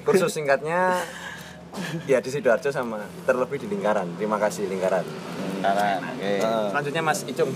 kursus 0.00 0.30
singkatnya 0.32 1.02
ya 2.10 2.18
di 2.20 2.30
sidoarjo 2.30 2.68
sama 2.72 3.00
terlebih 3.24 3.58
di 3.60 3.66
lingkaran. 3.70 4.08
Terima 4.16 4.36
kasih 4.36 4.68
lingkaran. 4.68 5.04
Lingkaran. 5.04 6.00
Oke. 6.02 6.32
selanjutnya 6.42 7.02
mas 7.02 7.20
Icung. 7.24 7.50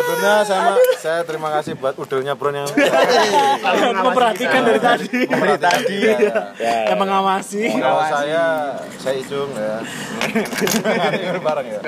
Sebelumnya 0.00 0.34
saya 0.44 0.74
saya 0.98 1.20
terima 1.22 1.48
kasih 1.54 1.78
buat 1.78 1.94
udelnya 1.96 2.34
Bro 2.34 2.50
yang 2.52 2.66
memperhatikan 4.02 4.60
dari 4.66 4.80
tadi. 4.82 5.26
Dari 5.26 5.58
tadi. 5.58 5.98
Yang 6.60 6.98
mengawasi. 6.98 7.62
Kalau 7.78 8.02
saya 8.04 8.44
saya 8.98 9.14
Icung 9.18 9.50
ya. 9.54 9.80
Ini 10.30 11.40
bareng 11.40 11.66
ya. 11.66 11.80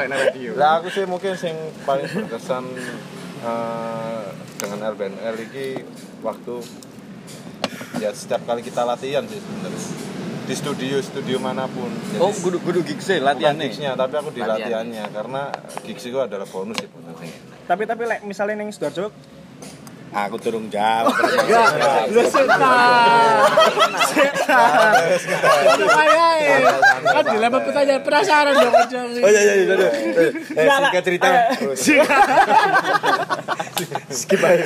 Lah 0.57 0.81
aku 0.81 0.89
sih 0.91 1.05
mungkin 1.07 1.35
sing 1.37 1.55
paling 1.85 2.07
berkesan 2.09 2.65
eh, 3.43 4.23
dengan 4.63 4.79
RBNL 4.95 5.35
ini 5.51 5.83
waktu 6.23 6.55
ya 7.97 8.11
setiap 8.11 8.43
kali 8.43 8.61
kita 8.61 8.83
latihan 8.83 9.25
sih 9.25 9.37
sebenarnya. 9.37 9.83
Di 10.43 10.55
studio 10.55 10.99
studio 10.99 11.39
mana 11.39 11.65
pun. 11.67 11.87
Jadi, 11.87 12.19
Oh, 12.19 12.35
kudu 12.35 12.59
kudu 12.59 12.83
gig 12.83 12.99
sih 12.99 13.17
latihan 13.17 13.53
bukan 13.53 13.59
nih. 13.59 13.69
gigsnya 13.69 13.91
tapi 13.95 14.15
aku 14.17 14.31
di 14.31 14.41
Latihan. 14.41 14.59
latihannya. 14.83 15.05
Karena 15.09 15.43
gigs 15.83 16.03
itu 16.03 16.19
adalah 16.19 16.45
bonus 16.45 16.77
sih 16.77 16.87
sebenarnya 16.87 17.35
tapi 17.63 17.87
tapi 17.87 18.03
like, 18.05 18.27
misalnya 18.27 18.59
neng 18.59 18.69
sidoarjo 18.69 19.15
Aku 20.13 20.37
turun 20.37 20.69
jawab. 20.69 21.09
lu 22.13 22.23
setan 22.29 22.61
setan 24.13 24.93
kan 27.03 27.25
dilema 27.27 27.59
pertanyaan 27.61 28.03
penasaran 28.05 28.53
dong 28.53 28.75
Oh 29.23 29.31
iya 29.31 29.41
iya 29.41 29.55
iya. 29.57 29.75
iya. 29.75 29.89
Eh, 30.53 30.69
singkat 30.69 31.05
cerita. 31.05 31.29
Skip 34.13 34.41
aja. 34.45 34.65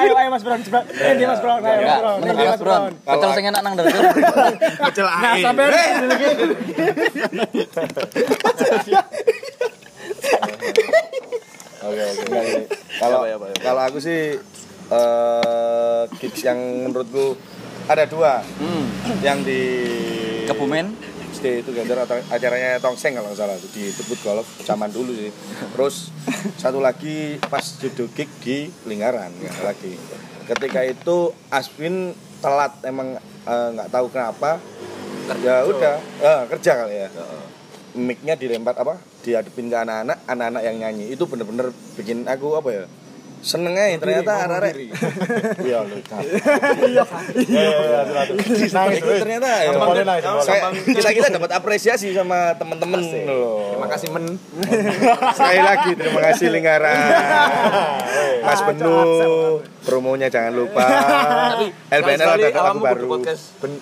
ayo 0.00 0.12
ayo 0.16 0.28
mas 0.32 0.42
Brown 0.42 0.60
coba 0.64 0.80
eh 0.88 1.12
dia 1.14 1.28
mas 1.28 1.40
Brown 1.44 1.60
ayo 1.60 1.76
mas 1.76 2.00
Brown 2.00 2.16
mending 2.20 2.36
Dia 2.40 2.50
Mas 2.56 2.60
Bron. 2.60 2.92
Pecel 3.04 3.30
sing 3.36 3.44
enak 3.52 3.60
nang 3.60 3.74
dalam. 3.76 3.92
nah 5.20 5.34
sampai 5.36 5.66
Oke 11.82 12.02
oke. 12.02 12.26
Kalau 12.98 13.20
kalau 13.58 13.82
aku 13.82 13.98
sih 13.98 14.38
eh 14.92 16.02
gigs 16.20 16.42
yang 16.46 16.58
menurutku 16.86 17.34
ada 17.90 18.06
dua. 18.06 18.42
Hmm. 18.62 18.84
Yang 19.20 19.38
di 19.46 19.62
Kebumen. 20.46 21.12
Stay 21.32 21.64
Together 21.64 21.96
atau 22.04 22.20
acaranya 22.28 22.76
Tongseng 22.76 23.16
kalau 23.16 23.32
nggak 23.32 23.40
salah 23.40 23.56
itu 23.56 23.68
di 23.72 23.88
Tebut 23.90 24.20
Golf 24.20 24.46
zaman 24.62 24.92
dulu 24.92 25.10
sih. 25.16 25.32
Terus 25.74 26.12
satu 26.60 26.78
lagi 26.78 27.40
pas 27.48 27.64
judul 27.80 28.12
gig 28.12 28.28
di 28.44 28.68
Lingkaran 28.84 29.32
ya, 29.40 29.50
lagi. 29.64 29.96
Ketika 30.44 30.84
itu 30.84 31.32
Aswin 31.48 32.12
telat 32.44 32.76
emang 32.84 33.16
eh, 33.48 33.68
nggak 33.74 33.90
tahu 33.90 34.12
kenapa. 34.12 34.60
Ya 35.40 35.64
udah 35.64 35.96
eh, 36.20 36.42
kerja 36.52 36.84
kali 36.84 36.94
ya. 37.00 37.08
Mic-nya 37.92 38.34
dilempar 38.40 38.72
apa? 38.78 38.96
Dihadapin 39.20 39.68
ke 39.68 39.76
anak-anak, 39.76 40.24
anak-anak 40.24 40.62
yang 40.64 40.76
nyanyi. 40.80 41.12
Itu 41.12 41.28
bener-bener 41.28 41.70
bikin 41.96 42.24
aku 42.24 42.56
apa 42.56 42.70
ya? 42.72 42.84
Seneng 43.42 43.74
aja 43.74 43.98
ternyata 43.98 44.46
arek 44.46 44.94
Iya 45.66 45.82
lu. 45.82 45.98
Iya. 45.98 47.02
Itu 48.94 49.12
ternyata 49.18 49.48
ya, 49.66 49.74
kita 50.86 51.10
kita 51.10 51.28
dapat 51.34 51.50
apresiasi 51.50 52.14
sama 52.14 52.54
temen-temen 52.54 53.02
loh. 53.26 53.74
terima 53.74 53.88
kasih 53.90 54.08
men 54.14 54.38
Sekali 55.34 55.58
lagi 55.58 55.90
terima 55.98 56.20
kasih 56.22 56.46
Lingkaran. 56.54 56.96
Mas 58.46 58.62
Benu 58.62 58.94
promonya 59.82 60.30
jangan 60.30 60.54
lupa. 60.54 60.86
LBNL 61.90 62.30
ada 62.38 62.46
lagu 62.46 62.78
baru. 62.78 63.26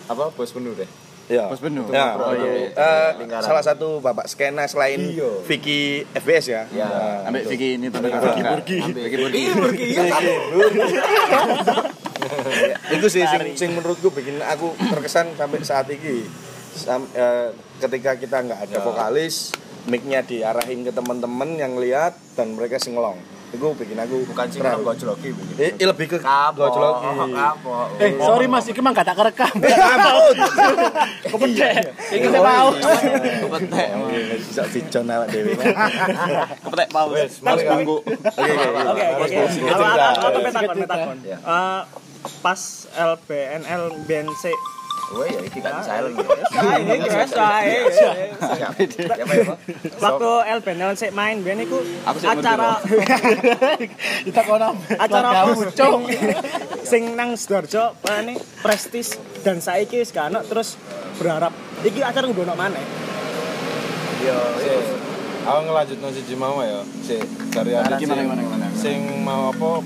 apa 0.08 0.24
bos 0.32 0.50
penuh 0.56 0.72
deh 0.72 0.88
Ya. 1.30 1.46
Bos 1.46 1.62
Benu. 1.62 1.86
Ya, 1.88 2.18
Oh, 2.18 2.34
iya. 2.34 2.74
Lingkaran. 3.14 3.38
salah 3.40 3.62
satu 3.62 4.02
bapak 4.02 4.26
skena 4.26 4.66
selain 4.66 4.98
Vicky 5.46 6.02
FBS 6.10 6.46
ya. 6.50 6.62
Ya. 6.68 6.84
Nah, 6.84 7.30
Ambek 7.30 7.46
itu. 7.46 7.50
Vicky 7.54 7.68
ini 7.78 7.86
tuh. 7.86 8.02
Vicky 8.02 8.42
Burgi. 8.42 8.78
Vicky 8.98 9.16
Burgi. 9.54 9.84
itu 12.90 13.06
sih 13.06 13.22
sing, 13.24 13.42
sing 13.54 13.70
menurutku 13.72 14.10
bikin 14.10 14.42
aku 14.42 14.74
terkesan 14.76 15.32
sampai 15.34 15.62
saat 15.62 15.86
ini 15.88 16.26
Sam- 16.70 17.10
eh, 17.12 17.50
ketika 17.78 18.14
kita 18.14 18.42
nggak 18.42 18.60
ada 18.66 18.76
vokalis 18.80 19.54
mic-nya 19.86 20.20
diarahin 20.20 20.82
ke 20.82 20.92
teman-teman 20.92 21.56
yang 21.56 21.74
lihat 21.76 22.14
dan 22.34 22.54
mereka 22.54 22.76
singelong 22.76 23.18
itu 23.50 23.66
bikin 23.74 23.98
aku 23.98 24.22
bukan 24.30 24.46
sih 24.46 24.62
terharu. 24.62 24.86
orang 24.86 24.94
gojloki 24.94 25.28
begini 25.34 25.58
eh, 25.58 25.70
eh, 25.74 25.86
lebih 25.90 26.06
ke 26.06 26.18
gojloki. 26.54 27.06
Kapok 27.34 27.86
eh 27.98 28.10
sorry 28.22 28.46
mas 28.46 28.66
ini 28.70 28.78
mah 28.78 28.92
gak 28.94 29.06
tak 29.10 29.16
kerekam. 29.18 29.54
Ampun. 29.58 30.36
kepedek. 31.34 31.74
Ini 32.14 32.18
kita 32.30 32.38
mau. 32.38 32.68
Kepetek. 32.78 33.88
bisa 34.38 34.62
vision 34.70 35.04
awak 35.10 35.28
dewe 35.34 35.52
Kepetek 36.62 36.88
paus. 36.94 37.32
Mas 37.42 37.58
oke 37.58 39.04
oke 39.18 39.36
Aku- 39.66 40.78
petakon. 40.78 41.16
Eh, 41.26 41.80
pas 42.38 42.60
LBNL 42.94 43.82
BNC 44.06 44.44
Wah 45.10 45.26
ya 45.26 45.40
iki 45.42 45.58
kan 45.58 45.82
silent. 45.82 46.14
ini 46.14 46.96
biasa 47.02 47.44
Pak? 49.42 49.58
waktu 49.98 50.30
LBNL 50.62 50.92
sik 50.94 51.10
main 51.10 51.42
iku 51.42 51.82
Aku 52.06 52.18
sik 52.22 52.30
acara 52.30 52.78
kita 54.26 54.40
kono 54.46 54.70
acara 54.94 55.50
pucung. 55.50 56.06
Sing 56.86 57.18
nang 57.18 57.34
Sidoarjo 57.34 57.98
ini 58.22 58.38
prestis. 58.62 59.18
Dan 59.42 59.58
saiki 59.58 59.98
wis 59.98 60.14
gak 60.14 60.30
terus 60.46 60.78
berharap. 61.18 61.50
Iki 61.82 62.06
acara 62.06 62.30
kudu 62.30 62.46
ono 62.46 62.54
maneh. 62.54 62.84
Yo, 64.20 64.36
itu 64.62 64.76
aku 65.48 65.60
ngelanjut 65.64 65.98
nasi 66.04 66.22
mau 66.36 66.60
ya 66.60 66.84
si 67.00 67.16
dari 67.50 67.72
ada 67.72 67.96
Gimana, 67.96 68.20
gimana, 68.22 68.40
gimana? 68.44 68.66
sing 68.76 69.24
mau 69.24 69.48
apa 69.48 69.80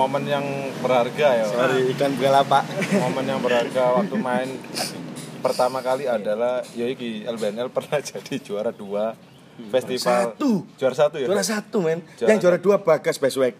momen 0.00 0.24
yang 0.24 0.44
berharga 0.80 1.28
ya 1.34 1.46
Dari 1.46 1.92
ikan 1.92 2.12
Bukalapak. 2.12 2.64
momen 2.96 3.24
yang 3.26 3.40
berharga 3.40 3.82
waktu 3.94 4.16
main 4.16 4.48
pertama 5.38 5.80
kali 5.80 6.04
adalah 6.06 6.64
ya 6.72 6.84
iki 6.84 7.24
LBNL 7.24 7.68
pernah 7.68 8.00
jadi 8.10 8.34
juara 8.38 8.72
dua 8.72 9.12
festival 9.68 10.32
Satu. 10.32 10.64
juara 10.74 10.96
satu 10.96 11.16
ya 11.16 11.28
Juara 11.28 11.44
satu 11.44 11.78
men. 11.80 12.00
Juara 12.14 12.28
Yang 12.28 12.38
juara 12.40 12.58
dua 12.58 12.76
Bagas 12.78 13.16
Baswek. 13.16 13.52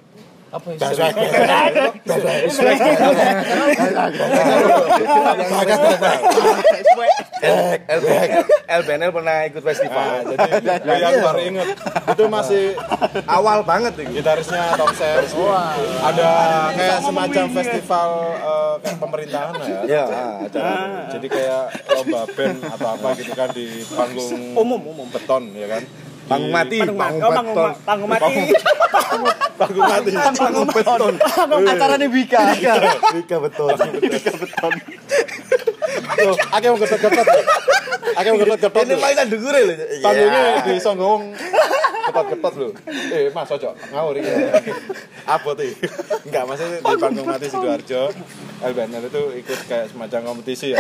Apa 0.51 0.67
ya 0.69 0.77
Baswek. 0.81 1.15
LBNL 7.89 8.43
LBNL 8.69 9.11
pernah 9.11 9.37
ikut 9.47 9.61
Nah, 9.61 9.69
festival. 9.69 10.07
jadi 10.61 10.91
ya, 10.93 11.07
aku 11.07 11.19
baru 11.23 11.41
inget 11.43 11.69
itu 12.11 12.25
masih 12.27 12.65
Awal 13.25 13.59
banget 13.63 13.93
itu. 13.97 14.11
gitarisnya 14.13 14.75
Tom 14.75 14.91
Ser 14.93 15.25
ada 16.01 16.31
kayak 16.73 16.99
semacam 17.01 17.45
festival 17.53 18.09
eh, 18.35 18.75
kayak 18.81 18.99
pemerintahan 18.99 19.53
ya 19.61 19.81
Ya, 19.87 20.05
jadi 21.11 21.27
kayak 21.27 21.63
lomba 21.89 22.21
band 22.29 22.59
atau 22.67 22.89
apa 22.91 23.09
gitu 23.17 23.33
kan 23.33 23.49
di 23.51 23.67
panggung 23.87 24.31
Umum, 24.55 24.81
umum. 24.85 25.07
beton 25.09 25.55
ya 25.55 25.67
kan 25.69 25.83
Panggung 26.31 26.55
mati, 26.55 26.79
Panggung 26.79 26.95
mati. 26.95 27.19
panggung 27.19 27.27
Oh, 27.27 27.35
panggung 27.35 27.57
panggung 27.83 28.09
mati. 28.09 28.35
panggung 29.59 29.83
mati. 29.83 30.11
Panggung 30.15 30.69
beton. 30.71 31.15
acaranya 31.67 32.07
Bika 32.07 32.41
Bika 33.11 33.37
beton. 33.43 33.75
Akeh 36.51 36.69
mau 36.71 36.79
getot-getot 36.79 37.27
akeh 38.17 38.31
mau 38.33 38.39
getot-getot 38.43 38.85
Ini 38.87 38.97
mainan 38.99 39.27
dhuwur 39.31 39.55
lho. 39.55 39.75
panggungnya 40.03 40.43
di 40.67 40.73
Songgong 40.83 41.23
ketot-ketot 42.11 42.55
lho. 42.59 42.69
Eh 43.15 43.31
mas 43.31 43.51
ojo 43.51 43.71
ngawur 43.95 44.15
iki. 44.19 44.31
Abot 45.31 45.55
iki. 45.59 45.75
Enggak 46.27 46.45
maksudnya 46.49 46.79
di 46.83 46.95
panggung 46.99 47.27
mati 47.29 47.47
Sidoarjo. 47.47 48.03
LBNL 48.61 49.09
itu 49.09 49.23
ikut 49.41 49.61
kayak 49.71 49.87
semacam 49.89 50.21
kompetisi 50.35 50.77
ya. 50.77 50.79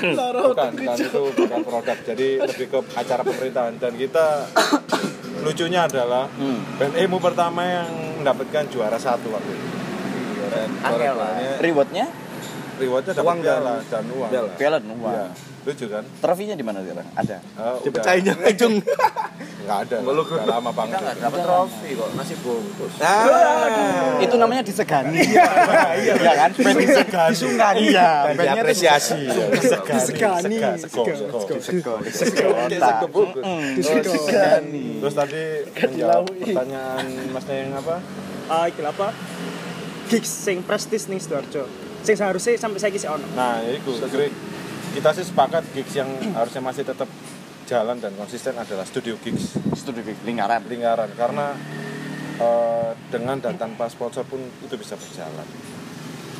Bukan 0.00 0.70
bukan 0.72 0.96
itu 0.96 1.20
bukan 1.36 1.60
produk. 1.66 1.98
Jadi 2.06 2.28
lebih 2.40 2.66
ke 2.70 2.78
acara 2.96 3.22
pemerintahan. 3.26 3.76
Dan 3.76 3.92
kita 3.98 4.48
lucunya 5.44 5.84
adalah 5.84 6.30
band 6.78 6.94
emo 6.96 7.18
pertama 7.20 7.66
yang 7.66 7.90
mendapatkan 8.22 8.64
juara 8.72 8.96
satu 8.96 9.28
waktu 9.34 9.52
itu. 9.52 9.66
Dan 10.54 10.68
rewardnya 11.60 12.06
rewardnya 12.76 13.12
dapat 13.12 13.24
Uang 13.24 13.38
dan- 13.38 13.46
piala 13.56 13.74
dan 13.84 14.04
uang 14.08 14.28
Piala. 14.28 14.48
piala 14.54 14.78
Iya, 14.78 14.94
wah 15.00 15.30
lucu 15.64 15.86
kan 15.88 16.04
trofinya 16.20 16.52
di 16.52 16.60
mana 16.60 16.78
sekarang 16.78 17.08
ada 17.14 17.36
Ah, 17.54 17.72
udah. 17.72 17.80
Dipecahin 17.80 18.22
yang 18.22 18.36
ujung. 18.36 18.74
Nggak 19.64 19.78
ada, 19.82 19.96
udah 20.04 20.44
lama 20.46 20.70
banget. 20.70 21.00
dapat 21.16 21.40
trofi 21.40 21.88
kok 21.90 22.08
masih 22.12 22.36
bungkus 22.38 22.92
Ah. 23.00 24.20
itu 24.20 24.34
namanya 24.36 24.60
disegani 24.60 25.24
iya 25.24 26.32
kan 26.36 26.50
band 26.52 26.76
disegani 26.78 27.32
disungkan 27.32 27.74
iya 27.78 28.08
Dan 28.28 28.34
diapresiasi. 28.36 29.24
Disegani. 29.88 30.58
Sego 30.76 31.02
disegani 34.04 35.00
Terus 35.00 35.14
tadi 35.14 35.42
menjawab 35.64 36.28
pertanyaan 36.28 37.04
Masnya 37.30 37.54
yang 37.56 37.72
apa? 37.74 37.96
Ah, 38.46 38.68
lho 38.68 38.84
apa? 38.84 39.08
Gigs 40.06 40.28
sing 40.28 40.60
prestis 40.60 41.08
ning 41.08 41.16
Sidoarjo. 41.16 41.64
Sing 42.04 42.14
seharusnya 42.14 42.54
sampai 42.54 42.78
saiki 42.78 43.00
sih 43.00 43.08
ono. 43.08 43.24
Nah, 43.32 43.64
itu. 43.64 43.96
Kita 44.94 45.10
sih 45.10 45.26
sepakat 45.26 45.64
gigs 45.74 45.96
yang 45.98 46.06
harusnya 46.38 46.62
masih 46.62 46.86
tetap 46.86 47.08
jalan 47.64 47.96
dan 47.98 48.12
konsisten 48.14 48.54
adalah 48.54 48.84
studio 48.84 49.16
gigs 49.18 49.56
studi 49.72 50.04
lingkaran 50.22 50.62
lingkaran 50.68 51.08
karena 51.16 51.56
eh, 52.36 52.92
dengan 53.08 53.40
dan 53.40 53.56
tanpa 53.56 53.88
sponsor 53.88 54.22
pun 54.28 54.38
itu 54.38 54.74
bisa 54.76 54.94
berjalan. 54.94 55.42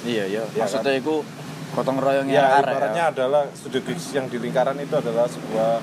iya 0.04 0.28
iya 0.28 0.44
Iya 0.52 0.68
maksudnya 0.68 1.00
itu 1.00 1.24
gotong 1.72 1.96
royongnya 1.96 2.36
Ya, 2.36 2.60
arek 2.60 2.76
ibaratnya 2.76 3.04
adalah 3.10 3.42
studio 3.56 3.80
gigs 3.82 4.12
yang 4.12 4.28
di 4.28 4.36
lingkaran 4.36 4.76
itu 4.78 4.94
adalah 4.94 5.24
sebuah 5.26 5.80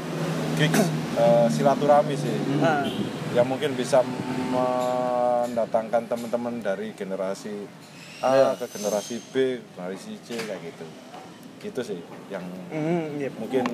gigs 0.61 0.85
eh, 1.17 1.47
silaturahmi 1.49 2.15
sih. 2.15 2.37
Nah, 2.61 2.85
yang 3.33 3.49
mungkin 3.49 3.73
bisa 3.73 4.05
mendatangkan 4.53 6.05
teman-teman 6.05 6.61
dari 6.61 6.93
generasi 6.93 7.65
A 8.21 8.53
ke 8.53 8.65
generasi 8.69 9.15
B, 9.29 9.33
generasi 9.59 10.17
C 10.21 10.37
kayak 10.37 10.61
gitu. 10.61 10.85
Gitu 11.59 11.81
sih 11.83 11.99
yang 12.29 12.41
hmm, 12.69 13.17
iya. 13.17 13.29
mungkin 13.35 13.65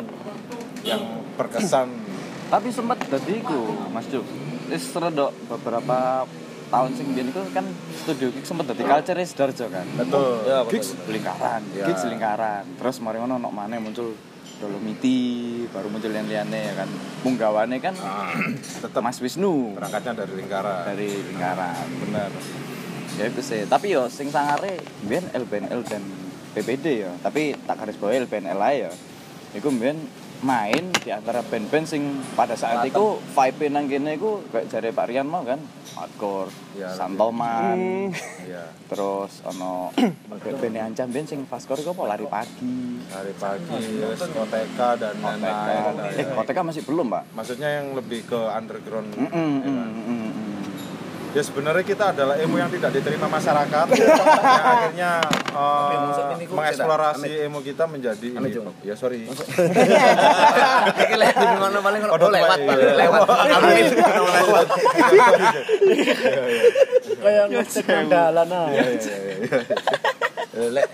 yang 0.83 1.03
berkesan. 1.35 1.87
tapi 2.47 2.71
sempat 2.71 2.95
tadi 3.03 3.43
ku 3.43 3.75
Mas 3.91 4.07
Juk 4.07 4.23
redok 4.71 5.31
beberapa 5.47 6.23
tahun 6.67 6.91
sing 6.95 7.11
biyen 7.11 7.27
iku 7.27 7.43
kan 7.51 7.63
studio 7.91 8.27
gigs 8.31 8.47
sempat 8.47 8.71
dadi 8.71 8.83
culture 8.83 9.19
Sidoarjo 9.19 9.65
kan 9.67 9.87
Betul. 9.95 10.43
Ya, 10.43 10.63
gigs 10.63 10.95
lingkaran 11.07 11.63
Ya. 11.71 11.87
gigs 11.87 12.03
lingkaran 12.03 12.63
terus 12.75 12.99
mari 12.99 13.19
ngono 13.19 13.35
nok 13.35 13.51
maneh 13.51 13.79
muncul 13.79 14.15
Dolomiti 14.57 15.19
baru 15.69 15.87
muncul 15.87 16.09
yang 16.09 16.27
liane 16.27 16.71
ya 16.71 16.73
kan 16.75 16.89
punggawane 17.19 17.77
kan 17.79 17.95
Tetap 18.57 18.99
Mas 19.05 19.19
Wisnu 19.19 19.75
berangkatnya 19.75 20.23
dari 20.23 20.33
lingkaran. 20.39 20.79
dari 20.87 21.07
lingkaran 21.23 21.87
bener 22.03 22.31
ya 23.17 23.25
itu 23.27 23.41
sih. 23.41 23.65
Tapi 23.65 23.91
yo 23.91 24.05
sing 24.07 24.29
sangare 24.29 24.77
biyen 25.03 25.25
LBNL 25.33 25.81
dan 25.83 26.03
PPD 26.53 27.05
ya 27.05 27.11
tapi 27.21 27.53
tak 27.65 27.77
garis 27.77 27.97
bawahi 27.97 28.25
LBNL 28.25 28.57
ae 28.65 28.77
ya 28.85 28.91
iku 29.53 29.69
biyen 29.69 29.97
main 30.37 30.93
di 31.01 31.09
antara 31.09 31.41
band-band 31.41 31.89
sing 31.89 32.01
pada 32.33 32.53
saat 32.53 32.85
itu 32.85 33.17
vibe 33.33 33.73
nang 33.73 33.89
kene 33.89 34.21
iku 34.21 34.45
kayak 34.53 34.69
jare 34.69 34.93
Pak 34.93 35.09
Rian 35.09 35.25
mau 35.25 35.41
kan? 35.41 35.57
Hardcore 35.97 36.53
Ya, 36.77 36.93
Santoman 36.93 38.13
Iya. 38.45 38.69
terus 38.85 39.41
ono 39.41 39.89
band 40.61 40.77
ancam 40.77 41.09
band 41.09 41.25
sing 41.25 41.41
fastcore 41.49 41.81
iku 41.81 41.97
apa? 41.97 42.13
Lari 42.13 42.29
pagi. 42.29 43.01
Hari 43.09 43.33
pagi, 43.33 43.81
terus 43.97 44.29
koteka 44.29 44.89
dan 44.93 45.17
lain-lain. 45.17 46.21
eh 46.21 46.25
koteka 46.37 46.61
masih 46.61 46.85
belum 46.85 47.09
Pak? 47.09 47.23
Maksudnya 47.33 47.69
yang 47.81 47.97
lebih 47.97 48.29
ke 48.29 48.37
underground. 48.37 49.09
Mm, 49.17 49.25
mm, 49.25 49.55
ya 49.57 49.69
mm, 49.73 49.89
mm. 50.05 50.26
Ya 51.35 51.41
sebenarnya 51.43 51.83
kita 51.83 52.15
adalah 52.15 52.35
emo 52.39 52.55
yang 52.55 52.71
tidak 52.71 52.91
diterima 52.95 53.27
masyarakat 53.27 53.85
yang 53.93 54.15
akhirnya 54.73 55.11
uh, 55.51 55.91
mengeksplorasi 56.47 57.47
emo 57.47 57.59
kita 57.61 57.83
menjadi 57.87 58.27
ini. 58.37 58.49
Ya 58.83 58.95
sorry. 58.95 59.27
di 61.17 61.45
ngono 61.57 61.79
paling 61.83 62.01
ngono 62.03 62.13
Kodok 62.15 62.31
lewat. 62.31 62.57
Pak. 62.57 62.77
lewat 62.95 64.67
Kayak 67.17 67.45
ngecek 67.51 67.85
nang 67.91 68.07
dalan 68.07 68.47
ah. 68.51 68.67
Eh, 70.57 70.69
lek 70.73 70.87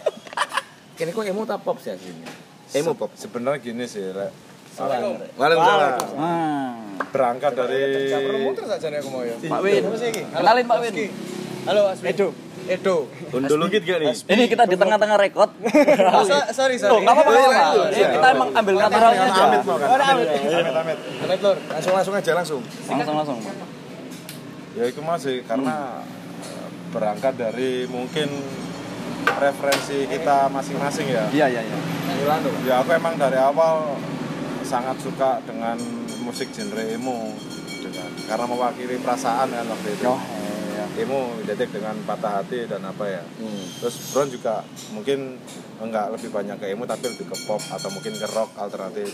kene 0.93 1.09
kok 1.15 1.25
emo 1.25 1.47
ta 1.47 1.55
pop 1.57 1.79
sih 1.79 1.93
aslinya 1.93 2.27
Emo 2.73 2.97
pop. 2.97 3.13
Sebenarnya 3.13 3.61
gini 3.61 3.85
sih, 3.85 4.01
Lek. 4.01 4.52
Waalaikumsalam. 4.73 5.91
Ah. 6.17 6.73
berangkat 7.13 7.53
dari 7.53 8.09
Pak 9.45 9.59
Win 9.61 9.83
kenalin 10.33 10.65
Pak 10.65 10.77
Win 10.81 10.93
Halo 11.63 11.81
Asmi. 11.87 12.11
Edo. 12.11 12.35
Edo. 12.67 13.07
Undul 13.31 13.71
dikit 13.71 13.87
gak 13.87 13.99
nih? 14.03 14.11
Ini 14.11 14.43
kita 14.51 14.67
di 14.67 14.75
tengah-tengah 14.75 15.15
rekod. 15.15 15.47
So- 16.27 16.49
sorry 16.51 16.75
Tuh, 16.75 16.91
sorry. 16.91 17.07
nggak 17.07 17.15
apa-apa. 17.15 17.31
nggak 17.31 17.47
apa-apa. 17.47 17.85
Ini 17.87 18.05
kita 18.11 18.27
emang 18.35 18.49
ambil 18.51 18.75
naturalnya 18.83 19.23
aja. 19.31 19.41
Amit 19.47 19.61
mau 19.63 19.77
kan? 19.79 19.87
Amit, 19.95 20.27
amit, 20.27 20.75
amit. 20.75 20.97
Amit 21.23 21.39
Lur. 21.39 21.57
Langsung 21.71 21.93
langsung 21.95 22.13
aja 22.19 22.31
langsung. 22.35 22.61
Langsung 22.91 23.15
langsung. 23.15 23.39
Ya 24.75 24.83
itu 24.91 24.99
masih 24.99 25.35
karena 25.47 26.03
uh, 26.43 26.67
berangkat 26.91 27.33
dari 27.39 27.87
mungkin 27.87 28.27
referensi 29.39 30.03
kita 30.11 30.51
masing-masing 30.51 31.07
ya. 31.15 31.23
Iya 31.31 31.47
iya 31.47 31.61
iya. 31.63 31.77
Ya 32.67 32.75
aku 32.83 32.91
emang 32.91 33.15
dari 33.15 33.39
awal 33.39 33.95
sangat 34.63 34.97
suka 35.03 35.43
dengan 35.43 35.75
musik 36.23 36.49
genre 36.55 36.83
emo 36.87 37.35
gitu 37.69 37.91
kan. 37.91 38.09
Karena 38.27 38.45
mewakili 38.47 38.95
perasaan 38.99 39.51
kan 39.51 39.65
waktu 39.67 39.89
itu. 39.93 40.07
Oh 40.07 40.19
iya. 40.73 40.85
Emo 41.03 41.35
identik 41.43 41.69
dengan 41.75 41.95
patah 42.07 42.41
hati 42.41 42.65
dan 42.65 42.81
apa 42.87 43.05
ya. 43.05 43.23
Terus 43.83 43.95
Brown 44.15 44.29
juga 44.31 44.63
mungkin 44.95 45.37
enggak 45.83 46.15
lebih 46.15 46.29
banyak 46.31 46.57
ke 46.57 46.65
emo 46.71 46.87
tapi 46.87 47.11
lebih 47.11 47.27
ke 47.27 47.37
pop 47.45 47.59
atau 47.59 47.89
mungkin 47.91 48.15
ke 48.15 48.27
rock 48.31 48.55
alternatif. 48.57 49.11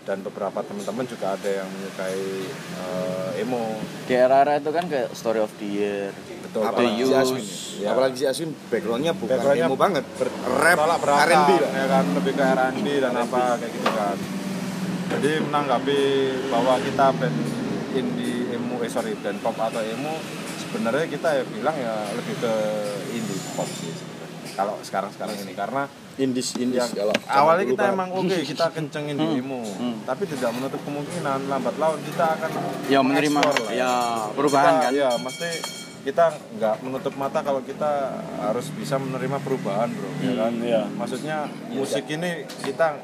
Dan 0.00 0.24
beberapa 0.24 0.64
teman-teman 0.64 1.04
juga 1.04 1.36
ada 1.36 1.50
yang 1.60 1.68
menyukai 1.68 2.24
eh, 2.56 3.42
emo. 3.44 3.78
Di 4.08 4.16
era-era 4.16 4.56
itu 4.58 4.72
kan 4.72 4.88
kayak 4.88 5.12
Story 5.12 5.44
of 5.44 5.52
the 5.60 5.68
Year. 5.68 6.10
Betul. 6.40 6.66
Apalagi 6.66 7.04
si. 7.04 7.14
Aswin. 7.14 7.44
Ya. 7.84 7.88
Apalagi 7.92 8.16
si 8.16 8.24
Aswin 8.26 8.50
backgroundnya 8.72 9.12
bukan 9.12 9.36
Backgroundnya 9.36 9.68
emo 9.68 9.76
banget. 9.76 10.04
Rap, 10.56 10.76
tolak 10.80 10.98
belakang 11.04 11.28
R&B 11.30 11.50
lah. 11.52 11.70
ya 11.70 11.86
kan 11.86 12.04
lebih 12.16 12.32
ke 12.32 12.42
R&B 12.42 12.86
dan 12.98 13.14
apa 13.14 13.42
kayak 13.60 13.72
gitu 13.76 13.90
kan 13.92 14.39
jadi 15.10 15.42
menanggapi 15.42 15.98
bahwa 16.48 16.78
kita 16.78 17.06
band 17.12 17.38
indie 17.92 18.46
emo 18.50 18.78
eh 18.78 18.88
sorry 18.88 19.14
band 19.16 19.38
pop 19.40 19.56
atau 19.56 19.82
emo 19.82 20.14
sebenarnya 20.60 21.06
kita 21.06 21.28
ya 21.32 21.44
bilang 21.44 21.74
ya 21.74 21.94
lebih 22.14 22.34
ke 22.36 22.52
indie 23.10 23.40
pop 23.52 23.66
sih 23.68 23.90
kalau 24.50 24.76
sekarang-sekarang 24.80 25.40
ini. 25.40 25.54
Karena 25.54 25.86
indis 26.16 26.52
indis 26.54 26.78
yang 26.78 26.90
kalau 26.92 27.14
awalnya 27.24 27.64
kita 27.64 27.82
dulu, 27.82 27.94
emang 27.96 28.08
oke 28.12 28.36
kita 28.44 28.66
kencengin 28.68 29.16
dirimu 29.16 29.62
tapi 30.04 30.28
tidak 30.28 30.50
menutup 30.52 30.80
kemungkinan 30.82 31.48
lambat 31.48 31.74
laun 31.76 31.96
kita 32.02 32.36
akan 32.36 32.50
Ya 32.86 33.00
menerima. 33.00 33.40
lah. 33.40 33.56
ya. 33.72 33.92
Perubahan 34.30 34.72
Kita- 34.74 34.84
kan. 34.84 34.92
ya 34.92 35.10
mesti 35.16 35.48
kita 36.00 36.24
nggak 36.56 36.74
menutup 36.80 37.12
mata 37.14 37.40
kalau 37.40 37.60
kita 37.60 37.92
harus 38.38 38.68
bisa 38.70 38.96
menerima 38.96 39.36
perubahan 39.38 39.88
bro 39.88 40.08
ya 40.18 40.32
kan? 40.34 40.52
iya. 40.60 40.82
maksudnya 40.90 41.44
musik 41.68 42.04
ini 42.06 42.44
kita 42.60 42.96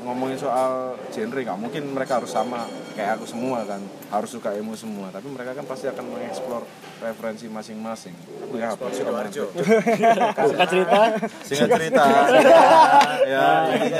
ngomongin 0.00 0.36
soal 0.36 0.72
genre 1.08 1.36
nggak 1.36 1.58
mungkin 1.58 1.82
mereka 1.88 2.18
harus 2.18 2.28
sama 2.28 2.64
kayak 2.92 3.16
aku 3.16 3.26
semua 3.26 3.60
kan 3.62 3.80
harus 4.06 4.30
suka 4.30 4.54
emu 4.54 4.72
semua 4.72 5.10
tapi 5.10 5.26
mereka 5.26 5.52
kan 5.52 5.64
pasti 5.64 5.86
akan 5.86 6.04
mengeksplor 6.06 6.62
referensi 6.96 7.46
masing-masing 7.46 8.14
ya 8.52 8.72
apa 8.72 8.88
sih 8.88 9.02
kemarin 9.02 9.30
Suka 10.48 10.64
cerita? 10.64 11.00
singkat 11.42 11.68
cerita 11.76 12.02
ya 13.26 13.46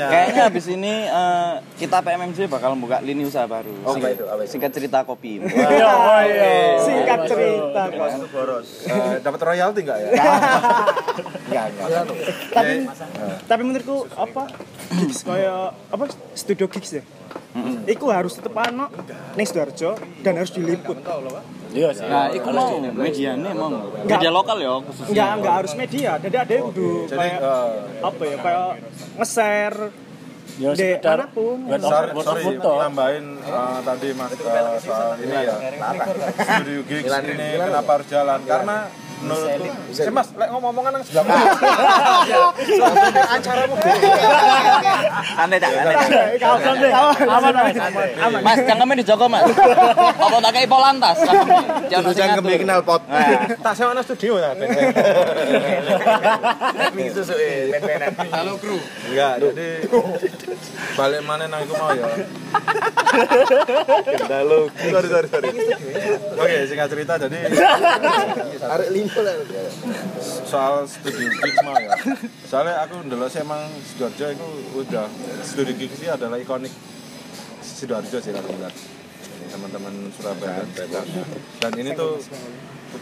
Kayaknya 0.07 0.41
habis 0.43 0.65
ini 0.67 0.93
eh, 1.05 1.53
kita 1.77 1.99
PMMJ 1.99 2.47
bakal 2.47 2.73
buka 2.73 2.99
lini 2.99 3.23
usaha 3.23 3.45
baru. 3.45 3.69
Apa 3.83 3.93
Singkat- 3.93 4.15
itu? 4.15 4.25
Apa 4.25 4.41
itu? 4.41 4.49
Singkat 4.49 4.71
cerita 4.71 4.97
kopi. 5.03 5.31
Iya, 5.41 5.87
oh 5.87 6.21
iya. 6.23 6.51
Singkat 6.79 7.19
cerita. 7.27 7.81
Eh, 7.91 9.15
dapat 9.19 9.39
royalti 9.43 9.79
nggak 9.83 9.97
ya 9.99 10.09
enggak 11.47 11.65
enggak 11.69 12.03
Tapi 12.49 12.73
tapi 13.45 13.61
menurutku 13.61 14.07
apa? 14.13 14.43
Gigs 14.87 15.19
kayak 15.27 15.75
apa 15.91 16.03
studio 16.31 16.65
gigs 16.71 16.91
ya? 16.95 17.03
Iku 17.89 18.07
harus 18.13 18.37
tetep 18.37 18.53
ano 18.55 18.87
ning 19.35 19.45
Sidoarjo 19.45 19.97
dan 20.23 20.33
harus 20.39 20.51
diliput. 20.53 20.97
Iya 21.73 21.89
sih. 21.91 22.07
Nah, 22.07 22.31
itu 22.31 22.47
mau 22.47 22.79
medianya 22.79 23.51
mau 23.51 23.69
media 24.07 24.31
lokal 24.31 24.57
ya 24.63 24.71
khususnya. 24.81 25.11
Enggak 25.11 25.29
enggak 25.37 25.53
harus 25.59 25.73
media. 25.75 26.11
Jadi 26.21 26.35
ada 26.37 26.51
yang 26.53 26.65
kudu 26.71 26.89
kayak 27.11 27.39
eh, 27.43 27.71
apa 27.99 28.21
ya 28.23 28.35
kayak 28.39 28.67
nge-share 29.19 29.79
Ya 30.57 30.73
di 30.73 30.89
sekedar 30.97 31.29
sorry, 31.85 32.09
sorry 32.25 32.41
foto. 32.49 32.71
nambahin 32.81 33.25
eh, 33.45 33.77
tadi 33.85 34.09
mas 34.17 34.33
eh, 34.33 34.77
soal 34.81 35.13
ini 35.21 35.35
ya 35.37 35.55
studio 36.33 36.81
gigs 36.89 37.13
ini 37.13 37.47
kenapa 37.61 37.89
harus 38.01 38.07
jalan 38.09 38.39
karena 38.41 38.77
menurutku 39.17 39.87
eh 39.97 40.13
mas 40.13 40.29
lek 40.37 40.49
ngomong-ngomongan 40.53 40.91
nang 40.93 41.03
sebelah. 41.03 41.25
Mana 41.25 43.21
acaramu. 43.33 43.75
Santai 45.37 45.57
tak, 45.57 45.69
santai. 45.73 46.91
Aman 47.25 47.53
aman. 47.57 48.41
Mas, 48.45 48.57
dijogo, 49.01 49.25
Mas. 49.25 49.43
Apa 49.47 50.37
tak 50.37 50.51
kayak 50.53 50.69
polantas? 50.69 51.17
Jangan 51.89 52.41
kenal 52.45 52.79
pot. 52.85 53.01
tak 53.57 53.73
sewa 53.73 53.91
nang 53.97 54.05
studio 54.05 54.37
ta 54.37 54.53
enggak 59.07 59.33
jadi 59.41 59.69
balik 60.97 61.21
mana 61.25 61.45
nang 61.49 61.61
iku 61.65 61.73
mau 61.77 61.89
ya. 61.93 62.05
Dalu. 64.27 64.69
Sorry 64.77 65.07
sorry 65.09 65.27
sorry. 65.29 65.49
oke 66.37 66.57
singkat 66.69 66.87
cerita 66.91 67.13
jadi 67.17 67.39
Arek. 68.67 68.87
Soal 70.45 70.87
studio 70.87 71.27
gigs 71.29 71.59
ya. 71.63 71.95
Soalnya 72.47 72.75
aku 72.83 73.03
dulu 73.07 73.25
sih 73.27 73.41
emang 73.41 73.67
sidoarjo 73.83 74.25
itu 74.31 74.47
udah 74.83 75.05
studio 75.43 75.73
gigs 75.75 75.99
ini 75.99 76.09
adalah 76.11 76.37
ikonik 76.37 76.71
sidoarjo 77.61 78.17
sih 78.19 78.31
bilang 78.31 78.75
teman-teman 79.47 79.93
Surabaya. 80.13 80.63
Dan 81.63 81.71
ini 81.79 81.91
tuh 81.95 82.19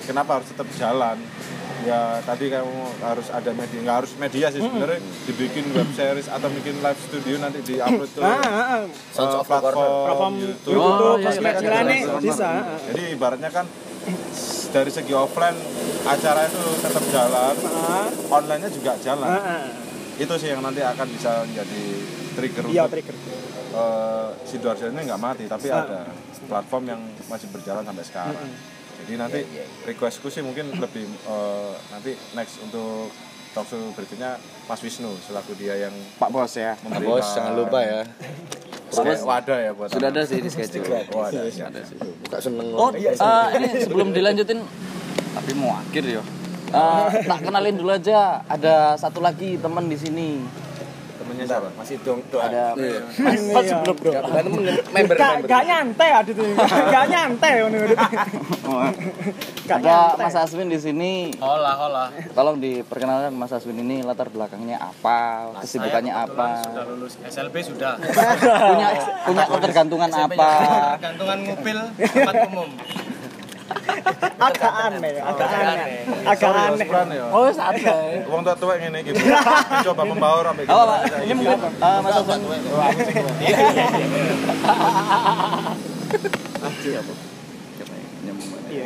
kenapa 0.01 0.37
harus 0.37 0.49
tetap 0.49 0.67
jalan 0.75 1.17
ya 1.81 2.17
tadi 2.19 2.49
kamu 2.49 2.73
harus 2.99 3.27
ada 3.29 3.51
media 3.51 3.79
nggak 3.79 3.97
harus 3.99 4.11
media 4.17 4.49
sih 4.49 4.57
sebenarnya 4.57 4.97
dibikin 5.23 5.69
web 5.69 5.85
series 5.91 6.25
atau 6.25 6.49
bikin 6.49 6.81
live 6.81 6.97
studio 6.99 7.37
nanti 7.37 7.61
di 7.61 7.77
upload 7.77 8.09
tuh 8.09 8.21
Ah, 8.21 8.41
ah, 8.41 8.81
ah. 8.81 8.81
uh, 9.21 9.43
platform, 9.43 10.33
YouTube, 10.35 10.73
YouTube, 10.73 11.17
iya, 11.19 11.29
iya, 11.29 11.83
iya. 11.93 12.17
bisa. 12.17 12.49
jadi 12.89 13.01
ibaratnya 13.11 13.49
kan 13.49 13.65
dari 14.71 14.89
segi 14.89 15.13
offline 15.13 15.57
acara 16.03 16.45
itu 16.45 16.63
tetap 16.79 17.03
jalan 17.07 17.53
Ah, 17.85 18.09
online-nya 18.33 18.69
juga 18.69 18.97
jalan 18.97 19.29
ah, 19.29 19.37
ah. 19.37 19.63
itu 20.15 20.33
sih 20.35 20.49
yang 20.49 20.65
nanti 20.65 20.81
akan 20.81 21.07
bisa 21.07 21.45
menjadi 21.45 21.83
trigger 22.33 22.63
Iya, 22.65 22.81
untuk 22.83 22.93
trigger. 22.97 23.15
eh, 23.75 24.27
sidoarjo 24.43 24.85
ini 24.89 25.01
nggak 25.05 25.21
mati 25.21 25.45
tapi 25.45 25.69
Ah. 25.69 25.85
ada 25.85 26.01
platform 26.45 26.83
yang 26.87 27.01
masih 27.25 27.45
berjalan 27.49 27.83
sampai 27.83 28.03
sekarang 28.03 28.47
jadi 29.03 29.13
nanti 29.19 29.39
requestku 29.83 30.31
sih 30.31 30.41
mungkin 30.45 30.71
lebih 30.79 31.05
eh, 31.07 31.73
nanti 31.91 32.15
next 32.37 32.63
untuk 32.63 33.11
talkshow 33.55 33.79
berikutnya 33.95 34.35
Mas 34.67 34.81
Wisnu 34.83 35.15
selaku 35.23 35.55
dia 35.55 35.87
yang 35.87 35.95
Pak 36.19 36.29
Bos 36.31 36.55
ya. 36.59 36.75
memberi 36.83 37.07
Bos 37.07 37.27
jangan 37.31 37.55
lupa 37.55 37.79
ya. 37.83 38.01
Wadah 38.95 39.59
ya 39.59 39.71
buat 39.75 39.91
Sudah 39.91 40.07
ada 40.07 40.23
sih 40.23 40.39
di 40.39 40.47
schedule. 40.47 40.87
Oh, 41.11 41.27
ada. 41.27 41.43
Buka 42.23 42.37
seneng. 42.39 42.67
Oh, 42.75 42.91
eh, 42.95 43.47
ini 43.59 43.67
sebelum 43.83 44.15
dilanjutin 44.15 44.63
tapi 45.35 45.51
mau 45.55 45.75
akhir 45.75 46.03
ya. 46.03 46.23
Eh, 46.75 47.07
tak 47.27 47.39
kenalin 47.43 47.75
dulu 47.75 47.91
aja. 47.91 48.43
Ada 48.47 48.95
satu 48.99 49.19
lagi 49.19 49.59
teman 49.59 49.87
di 49.87 49.97
sini. 49.99 50.29
Siapa 51.43 51.67
Masih 51.75 51.95
dong 51.99 52.19
doa. 52.31 52.47
Ada 52.47 52.63
Mas 53.55 53.65
sebelum 53.67 53.95
bro. 53.99 54.11
Bukan 54.15 54.45
member 54.95 55.15
member. 55.19 55.47
gak 55.49 55.63
nyantai 55.67 56.09
ada 56.15 56.31
tuh. 56.31 56.49
Gak 56.95 57.05
nyantai 57.11 57.51
ngono. 57.67 57.77
Gak 59.67 59.77
ada. 59.83 60.15
Mas 60.15 60.35
Aswin 60.37 60.71
di 60.71 60.79
sini. 60.79 61.35
Hola, 61.43 61.75
hola. 61.75 62.03
Tolong 62.31 62.57
diperkenalkan 62.61 63.33
Mas 63.35 63.51
Aswin 63.51 63.81
ini 63.81 64.05
latar 64.05 64.29
belakangnya 64.31 64.79
apa, 64.79 65.51
kesibukannya 65.59 66.13
apa, 66.13 66.63
Sudah 66.63 66.85
lulus 66.87 67.13
SLB 67.25 67.55
sudah. 67.65 67.97
punya 67.99 68.87
punya 69.25 69.43
ketergantungan 69.49 70.09
apa. 70.13 70.49
Gantungan 71.01 71.37
mobil 71.43 71.77
tempat 71.99 72.35
umum. 72.47 72.69
Agak 74.35 74.73
aneh, 74.89 75.11
agak 75.21 75.49
aneh. 75.49 75.89
Agak 76.25 76.51
aneh. 76.53 77.17
Ya 77.17 77.25
Oh, 77.33 77.49
santai. 77.49 78.21
Wong 78.29 78.41
tua 78.45 78.55
tua 78.55 78.73
ngene 78.77 79.01
iki 79.01 79.11
Bu. 79.17 79.25
coba 79.89 80.01
membaur 80.05 80.45
sampai 80.45 80.65
Oh, 80.69 80.83
Pak. 80.85 80.99
Ini 81.25 81.33
mungkin 81.33 81.57
eh, 81.57 81.99
Mas 82.01 82.13
Aswin. 82.13 82.41
Siapa? 86.81 87.13
Siapa 87.77 87.93
ya? 87.93 88.05
Nyambung 88.29 88.49
banget. 88.53 88.69
Iya. 88.69 88.85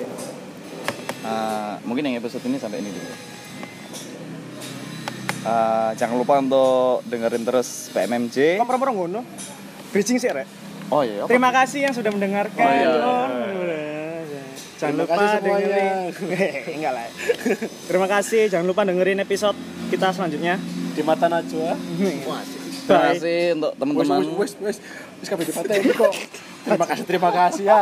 Eh, 1.19 1.73
mungkin 1.83 2.03
yang 2.07 2.15
episode 2.23 2.43
ini 2.47 2.57
sampai 2.57 2.79
ini 2.79 2.89
dulu. 2.95 3.13
Eh, 5.39 5.89
jangan 5.95 6.15
lupa 6.19 6.39
untuk 6.39 7.03
dengerin 7.07 7.43
terus 7.43 7.91
PMMJ. 7.91 8.59
Kok 8.59 8.67
pernah 8.67 8.95
ngono? 8.95 9.21
Bridging 9.91 10.19
sih, 10.19 10.29
Rek. 10.31 10.47
Oh 10.89 11.05
iya. 11.05 11.25
apa? 11.25 11.29
Terima 11.29 11.51
kasih 11.53 11.79
yang 11.85 11.93
sudah 11.93 12.09
mendengarkan. 12.09 12.65
Oh, 12.65 12.73
iya. 12.73 13.98
Jangan 14.79 14.95
Terima 14.95 15.11
lupa 15.11 15.23
dengerin. 15.43 15.91
Enggak 16.79 16.93
lah. 16.95 17.07
Terima 17.91 18.07
kasih, 18.07 18.41
jangan 18.47 18.65
lupa 18.65 18.81
dengerin 18.87 19.19
episode 19.19 19.57
kita 19.91 20.15
selanjutnya. 20.15 20.55
Di 20.95 21.03
mata 21.03 21.27
Najwa. 21.27 21.75
Terima 21.75 23.03
kasih 23.11 23.59
untuk 23.59 23.71
teman-teman. 23.75 24.19
Wes 24.39 24.55
wes 24.55 24.55
wes. 24.63 24.77
Wes 25.19 25.27
kabeh 25.27 25.45
dipateni 25.51 25.91
kok. 25.91 26.13
Terima 26.65 26.85
kasih 26.85 27.03
terima 27.07 27.31
kasih 27.31 27.63
ya. 27.71 27.79